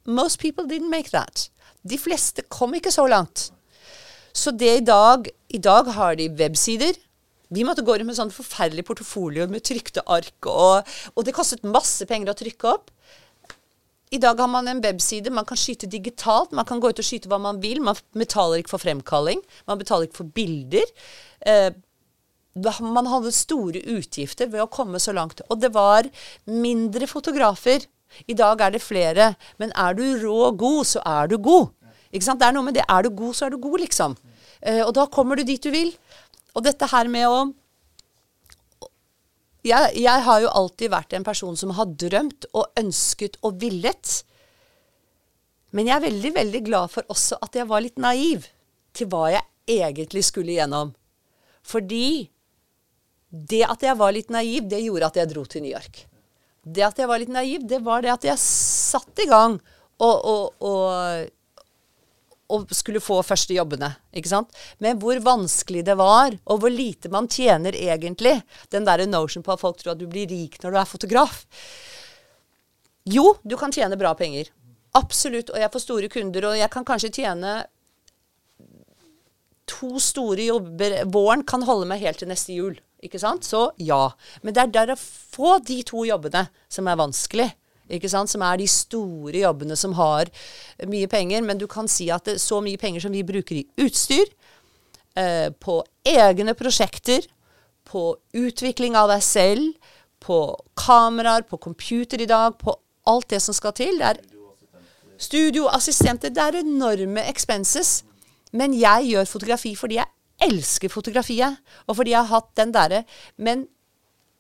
Most 0.07 0.39
people 0.39 0.67
didn't 0.71 0.91
make 0.91 1.11
that. 1.11 1.49
De 1.83 1.99
fleste 1.99 2.45
kom 2.51 2.75
ikke 2.79 2.93
så 2.95 3.07
langt. 3.11 3.51
Så 4.35 4.53
det 4.55 4.73
i 4.77 4.85
dag 4.85 5.31
I 5.49 5.59
dag 5.63 5.89
har 5.95 6.17
de 6.19 6.29
websider. 6.29 6.99
Vi 7.55 7.65
måtte 7.67 7.85
gå 7.87 7.95
rundt 7.95 8.09
med 8.09 8.19
sånn 8.19 8.35
forferdelig 8.35 8.87
portefolio 8.89 9.47
med 9.51 9.65
trykte 9.67 10.03
ark, 10.11 10.49
og, 10.51 10.89
og, 11.15 11.25
det 11.27 11.35
kostet 11.37 11.67
masse 11.67 12.07
penger 12.09 12.33
å 12.33 12.39
trykke 12.39 12.73
opp. 12.73 12.91
I 14.15 14.21
dag 14.23 14.39
har 14.39 14.51
man 14.51 14.69
en 14.71 14.83
webside, 14.83 15.33
man 15.35 15.47
kan 15.47 15.59
skyte 15.59 15.89
digitalt, 15.91 16.53
man 16.55 16.67
kan 16.67 16.81
gå 16.83 16.91
ut 16.91 17.03
og 17.03 17.07
skyte 17.07 17.31
hva 17.31 17.41
man 17.43 17.59
vil. 17.63 17.81
Man 17.83 17.99
betaler 18.15 18.63
ikke 18.63 18.77
for 18.77 18.83
fremkalling, 18.83 19.43
man 19.67 19.81
betaler 19.81 20.07
ikke 20.07 20.21
for 20.21 20.31
bilder. 20.37 20.87
Eh, 21.43 21.73
man 22.57 23.11
hadde 23.11 23.35
store 23.35 23.83
utgifter 23.97 24.49
ved 24.53 24.63
å 24.63 24.71
komme 24.73 25.03
så 25.03 25.13
langt. 25.13 25.43
Og 25.51 25.59
det 25.61 25.73
var 25.75 26.07
mindre 26.47 27.11
fotografer. 27.11 27.85
I 28.31 28.37
dag 28.39 28.63
er 28.63 28.77
det 28.77 28.85
flere. 28.85 29.35
Men 29.59 29.75
er 29.77 29.99
du 29.99 30.05
rå 30.23 30.53
god, 30.57 30.87
så 30.87 31.03
er 31.05 31.29
du 31.29 31.37
god. 31.43 31.75
Ikke 32.15 32.25
sant? 32.25 32.41
Det 32.41 32.49
er 32.49 32.57
noe 32.57 32.65
med 32.65 32.79
det. 32.79 32.87
Er 32.89 33.05
du 33.05 33.11
god, 33.11 33.35
så 33.37 33.47
er 33.47 33.53
du 33.53 33.59
god, 33.61 33.81
liksom. 33.83 34.17
Eh, 34.63 34.83
og 34.87 34.95
da 34.97 35.05
kommer 35.13 35.37
du 35.37 35.45
dit 35.45 35.63
du 35.63 35.71
vil. 35.75 35.93
Og 36.57 36.65
dette 36.65 36.89
her 36.89 37.11
med 37.13 37.29
å 37.29 37.39
jeg, 39.67 39.97
jeg, 39.99 40.23
har 40.23 40.43
jo 40.45 40.53
alltid 40.55 40.93
vært 40.93 41.15
en 41.19 41.25
person 41.27 41.57
som 41.59 41.73
har 41.75 41.91
drømt 41.99 42.47
og 42.55 42.69
ønsket 42.79 43.35
og 43.43 43.59
villet. 43.59 44.21
Men 45.75 45.91
jeg 45.91 45.97
er 45.97 46.05
veldig, 46.05 46.33
veldig 46.37 46.61
glad 46.69 46.93
for 46.93 47.11
også 47.11 47.41
at 47.43 47.59
jeg 47.59 47.67
var 47.67 47.83
litt 47.83 47.99
naiv 47.99 48.47
til 48.97 49.11
hva 49.11 49.25
jeg 49.35 49.43
egentlig 49.81 50.23
skulle 50.29 50.55
igjennom. 50.55 50.93
Fordi 51.67 52.29
det 53.27 53.65
at 53.67 53.83
jeg 53.83 53.99
var 53.99 54.15
litt 54.15 54.31
naiv, 54.31 54.69
det 54.71 54.85
gjorde 54.85 55.11
at 55.11 55.19
jeg 55.19 55.33
dro 55.33 55.43
til 55.51 55.67
New 55.67 55.75
York. 55.75 56.05
Det 56.63 56.87
at 56.87 57.03
jeg 57.03 57.11
var 57.11 57.21
litt 57.23 57.35
naiv, 57.35 57.67
det 57.67 57.83
var 57.83 58.07
det 58.07 58.15
at 58.15 58.27
jeg 58.27 58.43
satte 58.43 59.27
i 59.27 59.31
gang 59.31 59.59
og, 59.99 60.15
og, 60.15 60.63
og 60.63 61.27
og 62.53 62.71
skulle 62.75 63.03
få 63.03 63.19
første 63.27 63.55
jobbene. 63.57 63.91
ikke 64.15 64.31
sant? 64.31 64.53
Men 64.79 65.01
hvor 65.03 65.19
vanskelig 65.23 65.85
det 65.87 65.97
var, 65.99 66.37
og 66.45 66.61
hvor 66.63 66.73
lite 66.73 67.11
man 67.13 67.29
tjener 67.29 67.75
egentlig. 67.75 68.41
Den 68.71 68.87
der 68.87 69.07
notion 69.07 69.43
på 69.43 69.55
at 69.55 69.63
folk 69.63 69.81
tror 69.81 69.95
at 69.95 70.03
du 70.03 70.07
blir 70.07 70.29
rik 70.31 70.59
når 70.63 70.71
du 70.71 70.79
er 70.81 70.91
fotograf. 70.91 71.45
Jo, 73.07 73.37
du 73.43 73.57
kan 73.57 73.73
tjene 73.75 73.99
bra 73.99 74.15
penger. 74.19 74.51
Absolutt. 74.97 75.51
Og 75.51 75.61
jeg 75.61 75.73
får 75.73 75.85
store 75.85 76.09
kunder, 76.13 76.49
og 76.51 76.59
jeg 76.59 76.71
kan 76.73 76.87
kanskje 76.87 77.13
tjene 77.21 77.59
to 79.67 79.99
store 80.03 80.49
jobber. 80.49 81.03
Våren 81.11 81.45
kan 81.47 81.67
holde 81.67 81.89
meg 81.91 82.03
helt 82.05 82.23
til 82.23 82.31
neste 82.31 82.57
jul. 82.57 82.79
Ikke 83.05 83.21
sant? 83.21 83.45
Så 83.47 83.69
ja. 83.83 84.09
Men 84.43 84.55
det 84.57 84.63
er 84.63 84.75
der 84.75 84.95
å 84.95 84.99
få 84.99 85.59
de 85.67 85.83
to 85.87 86.07
jobbene 86.09 86.47
som 86.73 86.89
er 86.89 86.99
vanskelig? 86.99 87.51
Som 88.27 88.43
er 88.43 88.57
de 88.59 88.67
store 88.67 89.39
jobbene 89.39 89.77
som 89.77 89.93
har 89.95 90.31
mye 90.87 91.07
penger. 91.07 91.43
Men 91.43 91.59
du 91.59 91.67
kan 91.67 91.89
si 91.89 92.11
at 92.11 92.25
det, 92.25 92.41
så 92.41 92.61
mye 92.61 92.77
penger 92.77 93.01
som 93.01 93.13
vi 93.13 93.23
bruker 93.23 93.57
i 93.57 93.67
utstyr, 93.79 94.27
eh, 95.17 95.51
på 95.51 95.85
egne 96.05 96.55
prosjekter, 96.55 97.27
på 97.85 98.17
utvikling 98.35 98.97
av 98.97 99.09
deg 99.09 99.23
selv, 99.23 99.75
på 100.21 100.57
kameraer, 100.75 101.43
på 101.43 101.57
computer 101.57 102.21
i 102.21 102.27
dag, 102.27 102.59
på 102.59 102.75
alt 103.07 103.29
det 103.31 103.41
som 103.43 103.55
skal 103.55 103.73
til. 103.73 103.99
Det 103.99 104.07
er 104.07 104.19
studioassistenter. 105.19 106.31
Det 106.31 106.43
er 106.43 106.61
enorme 106.61 107.23
expenses. 107.29 108.05
Men 108.53 108.75
jeg 108.75 109.11
gjør 109.13 109.25
fotografi 109.29 109.75
fordi 109.77 109.99
jeg 110.01 110.07
elsker 110.47 110.93
fotografiet, 110.93 111.57
og 111.87 111.97
fordi 111.97 112.13
jeg 112.13 112.21
har 112.21 112.29
hatt 112.35 112.51
den 112.61 112.73
derre 112.75 113.05
Men 113.39 113.67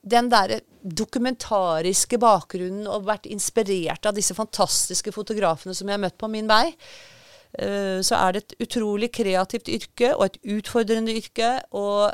den 0.06 0.30
der 0.30 0.60
dokumentariske 0.86 2.18
bakgrunnen 2.22 2.86
og 2.86 3.08
vært 3.08 3.26
inspirert 3.26 4.06
av 4.06 4.14
disse 4.16 4.36
fantastiske 4.36 5.12
fotografene 5.14 5.74
som 5.74 5.88
jeg 5.88 5.98
har 5.98 6.02
møtt 6.04 6.18
på 6.20 6.30
min 6.30 6.48
vei, 6.50 6.70
uh, 6.70 7.98
så 8.06 8.18
er 8.20 8.36
det 8.36 8.42
et 8.44 8.66
utrolig 8.68 9.10
kreativt 9.14 9.70
yrke 9.72 10.12
og 10.14 10.28
et 10.28 10.38
utfordrende 10.56 11.14
yrke. 11.16 11.56
Og 11.74 12.12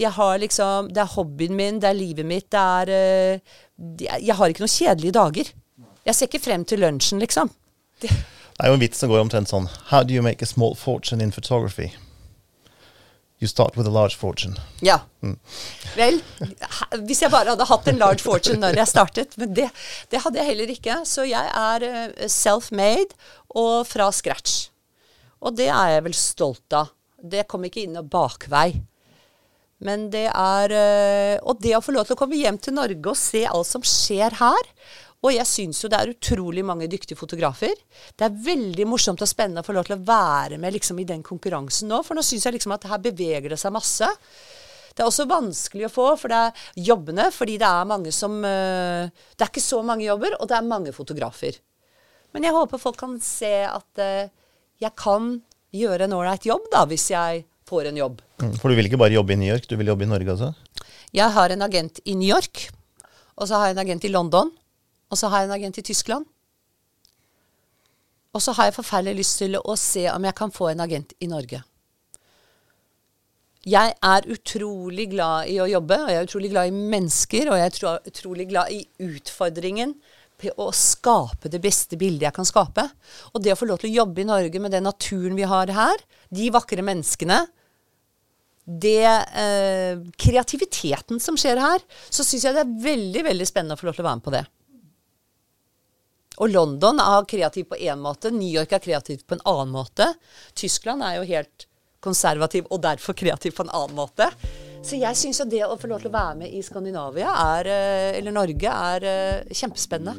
jeg 0.00 0.12
har 0.16 0.38
liksom 0.40 0.88
Det 0.88 1.02
er 1.02 1.14
hobbyen 1.14 1.56
min, 1.56 1.80
det 1.80 1.90
er 1.90 1.98
livet 1.98 2.26
mitt, 2.26 2.48
det 2.50 2.60
er 2.60 2.94
uh, 3.36 3.58
Jeg 4.00 4.34
har 4.38 4.48
ikke 4.48 4.64
noen 4.64 4.78
kjedelige 4.78 5.18
dager. 5.18 5.52
Jeg 6.02 6.14
ser 6.14 6.26
ikke 6.26 6.46
frem 6.46 6.64
til 6.64 6.80
lunsjen, 6.82 7.20
liksom. 7.22 7.50
Det 8.00 8.10
er 8.58 8.72
jo 8.72 8.74
en 8.74 8.82
vits 8.82 8.98
som 8.98 9.10
går 9.10 9.20
omtrent 9.22 9.50
sånn 9.50 9.68
How 9.92 10.02
do 10.02 10.14
you 10.14 10.22
make 10.24 10.42
a 10.42 10.48
small 10.48 10.74
fortune 10.74 11.22
in 11.22 11.30
photography? 11.32 11.92
You 13.42 13.48
start 13.50 13.74
with 13.76 13.88
a 13.88 13.90
large 13.90 14.14
fortune. 14.14 14.54
Ja. 14.86 15.00
Mm. 15.20 15.34
Vel, 15.96 16.20
hvis 17.08 17.24
jeg 17.24 17.32
bare 17.32 17.50
hadde 17.50 17.66
hatt 17.66 17.88
en 17.90 17.98
large 17.98 18.22
fortune 18.22 18.60
når 18.62 18.78
jeg 18.78 18.90
startet. 18.92 19.34
Men 19.40 19.56
det, 19.56 19.66
det 20.14 20.20
hadde 20.22 20.38
jeg 20.38 20.50
heller 20.52 20.70
ikke. 20.70 21.00
Så 21.10 21.24
jeg 21.26 21.50
er 21.50 21.86
eh, 21.88 22.28
self-made 22.30 23.18
og 23.50 23.88
fra 23.90 24.12
scratch. 24.14 24.68
Og 25.42 25.58
det 25.58 25.66
er 25.74 25.96
jeg 25.96 26.06
vel 26.06 26.14
stolt 26.14 26.78
av. 26.78 26.94
Det 27.18 27.48
kom 27.50 27.66
ikke 27.66 27.82
inn 27.82 27.96
noen 27.98 28.06
bakvei. 28.12 28.68
Men 29.82 30.06
det 30.14 30.28
er 30.30 30.76
eh, 30.78 31.36
Og 31.42 31.58
det 31.66 31.74
å 31.74 31.82
få 31.82 31.96
lov 31.96 32.06
til 32.06 32.14
å 32.14 32.20
komme 32.22 32.38
hjem 32.38 32.62
til 32.62 32.78
Norge 32.78 33.10
og 33.10 33.18
se 33.18 33.42
alt 33.48 33.66
som 33.66 33.82
skjer 33.82 34.38
her, 34.38 34.70
og 35.22 35.30
jeg 35.30 35.46
syns 35.46 35.78
jo 35.84 35.90
det 35.90 36.00
er 36.00 36.10
utrolig 36.10 36.64
mange 36.66 36.88
dyktige 36.90 37.18
fotografer. 37.18 37.76
Det 38.18 38.26
er 38.26 38.40
veldig 38.42 38.86
morsomt 38.90 39.22
og 39.22 39.30
spennende 39.30 39.62
å 39.62 39.66
få 39.66 39.76
lov 39.76 39.86
til 39.86 39.94
å 39.94 40.02
være 40.02 40.58
med 40.58 40.74
liksom, 40.74 40.98
i 40.98 41.06
den 41.06 41.22
konkurransen 41.22 41.92
nå. 41.92 42.00
For 42.02 42.18
nå 42.18 42.24
syns 42.26 42.48
jeg 42.48 42.56
liksom 42.56 42.74
at 42.74 42.88
her 42.90 43.02
beveger 43.04 43.54
det 43.54 43.60
seg 43.62 43.74
masse. 43.74 44.08
Det 44.92 45.04
er 45.04 45.08
også 45.08 45.28
vanskelig 45.30 45.86
å 45.86 45.92
få 45.92 46.08
for 46.20 46.32
det 46.32 46.40
er 46.48 46.64
jobbene, 46.90 47.28
fordi 47.32 47.54
det 47.62 47.68
er 47.68 47.88
mange 47.88 48.12
som 48.12 48.34
uh, 48.42 49.06
Det 49.08 49.46
er 49.46 49.52
ikke 49.52 49.64
så 49.64 49.78
mange 49.86 50.04
jobber, 50.04 50.34
og 50.40 50.50
det 50.50 50.58
er 50.58 50.68
mange 50.68 50.92
fotografer. 50.96 51.56
Men 52.34 52.48
jeg 52.48 52.56
håper 52.56 52.82
folk 52.82 52.98
kan 53.00 53.14
se 53.22 53.54
at 53.68 54.02
uh, 54.02 54.26
jeg 54.82 54.94
kan 54.98 55.36
gjøre 55.72 56.08
en 56.08 56.18
ålreit 56.18 56.50
jobb, 56.50 56.66
da, 56.74 56.82
hvis 56.90 57.08
jeg 57.14 57.44
får 57.68 57.92
en 57.92 58.02
jobb. 58.02 58.20
Mm, 58.42 58.56
for 58.58 58.68
du 58.68 58.76
vil 58.76 58.90
ikke 58.90 59.00
bare 59.00 59.16
jobbe 59.16 59.36
i 59.36 59.38
New 59.40 59.48
York, 59.48 59.70
du 59.70 59.78
vil 59.78 59.92
jobbe 59.94 60.04
i 60.04 60.10
Norge 60.10 60.34
også? 60.34 60.50
Jeg 61.14 61.30
har 61.32 61.54
en 61.54 61.64
agent 61.64 62.02
i 62.04 62.16
New 62.18 62.28
York, 62.28 62.66
og 63.38 63.48
så 63.48 63.60
har 63.60 63.70
jeg 63.70 63.78
en 63.78 63.84
agent 63.86 64.04
i 64.08 64.12
London. 64.12 64.50
Og 65.12 65.20
så 65.20 65.28
har 65.28 65.42
jeg 65.42 65.50
en 65.50 65.58
agent 65.58 65.78
i 65.82 65.84
Tyskland. 65.90 66.24
Og 68.32 68.40
så 68.40 68.54
har 68.56 68.70
jeg 68.70 68.78
forferdelig 68.78 69.20
lyst 69.20 69.42
til 69.42 69.58
å 69.60 69.76
se 69.76 70.06
om 70.12 70.24
jeg 70.24 70.36
kan 70.38 70.52
få 70.54 70.70
en 70.70 70.80
agent 70.80 71.12
i 71.20 71.28
Norge. 71.28 71.60
Jeg 73.62 73.92
er 73.94 74.26
utrolig 74.32 75.04
glad 75.12 75.50
i 75.52 75.60
å 75.62 75.68
jobbe, 75.70 76.00
og 76.02 76.08
jeg 76.10 76.18
er 76.18 76.26
utrolig 76.26 76.48
glad 76.50 76.70
i 76.70 76.80
mennesker, 76.94 77.50
og 77.52 77.60
jeg 77.60 77.68
er 77.68 78.08
utrolig 78.10 78.48
glad 78.50 78.72
i 78.74 78.82
utfordringen. 79.06 79.94
på 80.42 80.50
å 80.58 80.72
skape 80.74 81.46
det 81.46 81.60
beste 81.62 81.94
bildet 81.94 82.24
jeg 82.26 82.34
kan 82.34 82.46
skape. 82.48 82.82
Og 83.30 83.42
det 83.44 83.52
å 83.52 83.58
få 83.60 83.68
lov 83.68 83.78
til 83.78 83.92
å 83.92 84.02
jobbe 84.02 84.24
i 84.24 84.26
Norge 84.26 84.58
med 84.58 84.72
den 84.74 84.82
naturen 84.82 85.36
vi 85.38 85.46
har 85.46 85.70
her, 85.70 86.02
de 86.34 86.48
vakre 86.50 86.82
menneskene, 86.82 87.46
det 88.66 89.06
eh, 89.06 90.02
kreativiteten 90.18 91.20
som 91.22 91.38
skjer 91.38 91.60
her, 91.62 91.84
så 92.10 92.26
syns 92.26 92.42
jeg 92.48 92.56
det 92.56 92.64
er 92.64 92.74
veldig 92.88 93.22
veldig 93.28 93.46
spennende 93.46 93.78
å 93.78 93.78
få 93.78 93.86
lov 93.86 93.94
til 93.94 94.02
å 94.02 94.08
være 94.08 94.18
med 94.18 94.26
på 94.26 94.34
det. 94.34 94.42
Og 96.40 96.48
London 96.48 97.00
er 97.02 97.28
kreativ 97.28 97.68
på 97.68 97.76
én 97.76 98.00
måte, 98.00 98.32
New 98.32 98.48
York 98.48 98.72
er 98.72 98.82
kreativ 98.82 99.26
på 99.28 99.36
en 99.36 99.44
annen 99.44 99.74
måte. 99.74 100.08
Tyskland 100.56 101.04
er 101.04 101.18
jo 101.18 101.28
helt 101.28 101.66
konservativ 102.02 102.66
og 102.72 102.82
derfor 102.82 103.16
kreativ 103.18 103.56
på 103.58 103.66
en 103.66 103.74
annen 103.74 103.98
måte. 103.98 104.30
Så 104.82 104.98
jeg 104.98 105.18
syns 105.18 105.38
jo 105.38 105.46
det 105.46 105.62
å 105.66 105.76
få 105.78 105.90
lov 105.90 106.02
til 106.02 106.10
å 106.10 106.16
være 106.16 106.40
med 106.40 106.54
i 106.56 106.62
Skandinavia, 106.64 107.30
er, 107.58 107.68
eh, 107.70 108.18
eller 108.18 108.34
Norge, 108.34 108.72
er 108.72 109.04
eh, 109.06 109.52
kjempespennende. 109.54 110.16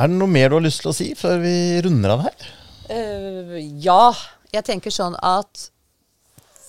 Er 0.00 0.08
det 0.08 0.16
noe 0.16 0.30
mer 0.30 0.48
du 0.48 0.56
har 0.56 0.64
lyst 0.64 0.80
til 0.84 0.90
å 0.90 0.96
si 0.96 1.10
før 1.18 1.40
vi 1.42 1.54
runder 1.84 2.14
av 2.14 2.22
her? 2.24 2.50
Uh, 2.90 3.58
ja. 3.82 4.14
Jeg 4.50 4.66
tenker 4.66 4.90
sånn 4.94 5.14
at 5.22 5.68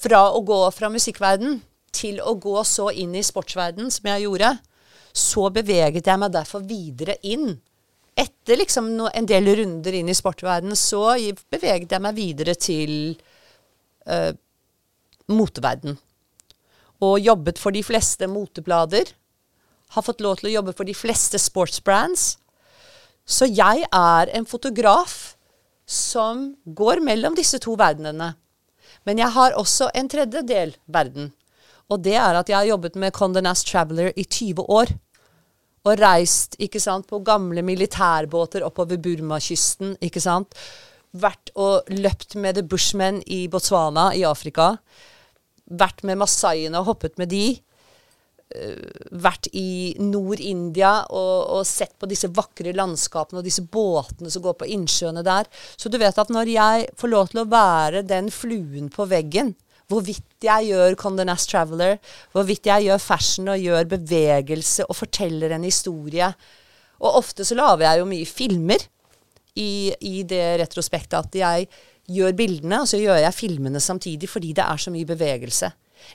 fra 0.01 0.23
å 0.33 0.41
gå 0.45 0.59
fra 0.73 0.89
musikkverden 0.91 1.59
til 1.93 2.21
å 2.23 2.35
gå 2.39 2.61
så 2.67 2.89
inn 2.95 3.13
i 3.17 3.25
sportsverden 3.25 3.91
som 3.93 4.07
jeg 4.09 4.25
gjorde, 4.25 4.55
så 5.11 5.49
beveget 5.53 6.07
jeg 6.07 6.21
meg 6.21 6.33
derfor 6.33 6.63
videre 6.65 7.17
inn. 7.27 7.53
Etter 8.17 8.59
liksom 8.59 8.89
en 9.07 9.27
del 9.27 9.49
runder 9.59 9.97
inn 9.99 10.09
i 10.11 10.15
sportverden, 10.15 10.75
så 10.75 11.13
beveget 11.51 11.91
jeg 11.91 12.03
meg 12.03 12.17
videre 12.17 12.55
til 12.55 12.93
uh, 14.07 14.31
moteverden. 15.31 15.97
Og 17.01 17.19
jobbet 17.19 17.59
for 17.59 17.75
de 17.75 17.83
fleste 17.83 18.27
moteblader. 18.29 19.11
Har 19.91 20.05
fått 20.05 20.21
lov 20.23 20.39
til 20.39 20.51
å 20.51 20.55
jobbe 20.59 20.75
for 20.77 20.87
de 20.87 20.95
fleste 20.95 21.39
sportsbrands. 21.41 22.35
Så 23.27 23.47
jeg 23.49 23.83
er 23.87 24.31
en 24.31 24.47
fotograf 24.47 25.35
som 25.91 26.53
går 26.65 27.01
mellom 27.03 27.35
disse 27.35 27.59
to 27.63 27.75
verdenene. 27.79 28.31
Men 29.05 29.21
jeg 29.21 29.33
har 29.33 29.55
også 29.57 29.89
en 29.97 30.09
tredjedel 30.09 30.75
verden. 30.85 31.31
Og 31.91 32.03
det 32.05 32.15
er 32.15 32.37
at 32.39 32.49
jeg 32.49 32.57
har 32.57 32.69
jobbet 32.69 32.95
med 32.95 33.13
Condé 33.15 33.41
Nast 33.43 33.67
Traveler 33.67 34.13
i 34.15 34.23
20 34.23 34.63
år. 34.69 34.93
Og 35.81 35.97
reist 35.97 36.55
ikke 36.61 36.79
sant, 36.79 37.07
på 37.09 37.19
gamle 37.25 37.63
militærbåter 37.65 38.63
oppover 38.63 39.01
Burmakysten. 39.01 39.95
ikke 40.01 40.21
sant? 40.21 40.53
Vært 41.11 41.51
og 41.59 41.89
løpt 41.89 42.37
med 42.39 42.55
The 42.55 42.63
Bushmen 42.63 43.19
i 43.25 43.47
Botswana 43.51 44.11
i 44.15 44.23
Afrika. 44.23 44.75
Vært 45.65 46.05
med 46.07 46.21
masaiene 46.21 46.79
og 46.79 46.93
hoppet 46.93 47.17
med 47.17 47.33
de. 47.33 47.57
Eh, 48.51 48.79
vært 49.21 49.47
i 49.55 49.93
Nord-India 50.01 51.05
og, 51.07 51.35
og, 51.55 51.61
sett 51.67 51.93
på 51.99 52.07
disse 52.09 52.27
vakre 52.35 52.73
landskapene 52.75 53.39
og 53.39 53.45
disse 53.47 53.63
båtene 53.63 54.31
som 54.33 54.43
går 54.43 54.57
på 54.59 54.67
innsjøene 54.75 55.23
der. 55.23 55.47
Så 55.79 55.91
du 55.91 55.95
vet 56.01 56.17
at 56.19 56.31
når 56.33 56.51
jeg 56.51 56.87
får 56.99 57.11
lov 57.11 57.29
til 57.31 57.43
å 57.43 57.49
være 57.51 58.01
den 58.07 58.31
fluen 58.33 58.89
på 58.91 59.05
veggen, 59.11 59.53
hvorvidt 59.91 60.43
jeg 60.43 60.71
gjør 60.71 60.97
Condé 60.99 61.25
Nast 61.27 61.51
Traveler, 61.51 61.99
hvorvidt 62.35 62.67
jeg 62.67 62.89
gjør 62.89 63.03
fashion 63.03 63.51
og 63.53 63.61
gjør 63.61 63.91
bevegelse 63.93 64.87
og 64.87 64.99
forteller 64.99 65.51
en 65.55 65.67
historie 65.67 66.29
Og 67.01 67.17
ofte 67.17 67.43
så 67.47 67.57
lager 67.57 67.87
jeg 67.87 67.99
jo 67.99 68.09
mye 68.09 68.27
filmer 68.29 68.83
i, 69.55 69.91
i 70.05 70.21
det 70.27 70.43
retrospektet 70.61 71.17
at 71.17 71.35
jeg 71.35 71.69
gjør 72.11 72.35
bildene, 72.35 72.83
og 72.83 72.89
så 72.89 72.99
gjør 72.99 73.23
jeg 73.23 73.37
filmene 73.37 73.79
samtidig 73.83 74.29
fordi 74.29 74.51
det 74.57 74.67
er 74.67 74.79
så 74.81 74.91
mye 74.93 75.07
bevegelse. 75.07 75.71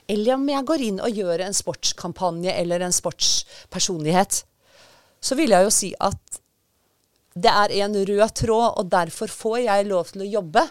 Eller 0.07 0.35
om 0.35 0.49
jeg 0.49 0.67
går 0.67 0.83
inn 0.89 0.99
og 1.03 1.21
gjør 1.21 1.45
en 1.45 1.55
sportskampanje 1.55 2.53
eller 2.53 2.85
en 2.85 2.95
sportspersonlighet. 2.95 4.43
Så 5.21 5.37
vil 5.39 5.55
jeg 5.55 5.65
jo 5.65 5.73
si 5.73 5.93
at 5.99 6.41
det 7.37 7.51
er 7.53 7.69
en 7.83 7.95
rød 8.09 8.29
tråd, 8.33 8.79
og 8.81 8.85
derfor 8.89 9.29
får 9.29 9.57
jeg 9.67 9.89
lov 9.91 10.05
til 10.09 10.21
å 10.25 10.31
jobbe 10.39 10.63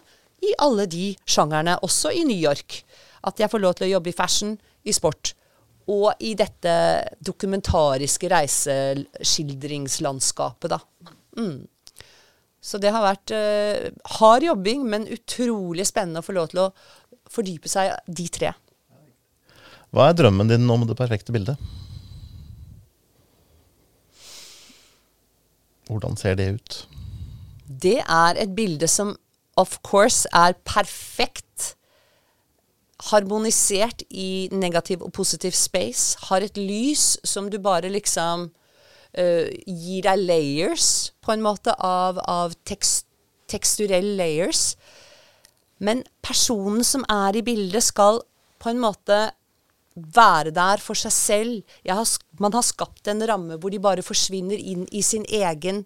i 0.42 0.50
alle 0.62 0.86
de 0.90 1.16
sjangerne, 1.28 1.78
også 1.86 2.10
i 2.10 2.24
New 2.26 2.38
York. 2.38 2.84
At 3.26 3.40
jeg 3.40 3.50
får 3.50 3.60
lov 3.62 3.74
til 3.78 3.86
å 3.86 3.92
jobbe 3.96 4.10
i 4.10 4.16
fashion, 4.16 4.58
i 4.86 4.92
sport 4.94 5.34
og 5.86 6.18
i 6.26 6.34
dette 6.34 6.98
dokumentariske 7.22 8.26
reiseskildringslandskapet, 8.32 10.70
da. 10.72 10.78
Mm. 11.38 11.68
Så 12.58 12.78
det 12.82 12.90
har 12.90 13.02
vært 13.04 13.30
uh, 13.30 13.86
hard 14.18 14.42
jobbing, 14.48 14.82
men 14.90 15.06
utrolig 15.14 15.86
spennende 15.86 16.18
å 16.22 16.26
få 16.26 16.32
lov 16.34 16.46
til 16.50 16.60
å 16.64 16.72
fordype 17.30 17.68
seg 17.70 17.94
de 18.10 18.26
tre. 18.34 18.50
Hva 19.96 20.10
er 20.10 20.16
drømmen 20.18 20.50
din 20.50 20.68
om 20.68 20.82
det 20.84 20.92
perfekte 20.98 21.32
bildet? 21.32 21.56
Hvordan 25.88 26.18
ser 26.20 26.34
det 26.36 26.50
ut? 26.58 26.74
Det 27.64 28.02
er 28.02 28.36
et 28.36 28.52
bilde 28.52 28.90
som 28.92 29.14
of 29.56 29.78
course 29.80 30.28
er 30.36 30.52
perfekt 30.68 31.70
harmonisert 33.08 34.04
i 34.10 34.50
negativ 34.52 35.00
og 35.00 35.14
positiv 35.16 35.56
space. 35.56 36.18
Har 36.28 36.44
et 36.44 36.60
lys 36.60 37.16
som 37.24 37.48
du 37.48 37.56
bare 37.56 37.88
liksom 37.88 38.50
uh, 39.16 39.48
gir 39.64 40.04
deg 40.04 40.26
layers, 40.28 41.14
på 41.24 41.32
en 41.32 41.44
måte, 41.44 41.72
av, 41.80 42.20
av 42.20 42.52
tekst, 42.68 43.06
teksturelle 43.48 44.12
layers. 44.20 44.74
Men 45.80 46.04
personen 46.20 46.84
som 46.84 47.08
er 47.08 47.40
i 47.40 47.44
bildet, 47.48 47.88
skal 47.88 48.20
på 48.60 48.74
en 48.74 48.84
måte 48.84 49.30
være 49.96 50.52
der 50.54 50.82
for 50.82 50.98
seg 50.98 51.14
selv. 51.14 51.76
Har, 51.88 52.04
man 52.40 52.54
har 52.54 52.64
skapt 52.66 53.08
en 53.08 53.24
ramme 53.28 53.56
hvor 53.60 53.72
de 53.72 53.80
bare 53.82 54.04
forsvinner 54.04 54.60
inn 54.60 54.84
i 54.92 55.02
sin 55.02 55.24
egen 55.28 55.84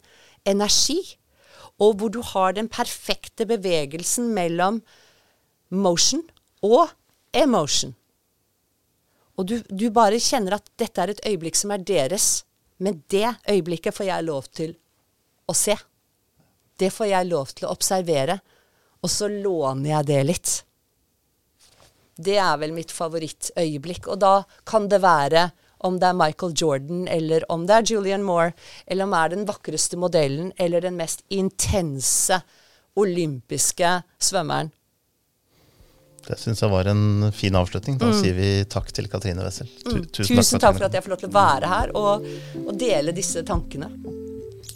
energi. 0.49 0.99
Og 1.81 1.97
hvor 1.97 2.13
du 2.13 2.21
har 2.35 2.57
den 2.57 2.69
perfekte 2.69 3.47
bevegelsen 3.49 4.35
mellom 4.37 4.83
motion 5.71 6.27
og 6.67 6.91
emotion. 7.33 7.95
Og 9.39 9.47
du, 9.49 9.61
du 9.71 9.89
bare 9.95 10.21
kjenner 10.21 10.59
at 10.59 10.67
dette 10.77 11.01
er 11.01 11.15
et 11.15 11.23
øyeblikk 11.25 11.57
som 11.57 11.73
er 11.73 11.85
deres. 11.87 12.43
Men 12.81 13.03
det 13.13 13.29
øyeblikket 13.49 13.97
får 13.97 14.11
jeg 14.11 14.27
lov 14.27 14.51
til 14.57 14.75
å 15.49 15.57
se. 15.57 15.77
Det 16.81 16.91
får 16.93 17.13
jeg 17.13 17.29
lov 17.29 17.55
til 17.55 17.69
å 17.69 17.73
observere. 17.73 18.41
Og 19.01 19.13
så 19.13 19.31
låner 19.33 19.95
jeg 19.95 20.09
det 20.11 20.21
litt. 20.29 20.53
Det 22.21 22.37
er 22.41 22.57
vel 22.61 22.75
mitt 22.77 22.93
favorittøyeblikk. 22.95 24.11
Og 24.12 24.21
da 24.23 24.35
kan 24.68 24.89
det 24.93 25.03
være 25.05 25.51
om 25.87 25.97
det 26.01 26.11
er 26.11 26.16
Michael 26.16 26.53
Jordan, 26.57 27.07
eller 27.09 27.47
om 27.53 27.64
det 27.68 27.77
er 27.77 27.87
Julian 27.95 28.25
Moore, 28.25 28.53
eller 28.87 29.07
om 29.07 29.14
det 29.14 29.21
er 29.21 29.33
den 29.33 29.47
vakreste 29.49 29.97
modellen, 29.97 30.51
eller 30.61 30.85
den 30.85 30.99
mest 31.01 31.25
intense 31.33 32.43
olympiske 33.01 33.95
svømmeren. 34.21 34.73
Det 36.27 36.37
syns 36.39 36.61
jeg 36.62 36.71
var 36.71 36.91
en 36.91 37.31
fin 37.33 37.57
avslutning. 37.57 37.97
Da 37.99 38.11
mm. 38.11 38.18
sier 38.21 38.37
vi 38.37 38.51
takk 38.71 38.93
til 38.93 39.09
Katrine 39.11 39.45
Wessel. 39.47 39.71
Mm. 39.87 40.05
Tusen, 40.12 40.37
Tusen, 40.37 40.61
takk 40.61 40.77
for 40.77 40.87
at 40.91 40.95
jeg 40.95 41.07
får 41.07 41.14
lov 41.14 41.23
til 41.25 41.31
å 41.31 41.37
være 41.39 41.73
her 41.73 41.95
og, 41.97 42.29
og 42.61 42.71
dele 42.79 43.16
disse 43.16 43.43
tankene. 43.49 43.89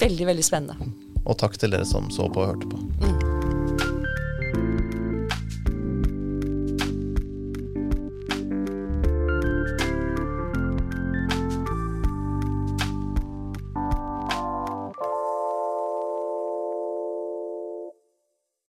Veldig, 0.01 0.31
veldig 0.33 0.47
spennende. 0.47 0.91
Og 1.25 1.39
takk 1.41 1.61
til 1.61 1.77
dere 1.77 1.87
som 1.89 2.09
så 2.13 2.33
på 2.33 2.43
og 2.43 2.55
hørte 2.55 2.73
på. 2.73 2.81
Mm. 3.05 3.34